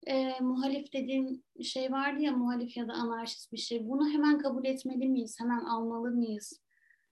E, 0.06 0.40
muhalif 0.40 0.92
dediğim 0.92 1.42
şey 1.62 1.92
vardı 1.92 2.22
ya 2.22 2.32
muhalif 2.32 2.76
ya 2.76 2.88
da 2.88 2.92
anarşist 2.92 3.52
bir 3.52 3.56
şey. 3.56 3.88
Bunu 3.88 4.08
hemen 4.08 4.38
kabul 4.38 4.64
etmeli 4.64 5.08
miyiz? 5.08 5.36
Hemen 5.40 5.60
almalı 5.60 6.10
mıyız? 6.10 6.60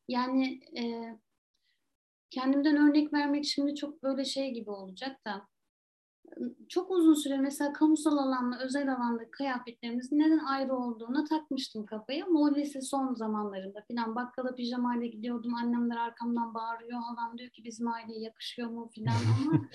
Yani 0.08 0.60
e, 0.78 0.82
kendimden 2.37 2.76
örnek 2.76 3.12
vermek 3.12 3.45
şimdi 3.45 3.74
çok 3.74 4.03
böyle 4.03 4.24
şey 4.24 4.51
gibi 4.55 4.70
olacak 4.70 5.24
da 5.26 5.47
çok 6.68 6.91
uzun 6.91 7.14
süre 7.14 7.39
mesela 7.39 7.72
kamusal 7.72 8.18
alanla 8.18 8.59
özel 8.59 8.95
alandaki 8.95 9.30
kıyafetlerimizin 9.30 10.18
neden 10.18 10.39
ayrı 10.39 10.76
olduğuna 10.76 11.24
takmıştım 11.24 11.87
kafayı 11.87 12.24
ama 12.24 12.41
o 12.41 12.55
lise 12.55 12.80
son 12.80 13.14
zamanlarında 13.14 13.84
falan 13.91 14.16
bakkala 14.16 14.55
pijamayla 14.55 15.07
gidiyordum 15.07 15.55
annemler 15.55 15.97
arkamdan 15.97 16.55
bağırıyor 16.55 17.01
halam 17.01 17.39
diyor 17.39 17.51
ki 17.51 17.64
bizim 17.64 17.89
aileye 17.89 18.20
yakışıyor 18.20 18.70
mu 18.70 18.91
falan 18.97 19.16
ama 19.47 19.68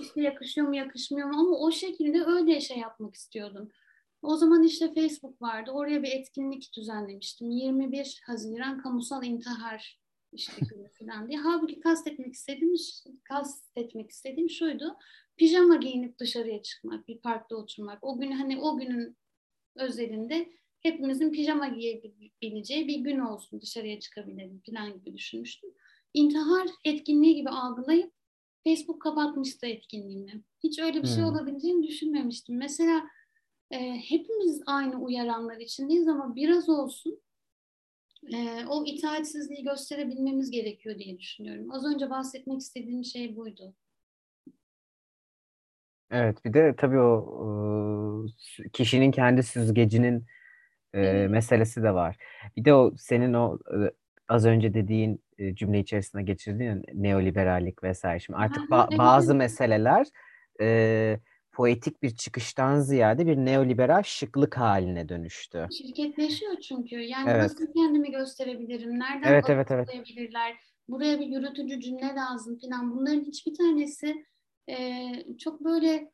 işte 0.00 0.20
yakışıyor 0.20 0.68
mu 0.68 0.76
yakışmıyor 0.76 1.28
mu 1.28 1.40
ama 1.40 1.56
o 1.58 1.70
şekilde 1.70 2.24
öyle 2.24 2.60
şey 2.60 2.78
yapmak 2.78 3.14
istiyordum. 3.14 3.68
O 4.22 4.36
zaman 4.36 4.62
işte 4.62 4.94
Facebook 4.94 5.42
vardı. 5.42 5.70
Oraya 5.70 6.02
bir 6.02 6.12
etkinlik 6.12 6.76
düzenlemiştim. 6.76 7.50
21 7.50 8.20
Haziran 8.26 8.82
Kamusal 8.82 9.24
İntihar 9.24 10.01
işte 10.32 10.52
günü 10.70 10.88
falan 10.88 11.28
diye. 11.28 11.38
Halbuki 11.38 11.80
kastetmek 11.80 12.34
istediğim, 12.34 12.74
kastetmek 13.24 14.10
istediğim 14.10 14.50
şuydu 14.50 14.96
pijama 15.36 15.76
giyinip 15.76 16.18
dışarıya 16.18 16.62
çıkmak, 16.62 17.08
bir 17.08 17.18
parkta 17.18 17.56
oturmak. 17.56 18.04
O 18.04 18.18
gün 18.18 18.32
hani 18.32 18.60
o 18.60 18.76
günün 18.76 19.16
özelinde 19.76 20.48
hepimizin 20.80 21.32
pijama 21.32 21.68
giyebileceği 21.68 22.88
bir 22.88 22.98
gün 22.98 23.18
olsun 23.18 23.60
dışarıya 23.60 24.00
çıkabilelim 24.00 24.62
falan 24.66 24.92
gibi 24.92 25.16
düşünmüştüm. 25.16 25.70
İntihar 26.14 26.68
etkinliği 26.84 27.34
gibi 27.34 27.48
algılayıp 27.48 28.12
Facebook 28.64 29.02
kapatmıştı 29.02 29.66
etkinliğimi. 29.66 30.42
Hiç 30.64 30.78
öyle 30.78 31.02
bir 31.02 31.08
şey 31.08 31.16
hmm. 31.16 31.22
şey 31.22 31.32
olabileceğini 31.32 31.86
düşünmemiştim. 31.86 32.56
Mesela 32.56 33.02
e, 33.70 33.78
hepimiz 34.08 34.62
aynı 34.66 35.02
uyaranlar 35.02 35.56
içindeyiz 35.56 36.08
ama 36.08 36.36
biraz 36.36 36.68
olsun 36.68 37.20
e, 38.34 38.66
o 38.68 38.84
itaatsizliği 38.86 39.64
gösterebilmemiz 39.64 40.50
gerekiyor 40.50 40.98
diye 40.98 41.18
düşünüyorum. 41.18 41.70
Az 41.70 41.84
önce 41.84 42.10
bahsetmek 42.10 42.60
istediğim 42.60 43.04
şey 43.04 43.36
buydu. 43.36 43.74
Evet, 46.10 46.44
bir 46.44 46.54
de 46.54 46.74
tabii 46.76 46.98
o 46.98 48.26
e, 48.64 48.68
kişinin 48.72 49.10
kendi 49.10 49.42
süzgecinin 49.42 50.26
e, 50.94 51.26
meselesi 51.28 51.82
de 51.82 51.94
var. 51.94 52.16
Bir 52.56 52.64
de 52.64 52.74
o 52.74 52.94
senin 52.98 53.34
o 53.34 53.58
e, 53.74 53.90
az 54.28 54.46
önce 54.46 54.74
dediğin 54.74 55.24
e, 55.38 55.54
cümle 55.54 55.78
içerisinde 55.78 56.22
geçirdiğin 56.22 56.82
neoliberallik 56.94 57.82
vesaire. 57.82 58.20
Şimdi 58.20 58.38
artık 58.38 58.62
ba- 58.70 58.98
bazı 58.98 59.34
meseleler 59.34 60.06
e, 60.60 61.20
poetik 61.52 62.02
bir 62.02 62.16
çıkıştan 62.16 62.80
ziyade 62.80 63.26
bir 63.26 63.36
neoliberal 63.36 64.02
şıklık 64.02 64.56
haline 64.56 65.08
dönüştü. 65.08 65.68
Şirketleşiyor 65.78 66.60
çünkü. 66.60 66.96
Yani 67.00 67.30
evet. 67.30 67.42
nasıl 67.42 67.72
kendimi 67.72 68.10
gösterebilirim? 68.10 68.98
Nereden 68.98 69.32
evet, 69.32 69.50
evet, 69.50 69.70
evet. 69.70 69.88
Buraya 70.88 71.20
bir 71.20 71.26
yürütücü 71.26 71.80
cümle 71.80 72.14
lazım 72.14 72.58
falan. 72.58 72.96
Bunların 72.96 73.20
hiçbir 73.20 73.54
tanesi 73.54 74.24
e, 74.68 75.08
çok 75.38 75.64
böyle 75.64 76.12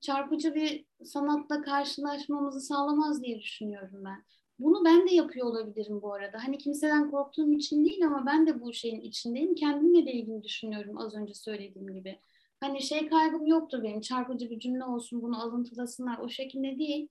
çarpıcı 0.00 0.54
bir 0.54 0.86
sanatla 1.04 1.62
karşılaşmamızı 1.62 2.60
sağlamaz 2.60 3.22
diye 3.22 3.40
düşünüyorum 3.40 4.04
ben. 4.04 4.24
Bunu 4.58 4.84
ben 4.84 5.08
de 5.08 5.14
yapıyor 5.14 5.46
olabilirim 5.46 6.02
bu 6.02 6.14
arada. 6.14 6.38
Hani 6.44 6.58
kimseden 6.58 7.10
korktuğum 7.10 7.52
için 7.52 7.84
değil 7.84 8.06
ama 8.06 8.26
ben 8.26 8.46
de 8.46 8.60
bu 8.60 8.72
şeyin 8.72 9.00
içindeyim. 9.00 9.54
Kendimle 9.54 10.06
de 10.06 10.12
ilgili 10.12 10.42
düşünüyorum 10.42 10.98
az 10.98 11.14
önce 11.14 11.34
söylediğim 11.34 11.94
gibi. 11.94 12.20
Hani 12.66 12.82
şey 12.82 13.08
kaygım 13.08 13.46
yoktur 13.46 13.82
benim. 13.82 14.00
Çarpıcı 14.00 14.50
bir 14.50 14.58
cümle 14.58 14.84
olsun 14.84 15.22
bunu 15.22 15.42
alıntılasınlar. 15.42 16.18
O 16.18 16.28
şekilde 16.28 16.78
değil. 16.78 17.08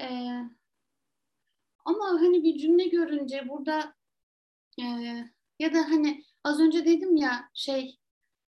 Ee, 0.00 0.40
ama 1.84 2.04
hani 2.04 2.44
bir 2.44 2.58
cümle 2.58 2.88
görünce 2.88 3.48
burada 3.48 3.94
e, 4.80 4.84
ya 5.58 5.74
da 5.74 5.78
hani 5.78 6.24
az 6.44 6.60
önce 6.60 6.84
dedim 6.84 7.16
ya 7.16 7.50
şey 7.54 7.98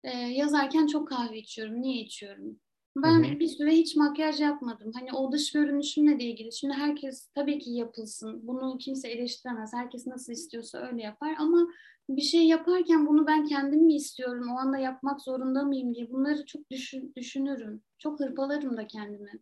e, 0.05 0.11
yazarken 0.18 0.87
çok 0.87 1.09
kahve 1.09 1.39
içiyorum. 1.39 1.83
Niye 1.83 2.03
içiyorum? 2.03 2.61
Ben 2.97 3.24
hı 3.24 3.35
hı. 3.35 3.41
bir 3.41 3.49
süre 3.49 3.70
hiç 3.70 3.97
makyaj 3.97 4.41
yapmadım. 4.41 4.93
Hani 4.95 5.12
o 5.12 5.33
dış 5.33 5.53
görünüşümle 5.53 6.20
de 6.20 6.24
ilgili. 6.24 6.53
Şimdi 6.53 6.74
herkes 6.74 7.28
tabii 7.35 7.59
ki 7.59 7.70
yapılsın. 7.70 8.47
Bunu 8.47 8.78
kimse 8.78 9.09
eleştiremez. 9.09 9.72
Herkes 9.74 10.07
nasıl 10.07 10.33
istiyorsa 10.33 10.78
öyle 10.78 11.03
yapar. 11.03 11.35
Ama 11.39 11.68
bir 12.17 12.23
şey 12.23 12.47
yaparken 12.47 13.07
bunu 13.07 13.27
ben 13.27 13.45
kendim 13.45 13.81
mi 13.81 13.95
istiyorum? 13.95 14.49
O 14.55 14.59
anda 14.59 14.79
yapmak 14.79 15.21
zorunda 15.21 15.63
mıyım 15.63 15.95
diye 15.95 16.11
bunları 16.11 16.47
çok 16.47 16.71
düşün, 16.71 17.13
düşünürüm. 17.17 17.83
Çok 17.99 18.21
hırpalarım 18.21 18.77
da 18.77 18.87
kendimi. 18.87 19.33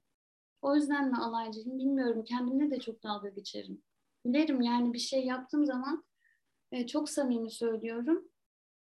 O 0.62 0.74
yüzden 0.74 1.10
mi 1.10 1.16
alaycıyım 1.16 1.78
bilmiyorum. 1.78 2.24
Kendimle 2.24 2.70
de 2.70 2.80
çok 2.80 3.02
dalga 3.02 3.28
geçerim. 3.28 3.82
Bilerim 4.26 4.60
yani 4.60 4.92
bir 4.92 4.98
şey 4.98 5.26
yaptığım 5.26 5.66
zaman 5.66 6.04
e, 6.72 6.86
çok 6.86 7.10
samimi 7.10 7.50
söylüyorum 7.50 8.28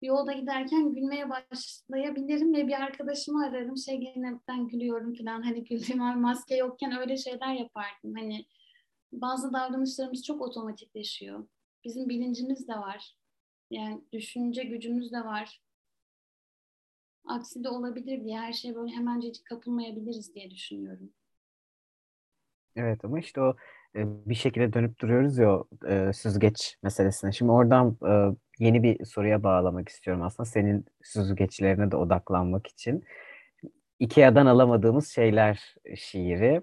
yolda 0.01 0.33
giderken 0.33 0.93
gülmeye 0.93 1.29
başlayabilirim 1.29 2.53
ve 2.53 2.67
bir 2.67 2.73
arkadaşımı 2.73 3.45
ararım. 3.45 3.77
Şey 3.77 3.97
gene 3.97 4.39
ben 4.47 4.67
gülüyorum 4.67 5.15
falan 5.15 5.41
hani 5.41 5.63
güldüğüm 5.63 6.01
an 6.01 6.19
maske 6.19 6.55
yokken 6.55 6.99
öyle 6.99 7.17
şeyler 7.17 7.53
yapardım. 7.53 8.15
Hani 8.15 8.45
bazı 9.11 9.53
davranışlarımız 9.53 10.23
çok 10.23 10.41
otomatikleşiyor. 10.41 11.47
Bizim 11.83 12.09
bilincimiz 12.09 12.67
de 12.67 12.73
var. 12.73 13.15
Yani 13.69 14.01
düşünce 14.13 14.63
gücümüz 14.63 15.11
de 15.11 15.17
var. 15.17 15.61
Aksi 17.25 17.63
de 17.63 17.69
olabilir 17.69 18.23
diye 18.23 18.39
her 18.39 18.53
şey 18.53 18.75
böyle 18.75 18.91
hemencecik 18.91 19.45
kapılmayabiliriz 19.45 20.35
diye 20.35 20.51
düşünüyorum. 20.51 21.09
Evet 22.75 23.05
ama 23.05 23.19
işte 23.19 23.41
o 23.41 23.55
e, 23.95 24.29
bir 24.29 24.35
şekilde 24.35 24.73
dönüp 24.73 24.99
duruyoruz 24.99 25.37
ya 25.37 25.63
e, 25.87 26.13
süzgeç 26.13 26.77
meselesine. 26.83 27.31
Şimdi 27.31 27.51
oradan 27.51 27.97
e, 28.07 28.35
yeni 28.59 28.83
bir 28.83 29.05
soruya 29.05 29.43
bağlamak 29.43 29.89
istiyorum 29.89 30.23
aslında 30.23 30.49
senin 30.49 30.85
süzgeçlerine 31.03 31.91
de 31.91 31.95
odaklanmak 31.95 32.67
için. 32.67 33.03
Ikea'dan 33.99 34.45
alamadığımız 34.45 35.09
şeyler 35.09 35.75
şiiri. 35.95 36.61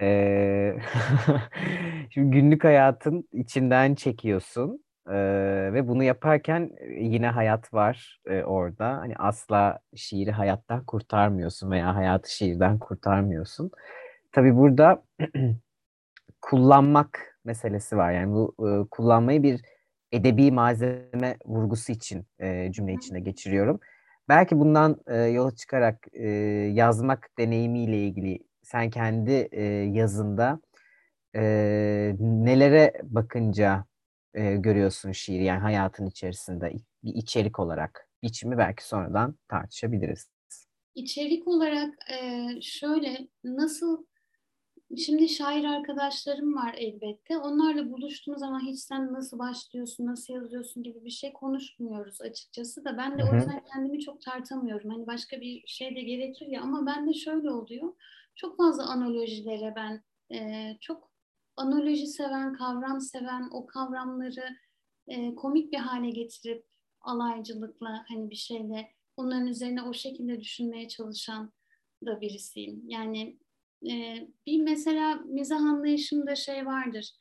Şimdi 2.10 2.30
günlük 2.30 2.64
hayatın 2.64 3.28
içinden 3.32 3.94
çekiyorsun 3.94 4.84
ee, 5.06 5.70
ve 5.72 5.88
bunu 5.88 6.02
yaparken 6.02 6.70
yine 6.98 7.28
hayat 7.28 7.74
var 7.74 8.20
e, 8.26 8.42
orada. 8.42 8.98
Hani 8.98 9.16
asla 9.16 9.78
şiiri 9.96 10.30
hayattan 10.32 10.84
kurtarmıyorsun 10.84 11.70
veya 11.70 11.96
hayatı 11.96 12.34
şiirden 12.34 12.78
kurtarmıyorsun. 12.78 13.70
Tabii 14.32 14.56
burada 14.56 15.02
kullanmak 16.40 17.38
meselesi 17.44 17.96
var. 17.96 18.12
Yani 18.12 18.32
bu 18.32 18.54
e, 18.68 18.88
kullanmayı 18.90 19.42
bir 19.42 19.60
edebi 20.12 20.52
malzeme 20.52 21.36
vurgusu 21.44 21.92
için 21.92 22.26
e, 22.38 22.72
cümle 22.72 22.92
içinde 22.92 23.20
geçiriyorum. 23.20 23.80
Belki 24.28 24.58
bundan 24.58 24.96
e, 25.06 25.16
yola 25.16 25.50
çıkarak 25.50 26.06
e, 26.12 26.28
yazmak 26.74 27.30
deneyimiyle 27.38 27.98
ilgili 27.98 28.38
sen 28.62 28.90
kendi 28.90 29.48
e, 29.52 29.62
yazında 29.92 30.60
e, 31.36 31.42
nelere 32.20 32.92
bakınca 33.02 33.84
e, 34.34 34.56
görüyorsun 34.56 35.12
şiir 35.12 35.40
yani 35.40 35.60
hayatın 35.60 36.06
içerisinde 36.06 36.72
bir 37.04 37.14
içerik 37.14 37.58
olarak 37.58 38.08
biçimi 38.22 38.58
belki 38.58 38.88
sonradan 38.88 39.34
tartışabiliriz. 39.48 40.30
İçerik 40.94 41.48
olarak 41.48 41.94
e, 42.10 42.48
şöyle 42.60 43.28
nasıl 43.44 44.04
Şimdi 44.96 45.28
şair 45.28 45.64
arkadaşlarım 45.64 46.54
var 46.54 46.74
elbette. 46.78 47.38
Onlarla 47.38 47.92
buluştuğumuz 47.92 48.40
zaman 48.40 48.60
hiç 48.60 48.78
sen 48.78 49.12
nasıl 49.12 49.38
başlıyorsun, 49.38 50.06
nasıl 50.06 50.34
yazıyorsun 50.34 50.82
gibi 50.82 51.04
bir 51.04 51.10
şey 51.10 51.32
konuşmuyoruz 51.32 52.20
açıkçası 52.20 52.84
da. 52.84 52.98
Ben 52.98 53.18
de 53.18 53.24
o 53.24 53.34
yüzden 53.34 53.64
kendimi 53.72 54.00
çok 54.00 54.22
tartamıyorum. 54.22 54.90
Hani 54.90 55.06
başka 55.06 55.40
bir 55.40 55.62
şey 55.66 55.96
de 55.96 56.02
gerekir 56.02 56.46
ya 56.46 56.62
ama 56.62 56.86
ben 56.86 57.08
de 57.08 57.14
şöyle 57.14 57.50
oluyor. 57.50 57.92
Çok 58.34 58.56
fazla 58.56 58.84
analojilere 58.84 59.74
ben 59.76 60.02
e, 60.36 60.76
çok 60.80 61.09
analoji 61.56 62.06
seven, 62.06 62.52
kavram 62.52 63.00
seven, 63.00 63.48
o 63.52 63.66
kavramları 63.66 64.56
e, 65.08 65.34
komik 65.34 65.72
bir 65.72 65.78
hale 65.78 66.10
getirip 66.10 66.66
alaycılıkla 67.00 68.04
hani 68.08 68.30
bir 68.30 68.36
şeyle 68.36 68.90
onların 69.16 69.46
üzerine 69.46 69.82
o 69.82 69.94
şekilde 69.94 70.40
düşünmeye 70.40 70.88
çalışan 70.88 71.52
da 72.06 72.20
birisiyim. 72.20 72.82
Yani 72.88 73.38
e, 73.90 74.26
bir 74.46 74.62
mesela 74.62 75.14
mizah 75.14 75.60
anlayışımda 75.60 76.36
şey 76.36 76.66
vardır. 76.66 77.12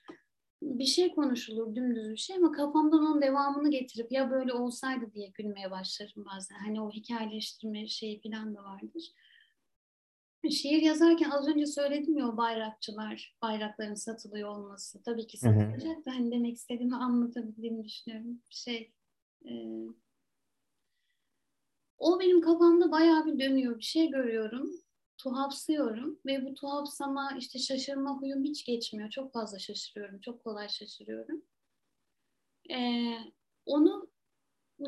Bir 0.61 0.85
şey 0.85 1.15
konuşulur 1.15 1.75
dümdüz 1.75 2.11
bir 2.11 2.17
şey 2.17 2.35
ama 2.35 2.51
kafamdan 2.51 2.99
onun 2.99 3.21
devamını 3.21 3.71
getirip 3.71 4.11
ya 4.11 4.31
böyle 4.31 4.53
olsaydı 4.53 5.13
diye 5.13 5.27
gülmeye 5.27 5.71
başlarım 5.71 6.25
bazen. 6.25 6.55
Hani 6.55 6.81
o 6.81 6.91
hikayeleştirme 6.91 7.87
şeyi 7.87 8.21
falan 8.21 8.55
da 8.55 8.63
vardır. 8.63 9.13
Şiir 10.51 10.81
yazarken 10.81 11.29
az 11.29 11.47
önce 11.47 11.65
söyledim 11.65 12.17
ya 12.17 12.27
o 12.27 12.37
bayrakçılar, 12.37 13.37
bayrakların 13.41 13.93
satılıyor 13.93 14.49
olması. 14.49 15.03
Tabii 15.03 15.27
ki 15.27 15.37
satılacak 15.37 16.05
da 16.05 16.11
hani 16.11 16.31
demek 16.31 16.55
istediğimi 16.55 16.95
anlatabildiğimi 16.95 17.83
düşünüyorum. 17.83 18.41
Şey, 18.49 18.91
e, 19.45 19.51
o 21.97 22.19
benim 22.19 22.41
kafamda 22.41 22.91
bayağı 22.91 23.25
bir 23.25 23.39
dönüyor. 23.39 23.77
Bir 23.77 23.83
şey 23.83 24.09
görüyorum 24.11 24.71
tuhafsıyorum 25.19 26.19
ve 26.25 26.45
bu 26.45 26.53
tuhafsama 26.53 27.31
işte 27.39 27.59
şaşırma 27.59 28.21
huyum 28.21 28.43
hiç 28.43 28.65
geçmiyor. 28.65 29.09
Çok 29.09 29.33
fazla 29.33 29.59
şaşırıyorum. 29.59 30.19
Çok 30.19 30.43
kolay 30.43 30.69
şaşırıyorum. 30.69 31.41
Ee, 32.71 33.17
onu 33.65 34.09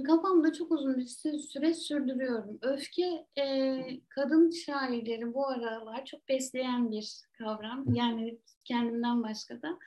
kafamda 0.08 0.54
çok 0.54 0.72
uzun 0.72 0.98
bir 0.98 1.40
süre 1.40 1.74
sürdürüyorum. 1.74 2.60
Öfke 2.62 3.28
e, 3.38 3.78
kadın 4.10 4.50
şairleri 4.50 5.34
bu 5.34 5.48
aralar 5.48 6.06
çok 6.06 6.30
besleyen 6.30 6.92
bir 6.92 7.22
kavram. 7.38 7.94
Yani 7.94 8.40
kendimden 8.66 9.24
başka 9.24 9.62
da. 9.62 9.80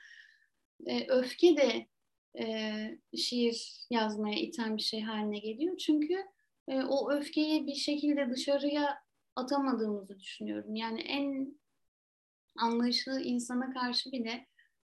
E, 0.85 1.07
öfke 1.07 1.57
de 1.57 1.87
e, 2.39 3.17
şiir 3.17 3.85
yazmaya 3.89 4.39
iten 4.39 4.77
bir 4.77 4.81
şey 4.81 5.01
haline 5.01 5.39
geliyor. 5.39 5.77
Çünkü 5.77 6.25
e, 6.67 6.83
o 6.83 7.11
öfkeyi 7.11 7.67
bir 7.67 7.75
şekilde 7.75 8.29
dışarıya 8.29 8.99
atamadığımızı 9.35 10.19
düşünüyorum. 10.19 10.75
Yani 10.75 11.01
en 11.01 11.57
anlayışlı 12.57 13.21
insana 13.21 13.73
karşı 13.73 14.11
bile 14.11 14.47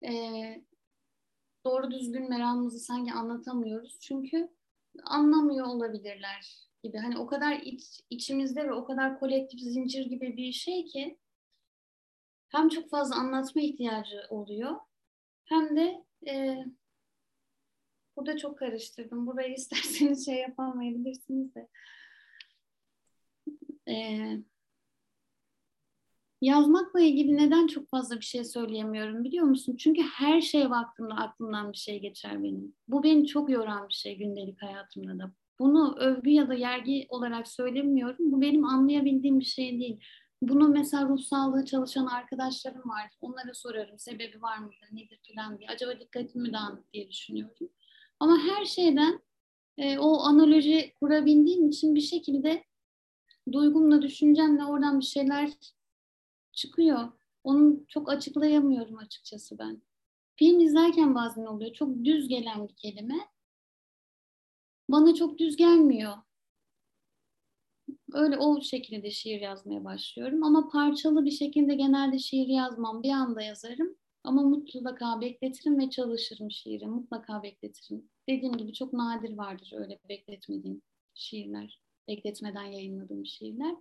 e, 0.05 0.13
doğru 1.65 1.91
düzgün 1.91 2.29
meramımızı 2.29 2.79
sanki 2.79 3.13
anlatamıyoruz. 3.13 3.99
Çünkü 4.01 4.58
anlamıyor 5.05 5.67
olabilirler 5.67 6.69
gibi. 6.83 6.99
Hani 6.99 7.19
o 7.19 7.27
kadar 7.27 7.61
iç, 7.63 8.01
içimizde 8.11 8.65
ve 8.65 8.73
o 8.73 8.85
kadar 8.85 9.19
kolektif 9.19 9.61
zincir 9.61 10.07
gibi 10.07 10.37
bir 10.37 10.53
şey 10.53 10.85
ki 10.85 11.19
hem 12.49 12.69
çok 12.69 12.91
fazla 12.91 13.17
anlatma 13.17 13.63
ihtiyacı 13.63 14.23
oluyor 14.31 14.77
hem 15.45 15.77
de 15.77 16.05
e, 16.29 16.65
burada 18.17 18.37
çok 18.37 18.59
karıştırdım. 18.59 19.27
Burayı 19.27 19.55
isterseniz 19.59 20.27
şey 20.27 20.37
yapamayabilirsiniz 20.37 21.55
de. 21.55 21.69
E, 23.89 23.95
yazmakla 26.41 27.01
ilgili 27.01 27.37
neden 27.37 27.67
çok 27.67 27.91
fazla 27.91 28.17
bir 28.17 28.25
şey 28.25 28.45
söyleyemiyorum 28.45 29.25
biliyor 29.25 29.45
musun? 29.45 29.77
Çünkü 29.79 30.03
her 30.03 30.41
şey 30.41 30.71
vaktinde 30.71 31.15
aklımdan 31.15 31.73
bir 31.73 31.79
şey 31.79 32.01
geçer 32.01 32.43
benim. 32.43 32.75
Bu 32.89 33.03
beni 33.03 33.27
çok 33.27 33.51
yoran 33.51 33.89
bir 33.89 33.95
şey 33.95 34.19
gündelik 34.19 34.63
hayatımda 34.63 35.19
da. 35.19 35.33
Bunu 35.59 35.97
övgü 35.99 36.31
ya 36.31 36.49
da 36.49 36.55
yergi 36.55 37.07
olarak 37.09 37.49
söylemiyorum. 37.49 38.33
Bu 38.33 38.41
benim 38.41 38.65
anlayabildiğim 38.65 39.41
bir 39.41 39.45
şey 39.45 39.81
değil. 39.81 40.01
Bunu 40.43 40.69
mesela 40.69 41.09
ruh 41.09 41.21
sağlığı 41.21 41.65
çalışan 41.65 42.07
arkadaşlarım 42.07 42.89
var. 42.89 43.11
Onlara 43.21 43.55
sorarım 43.55 43.99
sebebi 43.99 44.43
var 44.43 44.59
mıdır, 44.59 44.89
nedir 44.93 45.21
falan 45.35 45.59
diye. 45.59 45.69
Acaba 45.69 46.01
dikkatimi 46.01 46.53
dağınık 46.53 46.93
diye 46.93 47.09
düşünüyorum. 47.11 47.71
Ama 48.21 48.39
her 48.39 48.65
şeyden 48.65 49.21
e, 49.79 49.99
o 49.99 50.21
analoji 50.21 50.93
kurabildiğim 51.01 51.69
için 51.69 51.95
bir 51.95 52.01
şekilde 52.01 52.65
duygumla, 53.53 54.03
düşüncemle 54.03 54.65
oradan 54.65 55.01
bir 55.01 55.05
şeyler 55.05 55.51
çıkıyor. 56.59 57.13
Onu 57.45 57.85
çok 57.89 58.09
açıklayamıyorum 58.11 58.99
açıkçası 58.99 59.59
ben. 59.59 59.83
Film 60.37 60.61
izlerken 60.61 61.15
bazen 61.15 61.47
oluyor. 61.47 61.73
Çok 61.73 62.05
düz 62.05 62.29
gelen 62.29 62.69
bir 62.69 62.75
kelime. 62.75 63.19
Bana 64.89 65.15
çok 65.15 65.39
düz 65.39 65.57
gelmiyor. 65.57 66.13
Öyle 68.13 68.39
o 68.39 68.63
şekilde 68.63 69.11
şiir 69.11 69.41
yazmaya 69.41 69.85
başlıyorum. 69.85 70.45
Ama 70.45 70.69
parçalı 70.69 71.25
bir 71.25 71.31
şekilde 71.31 71.75
genelde 71.75 72.19
şiir 72.19 72.47
yazmam. 72.49 73.03
Bir 73.03 73.11
anda 73.11 73.43
yazarım. 73.43 73.97
Ama 74.25 74.43
mutlaka 74.43 75.21
bekletirim 75.21 75.79
ve 75.79 75.91
çalışırım 75.91 76.51
şiiri. 76.51 76.87
Mutlaka 76.87 77.43
bekletirim. 77.43 78.11
Dediğim 78.29 78.57
gibi 78.57 78.73
çok 78.73 78.93
nadir 78.93 79.37
vardır 79.37 79.73
öyle 79.77 79.99
bekletmediğim 80.09 80.83
şiirler. 81.15 81.81
Bekletmeden 82.09 82.65
yayınladığım 82.65 83.27
şiirler. 83.27 83.75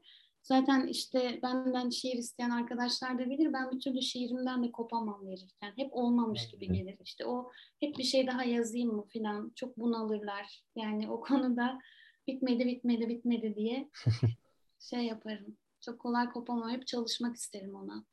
Zaten 0.47 0.87
işte 0.87 1.39
benden 1.43 1.89
şiir 1.89 2.17
isteyen 2.17 2.49
arkadaşlar 2.49 3.19
da 3.19 3.29
bilir. 3.29 3.53
Ben 3.53 3.71
bir 3.71 3.79
türlü 3.79 4.01
şiirimden 4.01 4.63
de 4.63 4.71
kopamam 4.71 5.27
verirken. 5.27 5.73
Hep 5.75 5.89
olmamış 5.91 6.47
gibi 6.47 6.67
gelir. 6.67 6.97
İşte 7.03 7.25
o 7.25 7.51
hep 7.79 7.97
bir 7.97 8.03
şey 8.03 8.27
daha 8.27 8.43
yazayım 8.43 8.95
mı 8.95 9.05
filan. 9.07 9.51
Çok 9.55 9.77
bunalırlar. 9.77 10.63
Yani 10.75 11.09
o 11.11 11.21
konuda 11.21 11.79
bitmedi 12.27 12.65
bitmedi 12.65 13.09
bitmedi 13.09 13.55
diye 13.55 13.89
şey 14.79 15.05
yaparım. 15.05 15.57
Çok 15.81 15.99
kolay 15.99 16.29
kopamam. 16.29 16.69
Hep 16.69 16.87
çalışmak 16.87 17.35
isterim 17.35 17.75
ona. 17.75 18.05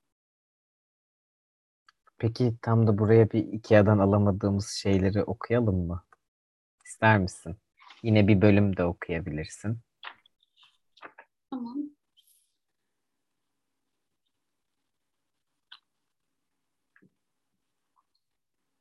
Peki 2.18 2.55
tam 2.62 2.87
da 2.87 2.99
buraya 2.99 3.30
bir 3.30 3.53
Ikea'dan 3.53 3.99
alamadığımız 3.99 4.68
şeyleri 4.68 5.22
okuyalım 5.24 5.87
mı? 5.87 6.05
İster 6.85 7.18
misin? 7.18 7.57
Yine 8.03 8.28
bir 8.28 8.41
bölüm 8.41 8.76
de 8.76 8.85
okuyabilirsin. 8.85 9.78
Tamam. 11.51 11.84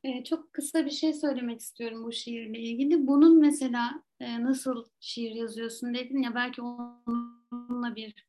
Ee, 0.03 0.23
çok 0.23 0.53
kısa 0.53 0.85
bir 0.85 0.91
şey 0.91 1.13
söylemek 1.13 1.59
istiyorum 1.59 2.03
bu 2.03 2.11
şiirle 2.11 2.59
ilgili. 2.59 3.07
Bunun 3.07 3.39
mesela 3.39 4.03
e, 4.19 4.43
nasıl 4.43 4.85
şiir 4.99 5.31
yazıyorsun 5.31 5.93
dedin 5.93 6.23
ya 6.23 6.35
belki 6.35 6.61
onunla 6.61 7.95
bir 7.95 8.27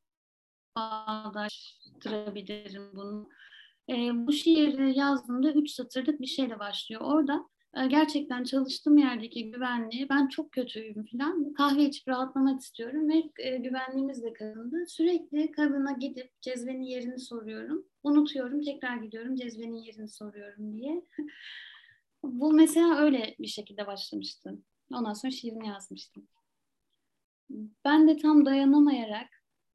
bağdaştırabilirim 0.77 2.91
bunu. 2.95 3.29
E, 3.89 3.93
bu 4.27 4.33
şiiri 4.33 4.97
yazdığımda 4.99 5.51
üç 5.51 5.71
satırlık 5.71 6.21
bir 6.21 6.25
şeyle 6.25 6.59
başlıyor. 6.59 7.01
Orada 7.01 7.33
e, 7.33 7.37
gerçekten 7.83 8.43
çalıştığım 8.43 8.97
yerdeki 8.97 9.51
güvenliği 9.51 10.09
ben 10.09 10.27
çok 10.27 10.51
kötüyüm 10.51 11.05
falan. 11.05 11.53
Kahve 11.53 11.83
içip 11.83 12.07
rahatlamak 12.07 12.61
istiyorum 12.61 13.09
ve 13.09 13.23
e, 13.37 13.57
güvenliğimiz 13.57 14.23
de 14.23 14.33
kadındı. 14.33 14.85
Sürekli 14.87 15.51
kadına 15.51 15.91
gidip 15.91 16.41
cezvenin 16.41 16.83
yerini 16.83 17.19
soruyorum. 17.19 17.85
Unutuyorum, 18.03 18.61
tekrar 18.61 18.97
gidiyorum 18.97 19.35
cezvenin 19.35 19.83
yerini 19.83 20.09
soruyorum 20.09 20.73
diye. 20.73 21.05
Bu 22.23 22.53
mesela 22.53 22.97
öyle 22.97 23.35
bir 23.39 23.47
şekilde 23.47 23.87
başlamıştı. 23.87 24.59
Ondan 24.93 25.13
sonra 25.13 25.31
şiirimi 25.31 25.67
yazmıştım. 25.67 26.27
Ben 27.85 28.07
de 28.07 28.17
tam 28.17 28.45
dayanamayarak 28.45 29.27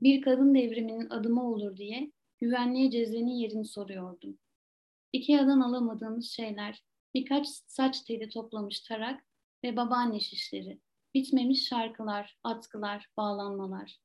bir 0.03 0.23
kadın 0.23 0.55
devriminin 0.55 1.11
adımı 1.11 1.51
olur 1.53 1.77
diye 1.77 2.13
güvenliğe 2.39 2.91
cezvenin 2.91 3.35
yerini 3.35 3.65
soruyordum. 3.65 4.39
Ikea'dan 5.13 5.61
alamadığımız 5.61 6.31
şeyler, 6.31 6.83
birkaç 7.15 7.49
saç 7.49 8.01
teli 8.01 8.29
toplamış 8.29 8.81
tarak 8.81 9.25
ve 9.65 9.77
babaanne 9.77 10.21
şişleri, 10.21 10.81
bitmemiş 11.15 11.69
şarkılar, 11.69 12.39
atkılar, 12.45 13.09
bağlanmalar. 13.17 14.01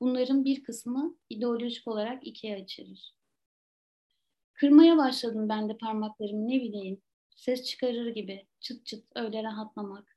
Bunların 0.00 0.44
bir 0.44 0.64
kısmı 0.64 1.16
ideolojik 1.30 1.88
olarak 1.88 2.26
Ikea 2.26 2.56
içerir. 2.56 3.14
Kırmaya 4.54 4.96
başladım 4.96 5.48
ben 5.48 5.68
de 5.68 5.78
parmaklarımı 5.78 6.48
ne 6.48 6.60
bileyim, 6.60 7.02
ses 7.36 7.64
çıkarır 7.64 8.06
gibi 8.14 8.46
çıt 8.60 8.86
çıt 8.86 9.04
öyle 9.14 9.42
rahatlamak. 9.42 10.16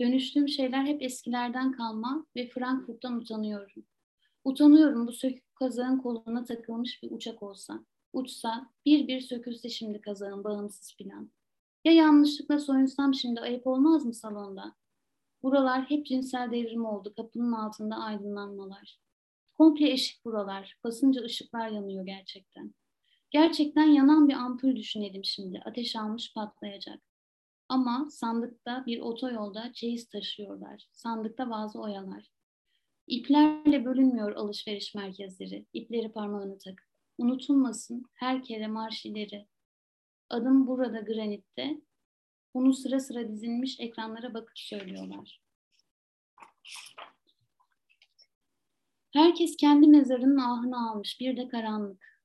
Dönüştüğüm 0.00 0.48
şeyler 0.48 0.84
hep 0.84 1.02
eskilerden 1.02 1.72
kalma 1.72 2.26
ve 2.36 2.48
Frankfurt'tan 2.48 3.16
utanıyorum. 3.16 3.86
Utanıyorum 4.44 5.06
bu 5.06 5.12
sökük 5.12 5.54
kazağın 5.54 5.98
koluna 5.98 6.44
takılmış 6.44 7.02
bir 7.02 7.10
uçak 7.10 7.42
olsa. 7.42 7.84
Uçsa 8.12 8.70
bir 8.86 9.08
bir 9.08 9.20
sökülse 9.20 9.68
şimdi 9.68 10.00
kazağın 10.00 10.44
bağımsız 10.44 10.96
plan. 10.96 11.30
Ya 11.86 11.92
yanlışlıkla 11.92 12.58
soyunsam 12.58 13.14
şimdi 13.14 13.40
ayıp 13.40 13.66
olmaz 13.66 14.04
mı 14.04 14.14
salonda? 14.14 14.74
Buralar 15.42 15.90
hep 15.90 16.06
cinsel 16.06 16.50
devrim 16.50 16.84
oldu. 16.84 17.12
Kapının 17.16 17.52
altında 17.52 17.96
aydınlanmalar. 17.96 18.98
Komple 19.54 19.90
eşik 19.90 20.24
buralar. 20.24 20.78
Basınca 20.84 21.22
ışıklar 21.22 21.68
yanıyor 21.68 22.06
gerçekten. 22.06 22.74
Gerçekten 23.30 23.84
yanan 23.84 24.28
bir 24.28 24.34
ampul 24.34 24.76
düşünelim 24.76 25.24
şimdi. 25.24 25.62
Ateş 25.64 25.96
almış 25.96 26.34
patlayacak. 26.34 27.02
Ama 27.68 28.08
sandıkta 28.10 28.86
bir 28.86 29.00
otoyolda 29.00 29.72
çeyiz 29.72 30.08
taşıyorlar. 30.08 30.88
Sandıkta 30.92 31.50
bazı 31.50 31.80
oyalar. 31.80 32.30
İplerle 33.06 33.84
bölünmüyor 33.84 34.32
alışveriş 34.32 34.94
merkezleri. 34.94 35.66
İpleri 35.72 36.12
parmağını 36.12 36.58
takıp. 36.58 36.86
Unutulmasın 37.18 38.02
her 38.14 38.42
kere 38.42 38.66
marş. 38.66 39.06
Adım 40.30 40.66
burada 40.66 41.00
granitte. 41.00 41.80
Bunu 42.54 42.74
sıra 42.74 43.00
sıra 43.00 43.28
dizilmiş 43.28 43.80
ekranlara 43.80 44.34
bakıp 44.34 44.58
söylüyorlar. 44.58 45.40
Herkes 49.12 49.56
kendi 49.56 49.86
mezarının 49.86 50.36
ahını 50.36 50.90
almış. 50.90 51.20
Bir 51.20 51.36
de 51.36 51.48
karanlık. 51.48 52.22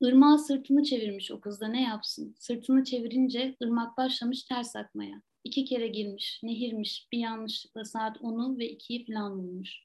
Irmağa 0.00 0.38
sırtını 0.38 0.82
çevirmiş 0.82 1.30
o 1.30 1.40
kız 1.40 1.60
da 1.60 1.68
ne 1.68 1.82
yapsın? 1.82 2.34
Sırtını 2.38 2.84
çevirince 2.84 3.56
ırmak 3.62 3.96
başlamış 3.96 4.42
ters 4.42 4.76
akmaya. 4.76 5.22
İki 5.44 5.64
kere 5.64 5.88
girmiş, 5.88 6.40
nehirmiş, 6.42 7.08
bir 7.12 7.18
yanlışlıkla 7.18 7.84
saat 7.84 8.16
10'u 8.16 8.58
ve 8.58 8.72
2'yi 8.72 9.06
falan 9.06 9.38
bulmuş. 9.38 9.84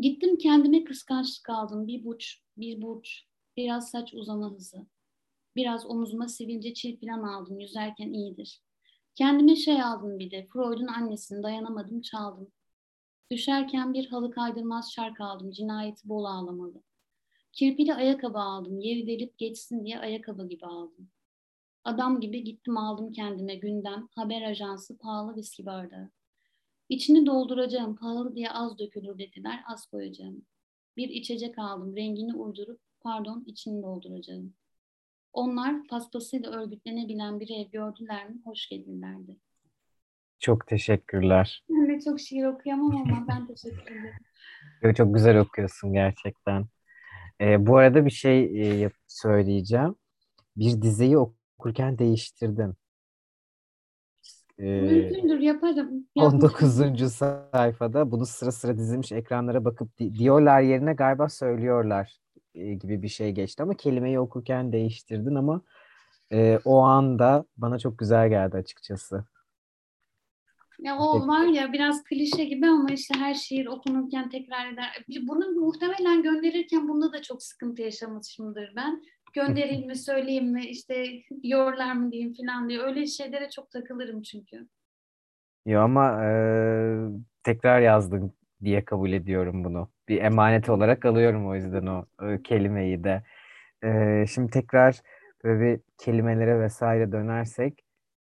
Gittim 0.00 0.38
kendime 0.38 0.84
kıskançlık 0.84 1.50
aldım. 1.50 1.86
Bir 1.86 2.04
burç, 2.04 2.42
bir 2.56 2.82
burç, 2.82 3.24
biraz 3.56 3.90
saç 3.90 4.14
uzama 4.14 4.50
hızı. 4.50 4.86
Biraz 5.58 5.86
omuzuma 5.86 6.28
sivilce 6.28 6.74
çil 6.74 7.00
falan 7.00 7.22
aldım. 7.22 7.60
Yüzerken 7.60 8.12
iyidir. 8.12 8.62
Kendime 9.14 9.56
şey 9.56 9.82
aldım 9.82 10.18
bir 10.18 10.30
de. 10.30 10.46
Freud'un 10.52 10.86
annesini 10.86 11.42
dayanamadım 11.42 12.00
çaldım. 12.00 12.52
Düşerken 13.30 13.94
bir 13.94 14.06
halı 14.06 14.30
kaydırmaz 14.30 14.92
şarkı 14.92 15.24
aldım. 15.24 15.50
Cinayeti 15.50 16.08
bol 16.08 16.24
ağlamalı. 16.24 16.82
Kirpili 17.52 17.94
ayakkabı 17.94 18.38
aldım. 18.38 18.80
Yeri 18.80 19.06
delip 19.06 19.38
geçsin 19.38 19.84
diye 19.84 19.98
ayakkabı 19.98 20.48
gibi 20.48 20.66
aldım. 20.66 21.08
Adam 21.84 22.20
gibi 22.20 22.44
gittim 22.44 22.76
aldım 22.76 23.12
kendime 23.12 23.54
gündem, 23.54 24.08
haber 24.14 24.42
ajansı, 24.42 24.98
pahalı 24.98 25.36
viski 25.36 25.66
bardağı. 25.66 26.10
İçini 26.88 27.26
dolduracağım, 27.26 27.96
pahalı 27.96 28.34
diye 28.34 28.50
az 28.50 28.78
dökülür 28.78 29.18
dediler, 29.18 29.62
az 29.68 29.86
koyacağım. 29.86 30.46
Bir 30.96 31.08
içecek 31.08 31.58
aldım, 31.58 31.96
rengini 31.96 32.34
uydurup, 32.34 32.80
pardon 33.00 33.44
içini 33.46 33.82
dolduracağım. 33.82 34.54
Onlar 35.32 35.86
paspasıyla 35.86 36.50
örgütlenebilen 36.50 37.40
bir 37.40 37.50
ev 37.50 37.70
gördüler 37.70 38.28
mi 38.30 38.36
hoş 38.44 38.68
gelirlerdi. 38.68 39.36
Çok 40.38 40.66
teşekkürler. 40.66 41.64
Ben 41.70 41.88
de 41.88 42.00
çok 42.00 42.20
şiir 42.20 42.44
okuyamam 42.44 42.96
ama 42.96 43.26
ben 43.28 43.46
teşekkür 43.46 43.82
ederim. 43.82 44.14
Çok 44.96 45.14
güzel 45.14 45.38
okuyorsun 45.38 45.92
gerçekten. 45.92 46.64
Ee, 47.40 47.66
bu 47.66 47.76
arada 47.76 48.04
bir 48.04 48.10
şey 48.10 48.84
e, 48.84 48.90
söyleyeceğim. 49.06 49.94
Bir 50.56 50.82
dizeyi 50.82 51.18
okurken 51.18 51.98
değiştirdim. 51.98 52.76
Ee, 54.58 54.64
Mümkündür 54.64 55.40
yaparım. 55.40 56.06
19. 56.16 57.10
sayfada 57.10 58.10
bunu 58.10 58.26
sıra 58.26 58.52
sıra 58.52 58.78
dizilmiş 58.78 59.12
ekranlara 59.12 59.64
bakıp 59.64 59.98
di- 59.98 60.14
diyorlar 60.14 60.60
yerine 60.60 60.92
galiba 60.92 61.28
söylüyorlar 61.28 62.18
gibi 62.54 63.02
bir 63.02 63.08
şey 63.08 63.32
geçti 63.32 63.62
ama 63.62 63.74
kelimeyi 63.74 64.20
okurken 64.20 64.72
değiştirdin 64.72 65.34
ama 65.34 65.62
e, 66.32 66.58
o 66.64 66.78
anda 66.78 67.44
bana 67.56 67.78
çok 67.78 67.98
güzel 67.98 68.28
geldi 68.28 68.56
açıkçası. 68.56 69.24
Ya 70.78 70.98
o 70.98 71.28
var 71.28 71.44
ya 71.44 71.72
biraz 71.72 72.04
klişe 72.04 72.44
gibi 72.44 72.66
ama 72.66 72.88
işte 72.90 73.14
her 73.18 73.34
şiir 73.34 73.66
okunurken 73.66 74.28
tekrar 74.28 74.72
eder. 74.72 75.04
Bunu 75.22 75.50
muhtemelen 75.50 76.22
gönderirken 76.22 76.88
bunda 76.88 77.12
da 77.12 77.22
çok 77.22 77.42
sıkıntı 77.42 77.82
yaşamışımdır 77.82 78.72
ben. 78.76 79.02
Göndereyim 79.32 79.86
mi, 79.86 79.96
söyleyeyim 79.96 80.52
mi, 80.52 80.66
işte 80.66 81.06
yorlar 81.42 81.92
mı 81.92 82.12
diyeyim 82.12 82.34
falan 82.34 82.68
diye. 82.68 82.80
Öyle 82.80 83.06
şeylere 83.06 83.50
çok 83.50 83.70
takılırım 83.70 84.22
çünkü. 84.22 84.68
Yo 85.66 85.80
ama 85.80 86.24
e, 86.24 86.30
tekrar 87.42 87.80
yazdın 87.80 88.32
diye 88.64 88.84
kabul 88.84 89.12
ediyorum 89.12 89.64
bunu. 89.64 89.88
Bir 90.08 90.22
emanet 90.22 90.68
olarak 90.68 91.04
alıyorum 91.04 91.48
o 91.48 91.54
yüzden 91.54 91.86
o 91.86 92.06
e, 92.22 92.42
kelimeyi 92.42 93.04
de. 93.04 93.22
E, 93.84 94.24
şimdi 94.26 94.50
tekrar 94.50 95.00
böyle 95.44 95.60
bir 95.60 95.80
kelimelere 95.98 96.60
vesaire 96.60 97.12
dönersek 97.12 97.84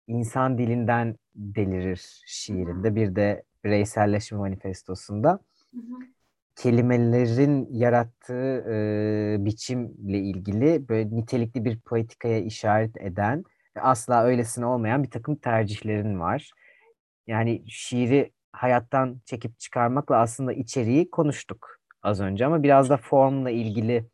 insan 0.06 0.58
dilinden 0.58 1.16
delirir 1.34 2.22
şiirinde. 2.26 2.94
Bir 2.94 3.16
de 3.16 3.42
bireyselleşme 3.64 4.38
manifestosunda. 4.38 5.40
Kelimelerin 6.56 7.68
yarattığı 7.70 8.64
e, 8.70 9.36
biçimle 9.44 10.18
ilgili 10.18 10.88
böyle 10.88 11.16
nitelikli 11.16 11.64
bir 11.64 11.80
poetikaya 11.80 12.38
işaret 12.38 12.96
eden 12.96 13.44
asla 13.80 14.24
öylesine 14.24 14.66
olmayan 14.66 15.02
bir 15.02 15.10
takım 15.10 15.36
tercihlerin 15.36 16.20
var. 16.20 16.50
Yani 17.26 17.62
şiiri 17.66 18.32
hayattan 18.52 19.20
çekip 19.24 19.58
çıkarmakla 19.58 20.16
aslında 20.16 20.52
içeriği 20.52 21.10
konuştuk 21.10 21.80
az 22.02 22.20
önce 22.20 22.46
ama 22.46 22.62
biraz 22.62 22.90
da 22.90 22.96
formla 22.96 23.50
ilgili 23.50 24.06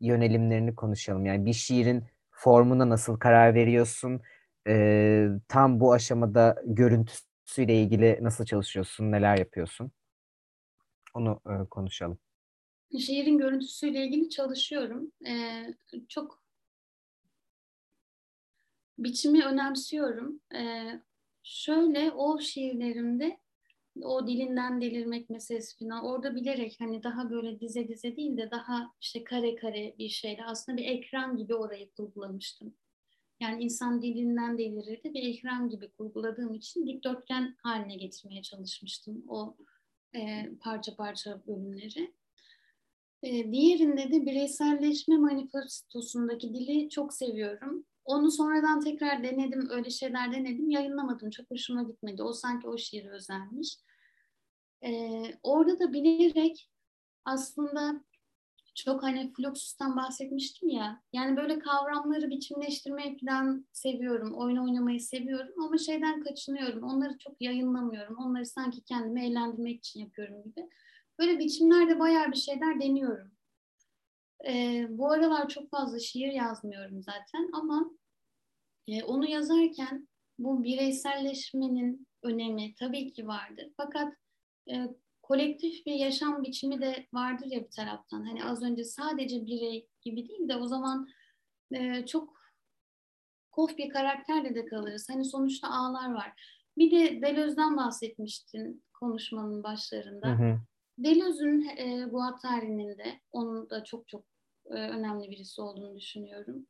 yönelimlerini 0.00 0.74
konuşalım. 0.74 1.26
Yani 1.26 1.46
bir 1.46 1.52
şiirin 1.52 2.04
formuna 2.30 2.88
nasıl 2.88 3.18
karar 3.18 3.54
veriyorsun? 3.54 4.20
e, 4.68 5.28
tam 5.48 5.80
bu 5.80 5.92
aşamada 5.92 6.62
görüntüsüyle 6.64 7.82
ilgili 7.82 8.18
nasıl 8.22 8.44
çalışıyorsun, 8.44 9.12
neler 9.12 9.36
yapıyorsun? 9.36 9.92
Onu 11.14 11.40
e, 11.46 11.68
konuşalım. 11.68 12.18
Şiirin 12.98 13.38
görüntüsüyle 13.38 14.04
ilgili 14.04 14.30
çalışıyorum. 14.30 15.12
Ee, 15.26 15.74
çok 16.08 16.42
biçimi 18.98 19.44
önemsiyorum. 19.44 20.40
Ee, 20.54 21.00
şöyle 21.42 22.10
o 22.10 22.40
şiirlerimde 22.40 23.39
o 24.02 24.26
dilinden 24.26 24.80
delirmek 24.80 25.30
meselesi 25.30 25.78
falan 25.78 26.04
orada 26.04 26.36
bilerek 26.36 26.76
hani 26.78 27.02
daha 27.02 27.30
böyle 27.30 27.60
dize 27.60 27.88
dize 27.88 28.16
değil 28.16 28.36
de 28.36 28.50
daha 28.50 28.92
işte 29.00 29.24
kare 29.24 29.54
kare 29.54 29.94
bir 29.98 30.08
şeyle 30.08 30.44
aslında 30.44 30.78
bir 30.78 30.84
ekran 30.84 31.36
gibi 31.36 31.54
orayı 31.54 31.90
kurgulamıştım. 31.90 32.74
Yani 33.40 33.64
insan 33.64 34.02
dilinden 34.02 34.58
delirirdi 34.58 35.14
bir 35.14 35.22
ekran 35.22 35.68
gibi 35.68 35.88
kurguladığım 35.88 36.54
için 36.54 36.86
dikdörtgen 36.86 37.56
haline 37.62 37.96
getirmeye 37.96 38.42
çalışmıştım 38.42 39.24
o 39.28 39.56
e, 40.14 40.50
parça 40.60 40.96
parça 40.96 41.42
bölümleri. 41.46 42.14
E, 43.22 43.52
diğerinde 43.52 44.12
de 44.12 44.26
bireyselleşme 44.26 45.16
manifestosundaki 45.16 46.54
dili 46.54 46.88
çok 46.88 47.14
seviyorum. 47.14 47.84
Onu 48.04 48.30
sonradan 48.30 48.80
tekrar 48.80 49.22
denedim, 49.22 49.70
öyle 49.70 49.90
şeyler 49.90 50.32
denedim, 50.32 50.70
yayınlamadım. 50.70 51.30
Çok 51.30 51.50
hoşuma 51.50 51.82
gitmedi. 51.82 52.22
O 52.22 52.32
sanki 52.32 52.68
o 52.68 52.78
şiir 52.78 53.04
özelmiş. 53.04 53.76
E, 54.84 55.22
orada 55.42 55.78
da 55.78 55.92
bilerek 55.92 56.70
aslında 57.24 58.04
çok 58.74 59.02
hani 59.02 59.32
Fluxus'tan 59.32 59.96
bahsetmiştim 59.96 60.68
ya. 60.68 61.02
Yani 61.12 61.36
böyle 61.36 61.58
kavramları 61.58 62.30
biçimleştirmeyi 62.30 63.18
falan 63.18 63.66
seviyorum. 63.72 64.34
Oyun 64.34 64.56
oynamayı 64.56 65.00
seviyorum 65.00 65.62
ama 65.62 65.78
şeyden 65.78 66.22
kaçınıyorum. 66.22 66.82
Onları 66.82 67.18
çok 67.18 67.42
yayınlamıyorum. 67.42 68.16
Onları 68.16 68.46
sanki 68.46 68.84
kendimi 68.84 69.26
eğlendirmek 69.26 69.78
için 69.78 70.00
yapıyorum 70.00 70.42
gibi. 70.42 70.68
Böyle 71.18 71.38
biçimlerde 71.38 71.98
bayağı 71.98 72.32
bir 72.32 72.36
şeyler 72.36 72.80
deniyorum. 72.80 73.32
Ee, 74.48 74.86
bu 74.90 75.10
aralar 75.10 75.48
çok 75.48 75.70
fazla 75.70 75.98
şiir 75.98 76.32
yazmıyorum 76.32 77.02
zaten 77.02 77.50
ama 77.52 77.90
e, 78.88 79.02
onu 79.04 79.30
yazarken 79.30 80.08
bu 80.38 80.64
bireyselleşmenin 80.64 82.06
önemi 82.22 82.74
tabii 82.74 83.12
ki 83.12 83.26
vardır. 83.26 83.72
Fakat 83.76 84.14
e, 84.70 84.94
kolektif 85.22 85.86
bir 85.86 85.94
yaşam 85.94 86.42
biçimi 86.42 86.80
de 86.80 87.06
vardır 87.12 87.46
ya 87.46 87.64
bir 87.64 87.70
taraftan. 87.70 88.26
Hani 88.26 88.44
az 88.44 88.62
önce 88.62 88.84
sadece 88.84 89.46
birey 89.46 89.88
gibi 90.02 90.28
değil 90.28 90.48
de 90.48 90.56
o 90.56 90.66
zaman 90.66 91.08
e, 91.72 92.06
çok 92.06 92.40
kof 93.50 93.78
bir 93.78 93.88
karakterle 93.88 94.54
de 94.54 94.66
kalırız. 94.66 95.08
Hani 95.08 95.24
sonuçta 95.24 95.68
ağlar 95.68 96.12
var. 96.14 96.32
Bir 96.78 96.90
de 96.90 97.22
Deleuze'den 97.22 97.76
bahsetmiştin 97.76 98.84
konuşmanın 99.00 99.62
başlarında. 99.62 100.28
Hı 100.28 100.32
hı. 100.32 100.60
Deleuze'ün 100.98 101.68
e, 101.76 102.04
Guattari'nin 102.10 102.98
de 102.98 103.20
onun 103.32 103.70
da 103.70 103.84
çok 103.84 104.08
çok 104.08 104.24
e, 104.66 104.74
önemli 104.74 105.30
birisi 105.30 105.62
olduğunu 105.62 105.96
düşünüyorum. 105.96 106.66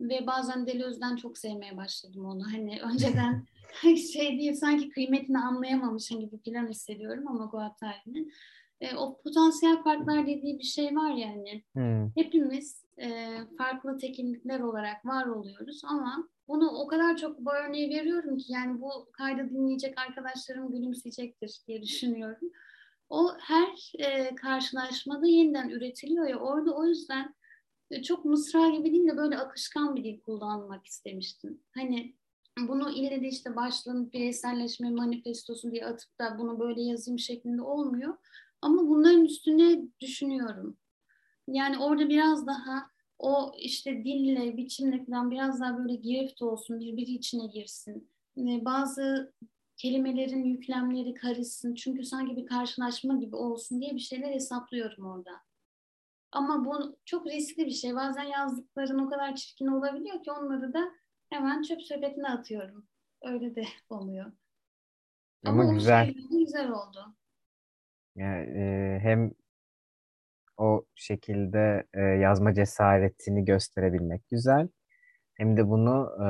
Ve 0.00 0.26
bazen 0.26 0.66
Deleuze'den 0.66 1.16
çok 1.16 1.38
sevmeye 1.38 1.76
başladım 1.76 2.24
onu. 2.24 2.52
Hani 2.52 2.80
önceden 2.92 3.46
şey 4.12 4.38
değil 4.38 4.54
sanki 4.54 4.88
kıymetini 4.88 5.38
anlayamamışım 5.38 6.20
gibi 6.20 6.38
plan 6.38 6.68
hissediyorum 6.68 7.28
ama 7.28 7.44
Guattari'nin. 7.44 8.32
E, 8.80 8.96
o 8.96 9.20
potansiyel 9.22 9.82
farklar 9.82 10.26
dediği 10.26 10.58
bir 10.58 10.64
şey 10.64 10.96
var 10.96 11.14
yani. 11.14 11.64
Hmm. 11.72 12.10
Hepimiz 12.16 12.84
e, 12.98 13.36
farklı 13.58 13.98
tekillikler 13.98 14.60
olarak 14.60 15.06
var 15.06 15.26
oluyoruz 15.26 15.82
ama 15.84 16.28
bunu 16.48 16.70
o 16.70 16.86
kadar 16.86 17.16
çok 17.16 17.38
bu 17.38 17.50
örneği 17.52 17.90
veriyorum 17.90 18.38
ki 18.38 18.52
yani 18.52 18.80
bu 18.80 19.08
kaydı 19.12 19.50
dinleyecek 19.50 19.98
arkadaşlarım 19.98 20.72
gülümseyecektir 20.72 21.60
diye 21.68 21.82
düşünüyorum. 21.82 22.50
O 23.08 23.32
her 23.40 23.92
e, 23.98 24.34
karşılaşmada 24.34 25.26
yeniden 25.26 25.68
üretiliyor 25.68 26.28
ya 26.28 26.38
orada 26.38 26.74
o 26.74 26.84
yüzden 26.84 27.34
çok 28.04 28.24
mısra 28.24 28.68
gibi 28.68 28.92
değil 28.92 29.08
de 29.08 29.16
böyle 29.16 29.38
akışkan 29.38 29.96
bir 29.96 30.04
dil 30.04 30.20
kullanmak 30.20 30.86
istemiştim. 30.86 31.60
Hani 31.74 32.14
bunu 32.68 32.90
ille 32.90 33.22
de 33.22 33.28
işte 33.28 33.56
başlığın 33.56 34.12
bireyselleşme 34.12 34.90
manifestosu 34.90 35.70
diye 35.70 35.86
atıp 35.86 36.18
da 36.18 36.38
bunu 36.38 36.60
böyle 36.60 36.82
yazayım 36.82 37.18
şeklinde 37.18 37.62
olmuyor. 37.62 38.16
Ama 38.62 38.88
bunların 38.88 39.24
üstüne 39.24 39.82
düşünüyorum. 40.00 40.76
Yani 41.48 41.78
orada 41.78 42.08
biraz 42.08 42.46
daha 42.46 42.90
o 43.18 43.52
işte 43.58 44.04
dille, 44.04 44.56
biçimle 44.56 45.04
falan 45.04 45.30
biraz 45.30 45.60
daha 45.60 45.78
böyle 45.78 45.94
girift 45.94 46.42
olsun, 46.42 46.80
birbiri 46.80 47.10
içine 47.10 47.46
girsin. 47.46 48.10
Bazı 48.36 49.32
kelimelerin 49.76 50.44
yüklemleri 50.44 51.14
karışsın. 51.14 51.74
Çünkü 51.74 52.04
sanki 52.04 52.36
bir 52.36 52.46
karşılaşma 52.46 53.16
gibi 53.16 53.36
olsun 53.36 53.80
diye 53.80 53.94
bir 53.94 54.00
şeyler 54.00 54.32
hesaplıyorum 54.32 55.06
orada. 55.06 55.30
Ama 56.32 56.64
bu 56.64 56.98
çok 57.04 57.26
riskli 57.26 57.66
bir 57.66 57.70
şey. 57.70 57.94
Bazen 57.94 58.22
yazdıkların 58.22 58.98
o 58.98 59.10
kadar 59.10 59.34
çirkin 59.34 59.66
olabiliyor 59.66 60.22
ki 60.22 60.32
onları 60.32 60.72
da 60.72 60.90
hemen 61.30 61.62
çöp 61.62 61.82
sepetine 61.82 62.28
atıyorum. 62.28 62.86
Öyle 63.22 63.54
de 63.54 63.64
oluyor. 63.90 64.32
Ama, 65.46 65.62
Ama 65.62 65.72
güzel. 65.72 66.14
Güzel 66.30 66.70
oldu. 66.70 67.16
Yani, 68.16 68.58
e, 68.58 68.98
hem 69.02 69.32
o 70.56 70.84
şekilde 70.94 71.86
e, 71.94 72.00
yazma 72.00 72.54
cesaretini 72.54 73.44
gösterebilmek 73.44 74.28
güzel. 74.28 74.68
Hem 75.34 75.56
de 75.56 75.68
bunu 75.68 76.10
e, 76.24 76.28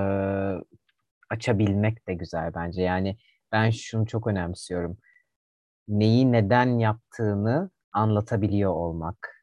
açabilmek 1.31 2.09
de 2.09 2.15
güzel 2.15 2.55
bence. 2.55 2.83
Yani 2.83 3.17
ben 3.53 3.71
şunu 3.71 4.07
çok 4.07 4.27
önemsiyorum. 4.27 4.99
Neyi 5.89 6.33
neden 6.33 6.79
yaptığını 6.79 7.71
anlatabiliyor 7.93 8.73
olmak. 8.73 9.40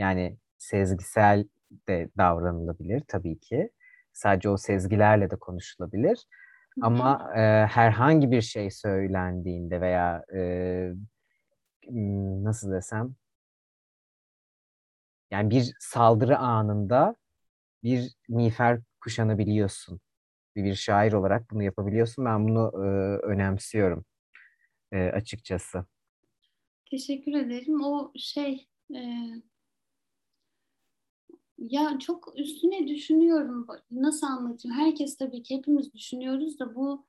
Yani 0.00 0.36
sezgisel 0.58 1.44
de 1.88 2.10
davranılabilir 2.18 3.02
tabii 3.08 3.38
ki. 3.38 3.70
Sadece 4.12 4.48
o 4.48 4.56
sezgilerle 4.56 5.30
de 5.30 5.36
konuşulabilir. 5.36 6.26
Ama 6.82 7.32
e, 7.36 7.40
herhangi 7.66 8.30
bir 8.30 8.42
şey 8.42 8.70
söylendiğinde 8.70 9.80
veya 9.80 10.24
e, 10.34 10.40
nasıl 12.44 12.72
desem 12.72 13.14
yani 15.30 15.50
bir 15.50 15.74
saldırı 15.80 16.38
anında 16.38 17.16
bir 17.82 18.14
miğfer 18.28 18.80
kuşanabiliyorsun. 19.00 20.00
Bir 20.56 20.74
şair 20.74 21.12
olarak 21.12 21.50
bunu 21.50 21.62
yapabiliyorsun. 21.62 22.24
Ben 22.24 22.48
bunu 22.48 22.72
e, 22.74 22.88
önemsiyorum 23.26 24.04
e, 24.92 24.98
açıkçası. 24.98 25.84
Teşekkür 26.90 27.32
ederim. 27.32 27.84
O 27.84 28.12
şey 28.16 28.68
e, 28.94 29.00
ya 31.60 31.98
çok 31.98 32.32
üstüne 32.36 32.88
düşünüyorum. 32.88 33.66
Nasıl 33.90 34.26
anlatayım? 34.26 34.78
Herkes 34.78 35.16
tabii 35.16 35.42
ki 35.42 35.56
hepimiz 35.56 35.94
düşünüyoruz 35.94 36.58
da 36.58 36.74
bu 36.74 37.04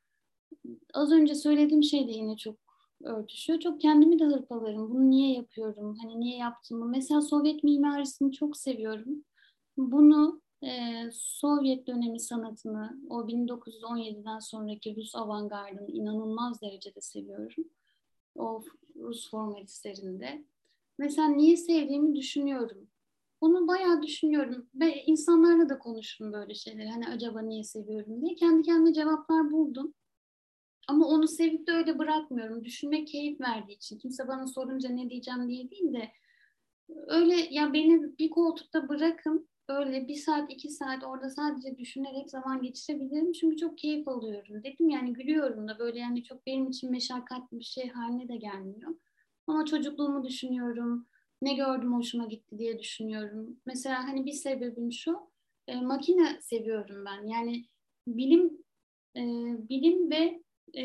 az 0.93 1.12
önce 1.12 1.36
söylediğim 1.36 1.84
şey 1.84 2.08
de 2.08 2.12
yine 2.12 2.38
çok 2.38 2.56
örtüşüyor. 3.04 3.60
Çok 3.60 3.82
kendimi 3.82 4.20
de 4.20 4.26
hırpalarım. 4.26 4.89
Bunu 4.89 5.10
niye 5.10 5.34
yapıyorum? 5.34 5.97
Hani 6.02 6.20
niye 6.20 6.38
yaptığımı. 6.38 6.86
Mesela 6.86 7.22
Sovyet 7.22 7.64
mimarisini 7.64 8.32
çok 8.32 8.58
seviyorum. 8.58 9.24
Bunu 9.78 10.41
e, 10.64 10.70
Sovyet 11.12 11.88
dönemi 11.88 12.20
sanatını, 12.20 13.02
o 13.10 13.28
1917'den 13.28 14.39
sonraki 14.39 14.95
Rus 14.95 15.16
avantgardını 15.16 15.91
inanılmaz 15.91 16.62
derecede 16.62 17.02
seviyorum. 17.02 17.64
O 18.36 18.64
Rus 18.95 19.30
formalistlerinde. 19.30 20.45
Mesela 20.97 21.28
niye 21.28 21.58
sevdiğimi 21.58 22.16
düşünüyorum. 22.16 22.91
Bunu 23.42 23.68
bayağı 23.68 24.02
düşünüyorum 24.02 24.70
ve 24.76 25.04
insanlarla 25.04 25.70
da 25.70 25.80
konuştum 25.80 26.34
böyle 26.34 26.54
şeyler. 26.54 26.86
Hani 26.86 27.08
acaba 27.08 27.42
niye 27.42 27.64
seviyorum 27.64 28.22
diye. 28.22 28.36
Kendi 28.36 28.64
kendime 28.64 28.94
cevaplar 28.94 29.52
buldum. 29.52 29.94
Ama 30.88 31.08
onu 31.08 31.28
sevip 31.28 31.68
de 31.68 31.72
öyle 31.72 32.00
bırakmıyorum. 32.00 32.66
Düşünmek 32.66 33.08
keyif 33.08 33.42
verdiği 33.42 33.74
için. 33.74 33.98
Kimse 33.98 34.28
bana 34.28 34.48
sorunca 34.48 34.89
ne 34.89 35.10
diyeceğim 35.10 35.50
diye 35.50 35.72
değil 35.72 35.94
de 35.94 36.12
öyle 37.08 37.36
ya 37.52 37.74
beni 37.74 38.18
bir 38.20 38.30
koltukta 38.30 38.89
bırakın 38.89 39.50
öyle 39.70 40.08
bir 40.08 40.16
saat 40.16 40.52
iki 40.52 40.70
saat 40.70 41.04
orada 41.04 41.30
sadece 41.30 41.78
düşünerek 41.78 42.30
zaman 42.30 42.62
geçirebilirim. 42.62 43.32
Çünkü 43.32 43.58
çok 43.58 43.78
keyif 43.78 44.08
alıyorum. 44.08 44.64
Dedim 44.64 44.89
yani 44.89 45.14
gülüyorum 45.14 45.68
da 45.68 45.80
böyle 45.80 46.00
yani 46.00 46.24
çok 46.24 46.46
benim 46.46 46.68
için 46.70 46.92
meşakkatli 46.92 47.60
bir 47.60 47.64
şey 47.64 47.89
haline 47.89 48.28
de 48.28 48.36
gelmiyor. 48.36 48.96
Ama 49.48 49.66
çocukluğumu 49.66 50.24
düşünüyorum. 50.24 51.08
Ne 51.42 51.54
gördüm 51.54 51.94
hoşuma 51.94 52.26
gitti 52.26 52.58
diye 52.60 52.80
düşünüyorum. 52.80 53.60
Mesela 53.66 54.08
hani 54.08 54.26
bir 54.26 54.32
sebebim 54.34 54.92
şu. 54.92 55.32
E, 55.68 55.76
makine 55.82 56.42
seviyorum 56.42 57.06
ben. 57.06 57.28
Yani 57.28 57.66
bilim 58.08 58.64
e, 59.16 59.22
bilim 59.70 60.12
ve 60.12 60.42
e, 60.78 60.84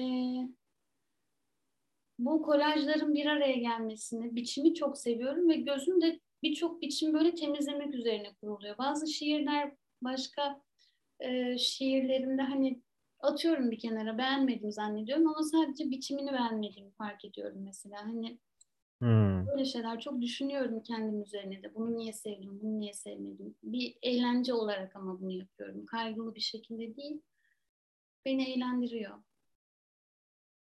bu 2.19 2.43
kolajların 2.43 3.15
bir 3.15 3.27
araya 3.27 3.57
gelmesini, 3.57 4.37
biçimi 4.37 4.75
çok 4.75 4.99
seviyorum 4.99 5.49
ve 5.49 5.57
gözüm 5.57 6.01
de 6.01 6.21
birçok 6.43 6.83
biçim 6.83 7.15
böyle 7.15 7.35
temizlemek 7.35 7.95
üzerine 7.95 8.35
kuruluyor. 8.35 8.79
Bazı 8.79 9.07
şiirler 9.13 9.73
başka 10.03 10.63
e, 11.21 11.59
şiirlerimde 11.59 12.43
hani 12.43 12.81
atıyorum 13.21 13.71
bir 13.71 13.79
kenara 13.79 14.19
beğenmedim 14.19 14.73
zannediyorum 14.73 15.29
ama 15.29 15.43
sadece 15.43 15.91
biçimini 15.91 16.33
beğenmediğimi 16.33 16.91
fark 16.93 17.25
ediyorum 17.25 17.59
mesela. 17.65 18.05
Hani 18.05 18.39
hmm. 18.99 19.47
böyle 19.49 19.65
şeyler 19.65 20.01
çok 20.01 20.21
düşünüyorum 20.21 20.83
kendim 20.83 21.23
üzerine 21.23 21.63
de. 21.63 21.75
Bunu 21.75 21.97
niye 21.97 22.13
sevdim, 22.13 22.61
bunu 22.63 22.81
niye 22.81 22.93
sevmedim. 22.93 23.55
Bir 23.63 23.97
eğlence 24.03 24.55
olarak 24.55 24.97
ama 24.97 25.21
bunu 25.21 25.31
yapıyorum. 25.31 25.87
Kaygılı 25.87 26.35
bir 26.35 26.41
şekilde 26.41 26.97
değil. 26.97 27.23
Beni 28.25 28.53
eğlendiriyor. 28.53 29.15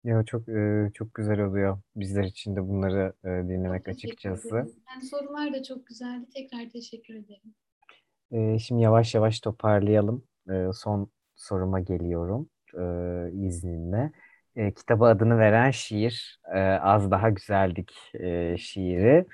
Ya 0.03 0.23
çok 0.23 0.49
e, 0.49 0.89
çok 0.93 1.13
güzel 1.13 1.39
oluyor 1.39 1.79
bizler 1.95 2.23
için 2.23 2.55
de 2.55 2.67
bunları 2.67 3.13
e, 3.23 3.27
dinlemek 3.27 3.85
Çok 3.85 3.93
açıkçası. 3.93 4.55
Yani 4.89 5.01
sorular 5.01 5.53
da 5.53 5.63
çok 5.63 5.87
güzeldi. 5.87 6.25
Tekrar 6.33 6.69
teşekkür 6.69 7.13
ederim. 7.15 7.55
E, 8.31 8.59
şimdi 8.59 8.81
yavaş 8.81 9.15
yavaş 9.15 9.39
toparlayalım. 9.39 10.23
E, 10.49 10.69
son 10.73 11.09
soruma 11.35 11.79
geliyorum 11.79 12.49
e, 12.73 12.83
izninle. 13.33 14.11
E, 14.57 14.71
kitaba 14.73 15.07
adını 15.09 15.39
veren 15.39 15.71
şiir 15.71 16.39
e, 16.53 16.59
Az 16.59 17.11
Daha 17.11 17.29
Güzeldik 17.29 17.91
e, 18.13 18.57
şiiri 18.57 19.25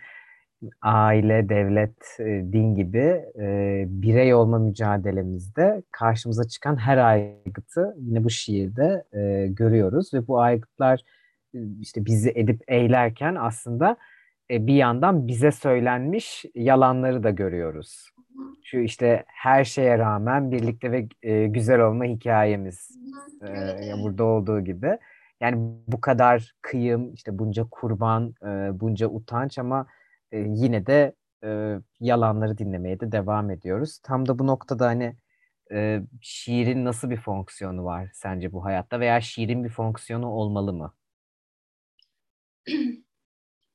aile, 0.81 1.49
devlet, 1.49 2.19
e, 2.19 2.23
din 2.25 2.75
gibi 2.75 3.21
e, 3.39 3.85
birey 3.87 4.33
olma 4.33 4.59
mücadelemizde 4.59 5.83
karşımıza 5.91 6.43
çıkan 6.47 6.77
her 6.77 6.97
aygıtı 6.97 7.95
yine 7.97 8.23
bu 8.23 8.29
şiirde 8.29 9.03
e, 9.13 9.47
görüyoruz 9.47 10.13
ve 10.13 10.27
bu 10.27 10.39
aygıtlar 10.39 11.01
e, 11.55 11.59
işte 11.81 12.05
bizi 12.05 12.31
edip 12.35 12.61
eylerken 12.67 13.35
aslında 13.35 13.97
e, 14.51 14.67
bir 14.67 14.75
yandan 14.75 15.27
bize 15.27 15.51
söylenmiş 15.51 16.45
yalanları 16.55 17.23
da 17.23 17.29
görüyoruz. 17.29 18.09
Şu 18.63 18.77
işte 18.77 19.23
her 19.27 19.63
şeye 19.63 19.97
rağmen 19.97 20.51
birlikte 20.51 20.91
ve 20.91 21.07
e, 21.23 21.47
güzel 21.47 21.79
olma 21.79 22.05
hikayemiz 22.05 22.97
e, 23.47 24.03
burada 24.03 24.23
olduğu 24.23 24.61
gibi. 24.61 24.97
Yani 25.43 25.75
bu 25.87 26.01
kadar 26.01 26.53
kıyım, 26.61 27.13
işte 27.13 27.39
bunca 27.39 27.67
kurban, 27.71 28.35
e, 28.43 28.79
bunca 28.79 29.07
utanç 29.07 29.59
ama 29.59 29.87
e, 30.31 30.39
yine 30.39 30.85
de 30.85 31.15
e, 31.43 31.79
yalanları 31.99 32.57
dinlemeye 32.57 32.99
de 32.99 33.11
devam 33.11 33.51
ediyoruz. 33.51 33.99
Tam 34.03 34.27
da 34.27 34.39
bu 34.39 34.47
noktada 34.47 34.87
hani 34.87 35.15
şiirin 36.21 36.85
nasıl 36.85 37.09
bir 37.09 37.17
fonksiyonu 37.17 37.83
var 37.83 38.09
sence 38.13 38.53
bu 38.53 38.65
hayatta 38.65 38.99
veya 38.99 39.21
şiirin 39.21 39.63
bir 39.63 39.69
fonksiyonu 39.69 40.27
olmalı 40.27 40.73
mı? 40.73 40.93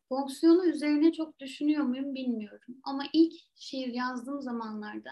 Fonksiyonu 0.09 0.67
üzerine 0.67 1.13
çok 1.13 1.39
düşünüyor 1.39 1.85
muyum 1.85 2.15
bilmiyorum. 2.15 2.77
Ama 2.85 3.03
ilk 3.13 3.33
şiir 3.57 3.89
yazdığım 3.89 4.43
zamanlarda 4.43 5.11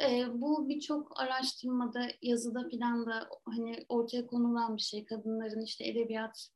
e, 0.00 0.26
bu 0.40 0.68
birçok 0.68 1.20
araştırmada, 1.20 2.08
yazıda 2.22 2.68
filan 2.68 3.06
da 3.06 3.28
hani 3.44 3.86
ortaya 3.88 4.26
konulan 4.26 4.76
bir 4.76 4.82
şey. 4.82 5.04
Kadınların 5.04 5.60
işte 5.60 5.88
edebiyat 5.88 6.48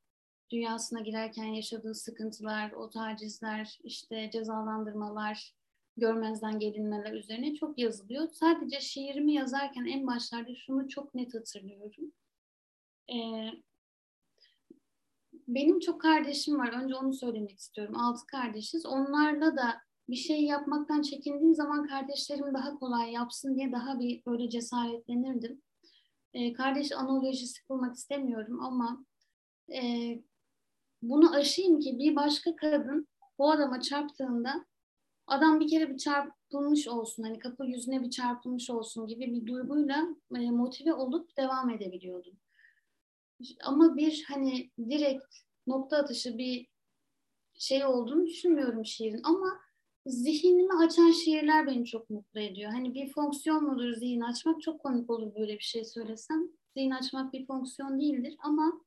dünyasına 0.51 1.01
girerken 1.01 1.45
yaşadığı 1.45 1.95
sıkıntılar, 1.95 2.72
o 2.72 2.91
tacizler, 2.91 3.78
işte 3.82 4.30
cezalandırmalar, 4.32 5.55
görmezden 5.97 6.59
gelinmeler 6.59 7.12
üzerine 7.12 7.55
çok 7.55 7.78
yazılıyor. 7.78 8.28
Sadece 8.28 8.80
şiirimi 8.80 9.32
yazarken 9.34 9.84
en 9.86 10.07
başlarda 10.07 10.55
şunu 10.55 10.89
çok 10.89 11.14
net 11.14 11.34
hatırlıyorum. 11.34 12.12
Ee, 13.12 13.51
benim 15.49 15.80
çok 15.80 16.01
kardeşim 16.01 16.59
var. 16.59 16.82
Önce 16.82 16.95
onu 16.95 17.14
söylemek 17.14 17.59
istiyorum. 17.59 17.97
Altı 17.97 18.26
kardeşiz. 18.26 18.86
Onlarla 18.86 19.57
da 19.57 19.88
bir 20.09 20.16
şey 20.16 20.44
yapmaktan 20.44 21.02
çekindiğim 21.02 21.54
zaman 21.54 21.86
kardeşlerim 21.86 22.54
daha 22.54 22.78
kolay 22.78 23.12
yapsın 23.12 23.56
diye 23.56 23.72
daha 23.72 24.00
bir 24.00 24.22
böyle 24.26 24.50
cesaretlenirdim. 24.50 25.62
Ee, 26.34 26.52
kardeş 26.52 26.92
analojisi 26.92 27.64
kurmak 27.66 27.96
istemiyorum 27.96 28.61
ama 28.61 29.04
e, 29.72 29.82
bunu 31.02 31.34
aşayım 31.34 31.80
ki 31.80 31.98
bir 31.98 32.16
başka 32.16 32.56
kadın 32.56 33.09
o 33.38 33.50
adama 33.50 33.80
çarptığında 33.80 34.66
adam 35.26 35.61
bir 35.61 35.68
kere 35.68 35.90
bir 35.90 35.98
çarpılmış 35.98 36.88
olsun 36.88 37.22
hani 37.22 37.38
kapı 37.38 37.66
yüzüne 37.66 38.02
bir 38.02 38.11
çarpılmış 38.11 38.70
olsun 38.70 39.06
gibi 39.06 39.34
bir 39.34 39.46
duyguyla 39.46 40.09
e, 40.36 40.50
motive 40.50 40.94
olup 40.94 41.36
devam 41.36 41.70
edebiliyordum. 41.70 42.36
Ama 43.64 43.96
bir 43.96 44.24
hani 44.28 44.70
direkt 44.78 45.34
nokta 45.66 45.96
atışı 45.96 46.38
bir 46.38 46.68
şey 47.54 47.84
olduğunu 47.84 48.26
düşünmüyorum 48.26 48.84
şiirin 48.84 49.20
ama 49.24 49.61
zihnimi 50.09 50.72
açan 50.72 51.11
şiirler 51.11 51.66
beni 51.66 51.86
çok 51.86 52.11
mutlu 52.11 52.40
ediyor. 52.40 52.72
Hani 52.72 52.94
bir 52.94 53.12
fonksiyon 53.12 53.64
mudur 53.64 53.92
zihin 53.92 54.20
açmak 54.20 54.62
çok 54.62 54.80
komik 54.80 55.11
olur 55.11 55.34
böyle 55.34 55.54
bir 55.54 55.64
şey 55.64 55.84
söylesem. 55.84 56.48
Zihin 56.76 56.90
açmak 56.90 57.32
bir 57.32 57.46
fonksiyon 57.46 58.00
değildir 58.00 58.36
ama 58.38 58.80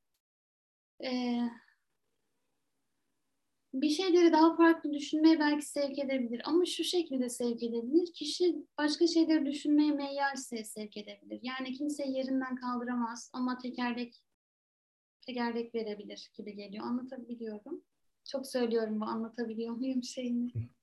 e, 1.04 1.42
bir 3.74 3.90
şeyleri 3.90 4.34
daha 4.34 4.56
farklı 4.56 4.94
düşünmeye 4.94 5.40
belki 5.40 5.66
sevk 5.66 6.00
edebilir 6.00 6.42
ama 6.46 6.66
şu 6.66 6.84
şekilde 6.84 7.30
sevk 7.30 7.64
edebilir. 7.64 8.14
Kişi 8.14 8.66
başka 8.78 9.08
şeyleri 9.08 9.46
düşünmeye 9.46 9.92
meyyalse 9.92 10.64
sevk 10.64 10.98
edebilir. 10.98 11.40
Yani 11.44 11.74
kimse 11.74 12.08
yerinden 12.08 12.56
kaldıramaz 12.56 13.30
ama 13.34 13.58
tekerlek 13.58 14.24
tekerlek 15.22 15.76
verebilir 15.76 16.32
gibi 16.38 16.56
geliyor. 16.56 16.86
Anlatabiliyorum. 16.86 17.84
Çok 18.32 18.48
söylüyorum 18.48 19.02
bu 19.02 19.06
anlatabiliyor 19.06 19.76
muyum 19.76 20.04
şeyini? 20.04 20.52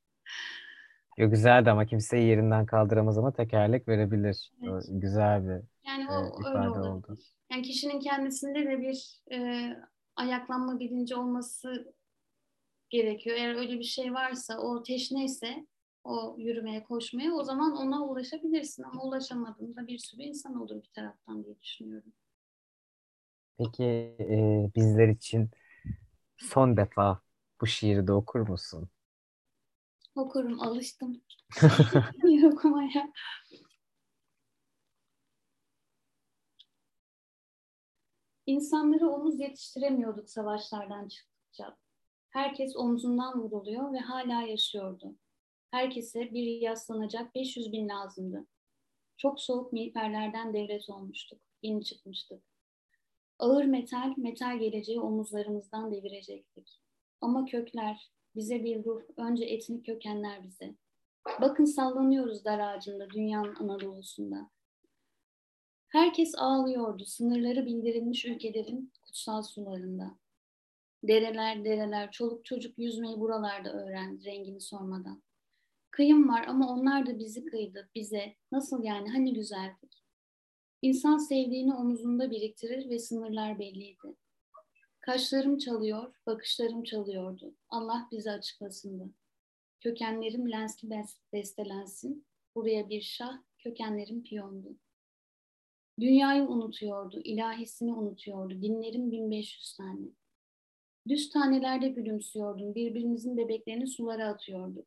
Yok 1.18 1.30
güzeldi 1.30 1.70
ama 1.70 1.86
kimseyi 1.86 2.28
yerinden 2.28 2.66
kaldıramaz 2.66 3.18
ama 3.18 3.32
tekerlek 3.32 3.88
verebilir. 3.88 4.52
Evet. 4.62 4.84
güzel 4.88 5.48
bir 5.48 5.62
yani 5.86 6.06
o, 6.10 6.38
e, 6.38 6.42
ifade 6.42 6.68
öyle 6.68 6.78
oldu. 6.78 7.18
Yani 7.50 7.62
kişinin 7.62 8.00
kendisinde 8.00 8.66
de 8.66 8.80
bir 8.80 9.20
e, 9.32 9.70
ayaklanma 10.16 10.80
bilinci 10.80 11.14
olması 11.14 11.94
gerekiyor. 12.90 13.36
Eğer 13.36 13.54
öyle 13.54 13.78
bir 13.78 13.84
şey 13.84 14.14
varsa, 14.14 14.58
o 14.58 14.82
teşneyse 14.82 15.66
o 16.04 16.36
yürümeye, 16.38 16.84
koşmaya 16.84 17.32
o 17.32 17.44
zaman 17.44 17.76
ona 17.76 18.04
ulaşabilirsin. 18.04 18.82
Ama 18.82 19.02
ulaşamadığında 19.02 19.86
bir 19.86 19.98
sürü 19.98 20.22
insan 20.22 20.60
olur 20.62 20.82
bir 20.82 20.90
taraftan 20.94 21.44
diye 21.44 21.60
düşünüyorum. 21.62 22.12
Peki 23.58 23.84
e, 24.20 24.70
bizler 24.76 25.08
için 25.08 25.50
son 26.38 26.76
defa 26.76 27.22
bu 27.60 27.66
şiiri 27.66 28.06
de 28.06 28.12
okur 28.12 28.40
musun? 28.48 28.90
Okurum, 30.14 30.60
alıştım. 30.60 31.22
Okumaya. 32.52 33.12
İnsanları 38.46 39.08
omuz 39.08 39.40
yetiştiremiyorduk 39.40 40.30
savaşlardan 40.30 41.08
çıktıkça. 41.08 41.76
Herkes 42.30 42.76
omzundan 42.76 43.40
vuruluyor 43.42 43.92
ve 43.92 43.98
hala 43.98 44.42
yaşıyordu. 44.42 45.14
Herkese 45.70 46.20
bir 46.20 46.60
yaslanacak 46.60 47.34
500 47.34 47.72
bin 47.72 47.88
lazımdı. 47.88 48.46
Çok 49.16 49.40
soğuk 49.40 49.72
miğferlerden 49.72 50.54
devlet 50.54 50.90
olmuştuk. 50.90 51.40
Yeni 51.62 51.84
çıkmıştık. 51.84 52.42
Ağır 53.38 53.64
metal, 53.64 54.14
metal 54.16 54.58
geleceği 54.58 55.00
omuzlarımızdan 55.00 55.92
devirecektik. 55.92 56.80
Ama 57.20 57.44
kökler, 57.44 58.10
bize 58.34 58.64
bir 58.64 58.84
ruh, 58.84 59.02
önce 59.16 59.44
etnik 59.44 59.86
kökenler 59.86 60.44
bize. 60.44 60.74
Bakın 61.40 61.64
sallanıyoruz 61.64 62.44
dar 62.44 62.58
ağacında, 62.58 63.10
dünyanın 63.10 63.54
Anadolu'sunda. 63.54 64.50
Herkes 65.88 66.34
ağlıyordu, 66.38 67.04
sınırları 67.04 67.66
bildirilmiş 67.66 68.24
ülkelerin 68.24 68.92
kutsal 69.06 69.42
sularında. 69.42 70.18
Dereler, 71.02 71.64
dereler, 71.64 72.10
çoluk 72.10 72.44
çocuk 72.44 72.78
yüzmeyi 72.78 73.20
buralarda 73.20 73.72
öğrendi, 73.72 74.24
rengini 74.24 74.60
sormadan. 74.60 75.22
Kıyım 75.90 76.28
var 76.28 76.44
ama 76.48 76.72
onlar 76.72 77.06
da 77.06 77.18
bizi 77.18 77.44
kıydı, 77.44 77.88
bize. 77.94 78.34
Nasıl 78.52 78.82
yani, 78.82 79.08
hani 79.10 79.34
güzeldik? 79.34 80.04
İnsan 80.82 81.18
sevdiğini 81.18 81.74
omuzunda 81.74 82.30
biriktirir 82.30 82.90
ve 82.90 82.98
sınırlar 82.98 83.58
belliydi. 83.58 84.16
Kaşlarım 85.08 85.58
çalıyor, 85.58 86.14
bakışlarım 86.26 86.84
çalıyordu. 86.84 87.54
Allah 87.68 88.08
bizi 88.12 88.30
açıklasındı. 88.30 89.10
Kökenlerim 89.80 90.50
lensli 90.50 90.90
bestelensin. 91.32 92.26
Buraya 92.54 92.88
bir 92.88 93.00
şah, 93.00 93.38
kökenlerim 93.58 94.22
piyondu. 94.22 94.76
Dünyayı 96.00 96.42
unutuyordu, 96.42 97.20
ilahisini 97.20 97.92
unutuyordu. 97.92 98.62
Dinlerim 98.62 99.10
1500 99.10 99.76
tane. 99.76 100.06
Düz 101.08 101.30
tanelerde 101.30 101.88
gülümsüyordum. 101.88 102.74
Birbirimizin 102.74 103.36
bebeklerini 103.36 103.86
sulara 103.86 104.28
atıyorduk. 104.28 104.86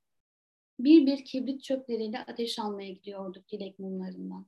Bir 0.80 1.06
bir 1.06 1.26
kibrit 1.26 1.64
çöpleriyle 1.64 2.20
ateş 2.20 2.60
almaya 2.60 2.92
gidiyorduk 2.92 3.52
dilek 3.52 3.80
mumlarından. 3.80 4.46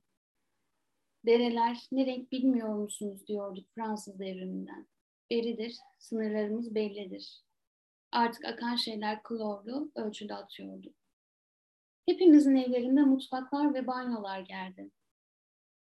Dereler 1.26 1.78
ne 1.92 2.06
renk 2.06 2.32
bilmiyor 2.32 2.74
musunuz 2.74 3.26
diyorduk 3.26 3.66
Fransız 3.74 4.18
devriminden. 4.18 4.93
Beridir, 5.30 5.78
sınırlarımız 5.98 6.74
bellidir. 6.74 7.44
Artık 8.12 8.44
akan 8.44 8.76
şeyler 8.76 9.22
klorlu, 9.22 9.90
ölçülü 9.94 10.34
atıyordu. 10.34 10.94
Hepimizin 12.06 12.56
evlerinde 12.56 13.02
mutfaklar 13.02 13.74
ve 13.74 13.86
banyolar 13.86 14.40
geldi. 14.40 14.90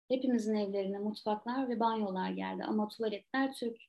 Hepimizin 0.07 0.55
evlerine 0.55 0.99
mutfaklar 0.99 1.69
ve 1.69 1.79
banyolar 1.79 2.31
geldi 2.31 2.63
ama 2.63 2.87
tuvaletler 2.87 3.53
Türk. 3.53 3.81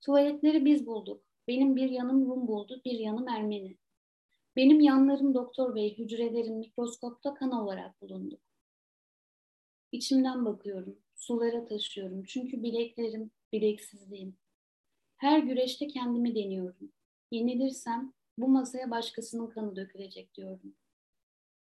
Tuvaletleri 0.00 0.64
biz 0.64 0.86
bulduk. 0.86 1.24
Benim 1.48 1.76
bir 1.76 1.90
yanım 1.90 2.26
Rum 2.26 2.48
buldu, 2.48 2.82
bir 2.84 2.98
yanım 2.98 3.28
Ermeni. 3.28 3.76
Benim 4.56 4.80
yanlarım 4.80 5.34
doktor 5.34 5.74
bey, 5.74 5.98
hücrelerim 5.98 6.54
mikroskopta 6.54 7.34
kan 7.34 7.50
olarak 7.52 8.02
bulundu. 8.02 8.38
İçimden 9.92 10.44
bakıyorum, 10.44 10.98
sulara 11.14 11.64
taşıyorum 11.64 12.24
çünkü 12.24 12.62
bileklerim, 12.62 13.30
bileksizliğim. 13.52 14.36
Her 15.16 15.38
güreşte 15.38 15.88
kendimi 15.88 16.34
deniyorum. 16.34 16.92
Yenilirsem 17.30 18.12
bu 18.38 18.48
masaya 18.48 18.90
başkasının 18.90 19.46
kanı 19.46 19.76
dökülecek 19.76 20.34
diyorum. 20.34 20.74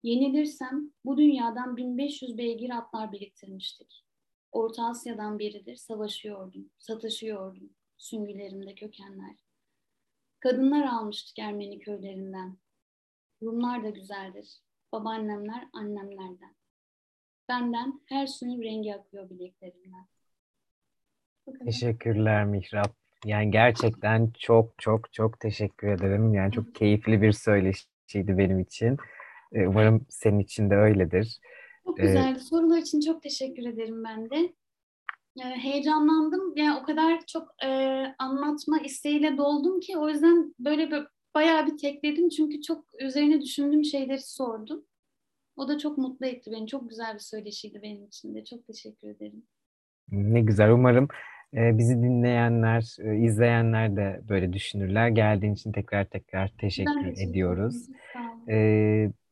Yenilirsem 0.04 0.94
bu 1.06 1.18
dünyadan 1.18 1.78
1500 1.78 2.38
beygir 2.38 2.70
atlar 2.70 3.12
biriktirmiştik. 3.12 4.06
Orta 4.52 4.86
Asya'dan 4.86 5.40
beridir 5.40 5.76
savaşıyordum, 5.76 6.70
satışıyordum, 6.78 7.70
süngülerimde 7.98 8.76
kökenler. 8.76 9.36
Kadınlar 10.40 10.86
almıştık 10.86 11.40
Ermeni 11.40 11.80
köylerinden. 11.80 12.58
Rumlar 13.44 13.84
da 13.84 13.90
güzeldir. 13.90 14.62
Babaannemler 14.92 15.68
annemlerden. 15.74 16.56
Benden 17.50 18.02
her 18.06 18.28
suyun 18.28 18.62
rengi 18.62 18.96
akıyor 18.96 19.30
bileklerimden. 19.30 20.08
Teşekkürler 21.66 22.46
Mihrap. 22.46 23.01
Yani 23.26 23.52
gerçekten 23.52 24.32
çok 24.40 24.74
çok 24.78 25.14
çok 25.14 25.40
teşekkür 25.40 25.88
ederim. 25.88 26.34
Yani 26.34 26.52
çok 26.52 26.76
keyifli 26.76 27.22
bir 27.22 27.32
söyleşiydi 27.32 28.38
benim 28.38 28.60
için. 28.60 28.98
Umarım 29.52 30.06
senin 30.10 30.40
için 30.40 30.70
de 30.70 30.76
öyledir. 30.76 31.40
Çok 31.86 31.98
güzeldi. 31.98 32.38
Ee, 32.38 32.40
Sorular 32.40 32.78
için 32.78 33.02
çok 33.02 33.24
teşekkür 33.24 33.66
ederim 33.66 34.04
ben 34.04 34.30
de. 34.30 34.54
Ee, 35.40 35.44
heyecanlandım. 35.44 36.58
Yani 36.58 36.80
o 36.82 36.84
kadar 36.84 37.26
çok 37.28 37.64
e, 37.64 37.68
anlatma 38.20 38.80
isteğiyle 38.80 39.38
doldum 39.38 39.80
ki 39.80 39.98
o 39.98 40.10
yüzden 40.10 40.56
böyle 40.60 40.92
bir, 40.92 41.04
bayağı 41.36 41.68
bir 41.68 41.78
tekledim. 41.78 42.30
Çünkü 42.30 42.62
çok 42.62 42.86
üzerine 43.00 43.42
düşündüğüm 43.42 43.84
şeyleri 43.84 44.22
sordum. 44.22 44.86
O 45.56 45.68
da 45.68 45.78
çok 45.78 45.98
mutlu 45.98 46.26
etti 46.26 46.52
beni. 46.52 46.68
Çok 46.68 46.90
güzel 46.90 47.14
bir 47.14 47.20
söyleşiydi 47.20 47.82
benim 47.84 48.06
için 48.06 48.36
de. 48.36 48.46
Çok 48.46 48.68
teşekkür 48.68 49.08
ederim. 49.08 49.44
Ne 50.12 50.42
güzel. 50.42 50.72
Umarım 50.72 51.08
e, 51.58 51.78
bizi 51.78 51.96
dinleyenler, 52.04 52.96
e, 53.00 53.18
izleyenler 53.18 53.96
de 53.96 54.22
böyle 54.30 54.54
düşünürler. 54.54 55.08
Geldiğin 55.08 55.54
için 55.54 55.72
tekrar 55.72 56.06
tekrar 56.06 56.48
teşekkür 56.48 57.06
ben 57.06 57.30
ediyoruz. 57.30 57.88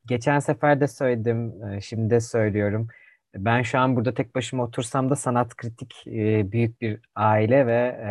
Geçen 0.10 0.40
sefer 0.40 0.82
de 0.82 0.88
söyledim, 0.88 1.64
e, 1.64 1.82
şimdi 1.82 2.10
de 2.10 2.20
söylüyorum. 2.20 2.88
Ben 3.36 3.62
şu 3.62 3.80
an 3.80 3.96
burada 3.96 4.14
tek 4.14 4.36
başıma 4.36 4.64
otursam 4.64 5.10
da 5.10 5.16
sanat 5.16 5.56
kritik 5.56 6.08
e, 6.08 6.52
büyük 6.52 6.82
bir 6.82 7.00
aile 7.16 7.68
ve 7.68 7.98
e, 8.02 8.10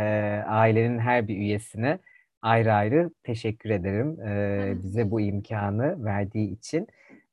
ailenin 0.49 0.99
her 0.99 1.29
bir 1.29 1.37
üyesine 1.37 1.99
ayrı 2.43 2.73
ayrı 2.73 3.11
teşekkür 3.23 3.71
ederim 3.71 4.21
e, 4.21 4.73
bize 4.83 5.11
bu 5.11 5.21
imkanı 5.21 6.05
verdiği 6.05 6.53
için. 6.53 6.87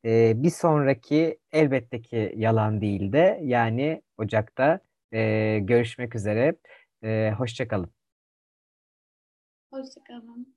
E, 0.05 0.33
bir 0.43 0.49
sonraki 0.49 1.37
elbette 1.51 2.01
ki 2.01 2.33
yalan 2.35 2.81
değil 2.81 3.11
de 3.13 3.39
yani 3.43 4.01
Ocak'ta 4.17 4.79
e, 5.13 5.59
görüşmek 5.63 6.15
üzere. 6.15 6.55
E, 7.03 7.31
hoşçakalın. 7.37 7.91
Hoşçakalın. 9.71 10.54